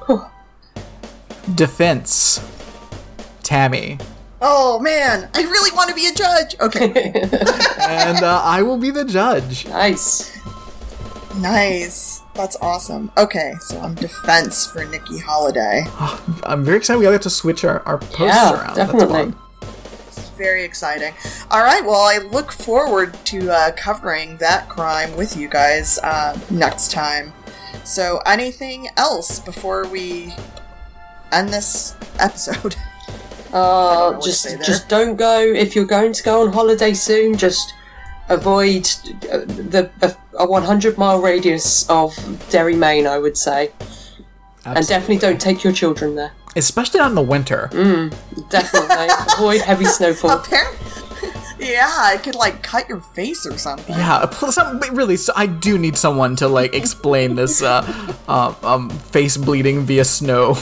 Defense, 1.54 2.40
Tammy. 3.42 3.98
Oh 4.42 4.78
man, 4.80 5.28
I 5.34 5.42
really 5.42 5.70
want 5.76 5.90
to 5.90 5.94
be 5.94 6.06
a 6.06 6.14
judge. 6.14 6.56
Okay. 6.60 7.12
and 7.22 8.22
uh, 8.22 8.40
I 8.44 8.62
will 8.62 8.78
be 8.78 8.90
the 8.90 9.04
judge. 9.04 9.66
Nice. 9.68 10.32
nice. 11.38 12.20
That's 12.34 12.56
awesome. 12.62 13.10
Okay, 13.18 13.52
so 13.60 13.78
I'm 13.80 13.94
defense 13.94 14.66
for 14.66 14.84
Nicky 14.86 15.18
Holiday. 15.18 15.84
I'm 16.44 16.64
very 16.64 16.78
excited 16.78 16.98
we 17.00 17.06
all 17.06 17.12
get 17.12 17.22
to 17.22 17.30
switch 17.30 17.64
our, 17.64 17.80
our 17.86 17.98
posts 17.98 18.20
Yeah, 18.20 18.52
around. 18.54 18.76
That's 18.76 18.92
definitely. 18.92 19.32
fun. 19.32 19.36
It's 20.06 20.28
very 20.30 20.64
exciting. 20.64 21.12
All 21.50 21.62
right, 21.62 21.84
well, 21.84 22.00
I 22.00 22.18
look 22.18 22.50
forward 22.52 23.12
to 23.26 23.50
uh, 23.50 23.72
covering 23.72 24.38
that 24.38 24.68
crime 24.70 25.14
with 25.16 25.36
you 25.36 25.48
guys 25.48 25.98
uh, 25.98 26.38
next 26.50 26.92
time. 26.92 27.32
So, 27.84 28.20
anything 28.24 28.88
else 28.96 29.38
before 29.40 29.86
we 29.86 30.32
end 31.32 31.50
this 31.50 31.94
episode? 32.18 32.76
Uh, 33.52 34.20
just 34.20 34.46
just 34.64 34.88
don't 34.88 35.16
go 35.16 35.40
if 35.40 35.74
you're 35.74 35.84
going 35.84 36.12
to 36.12 36.22
go 36.22 36.42
on 36.46 36.52
holiday 36.52 36.92
soon. 36.94 37.36
Just 37.36 37.74
avoid 38.28 38.86
uh, 39.32 39.38
the 39.46 39.90
a, 40.02 40.14
a 40.38 40.46
100 40.46 40.96
mile 40.96 41.20
radius 41.20 41.88
of 41.90 42.14
Derry, 42.50 42.76
Maine. 42.76 43.06
I 43.06 43.18
would 43.18 43.36
say, 43.36 43.70
and 44.64 44.86
definitely 44.86 45.18
don't 45.18 45.40
take 45.40 45.64
your 45.64 45.72
children 45.72 46.14
there. 46.14 46.32
Especially 46.56 46.98
not 46.98 47.10
in 47.10 47.14
the 47.14 47.22
winter. 47.22 47.68
Mm, 47.72 48.10
Definitely 48.50 49.06
avoid 49.34 49.60
heavy 49.62 49.84
snowfall. 49.84 50.32
Apparently, 50.32 50.78
yeah, 51.60 52.12
it 52.14 52.22
could 52.24 52.34
like 52.34 52.62
cut 52.62 52.88
your 52.88 53.00
face 53.00 53.46
or 53.46 53.56
something. 53.58 53.94
Yeah, 53.94 54.26
plus, 54.30 54.56
but 54.56 54.90
really, 54.90 55.16
so 55.16 55.32
I 55.36 55.46
do 55.46 55.78
need 55.78 55.96
someone 55.96 56.34
to 56.36 56.48
like 56.48 56.74
explain 56.74 57.36
this 57.36 57.62
uh, 57.62 57.82
uh, 58.28 58.54
um, 58.62 58.90
face 58.90 59.36
bleeding 59.36 59.82
via 59.82 60.04
snow. 60.04 60.56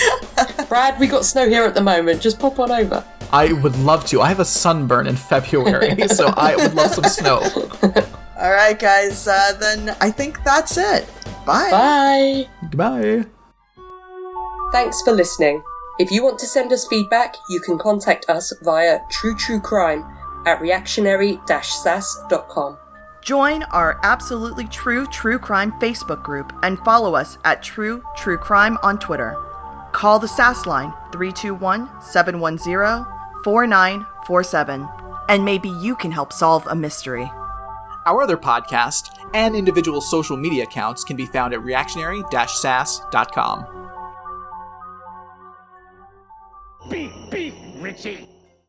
Brad, 0.68 0.98
we 0.98 1.06
got 1.06 1.24
snow 1.24 1.48
here 1.48 1.64
at 1.64 1.74
the 1.74 1.80
moment. 1.80 2.20
Just 2.20 2.38
pop 2.38 2.58
on 2.58 2.70
over. 2.70 3.04
I 3.32 3.52
would 3.52 3.76
love 3.76 4.04
to. 4.06 4.20
I 4.20 4.28
have 4.28 4.40
a 4.40 4.44
sunburn 4.44 5.06
in 5.06 5.16
February, 5.16 6.08
so 6.14 6.32
I 6.36 6.56
would 6.56 6.74
love 6.74 6.92
some 6.92 7.04
snow. 7.04 7.40
All 8.38 8.50
right, 8.50 8.78
guys. 8.78 9.26
Uh, 9.26 9.52
then 9.58 9.96
I 10.00 10.10
think 10.10 10.42
that's 10.44 10.76
it. 10.76 11.08
Bye. 11.46 11.70
Bye. 11.70 12.48
Goodbye. 12.62 13.24
Thanks 14.72 15.00
for 15.02 15.12
listening. 15.12 15.62
If 15.98 16.10
you 16.10 16.24
want 16.24 16.38
to 16.40 16.46
send 16.46 16.72
us 16.72 16.86
feedback, 16.88 17.36
you 17.48 17.60
can 17.60 17.78
contact 17.78 18.28
us 18.28 18.52
via 18.62 19.00
True 19.10 19.36
True 19.36 19.60
Crime 19.60 20.04
at 20.46 20.60
reactionary-sas.com. 20.60 22.78
Join 23.22 23.62
our 23.64 24.00
absolutely 24.02 24.66
true 24.66 25.06
true 25.06 25.38
crime 25.38 25.72
Facebook 25.72 26.24
group 26.24 26.52
and 26.64 26.78
follow 26.80 27.14
us 27.14 27.38
at 27.44 27.62
True 27.62 28.02
True 28.16 28.36
Crime 28.36 28.76
on 28.82 28.98
Twitter. 28.98 29.36
Call 29.92 30.18
the 30.18 30.28
SAS 30.28 30.66
line 30.66 30.92
321 31.12 31.88
710 32.00 33.04
4947 33.44 34.88
and 35.28 35.44
maybe 35.44 35.68
you 35.68 35.94
can 35.96 36.10
help 36.10 36.32
solve 36.32 36.66
a 36.66 36.74
mystery. 36.74 37.30
Our 38.04 38.22
other 38.22 38.36
podcast 38.36 39.16
and 39.34 39.54
individual 39.54 40.00
social 40.00 40.36
media 40.36 40.64
accounts 40.64 41.04
can 41.04 41.16
be 41.16 41.26
found 41.26 41.54
at 41.54 41.62
reactionary-sas.com. 41.62 43.66
Beep, 46.90 47.12
beep, 47.30 47.54
Richie. 47.78 48.31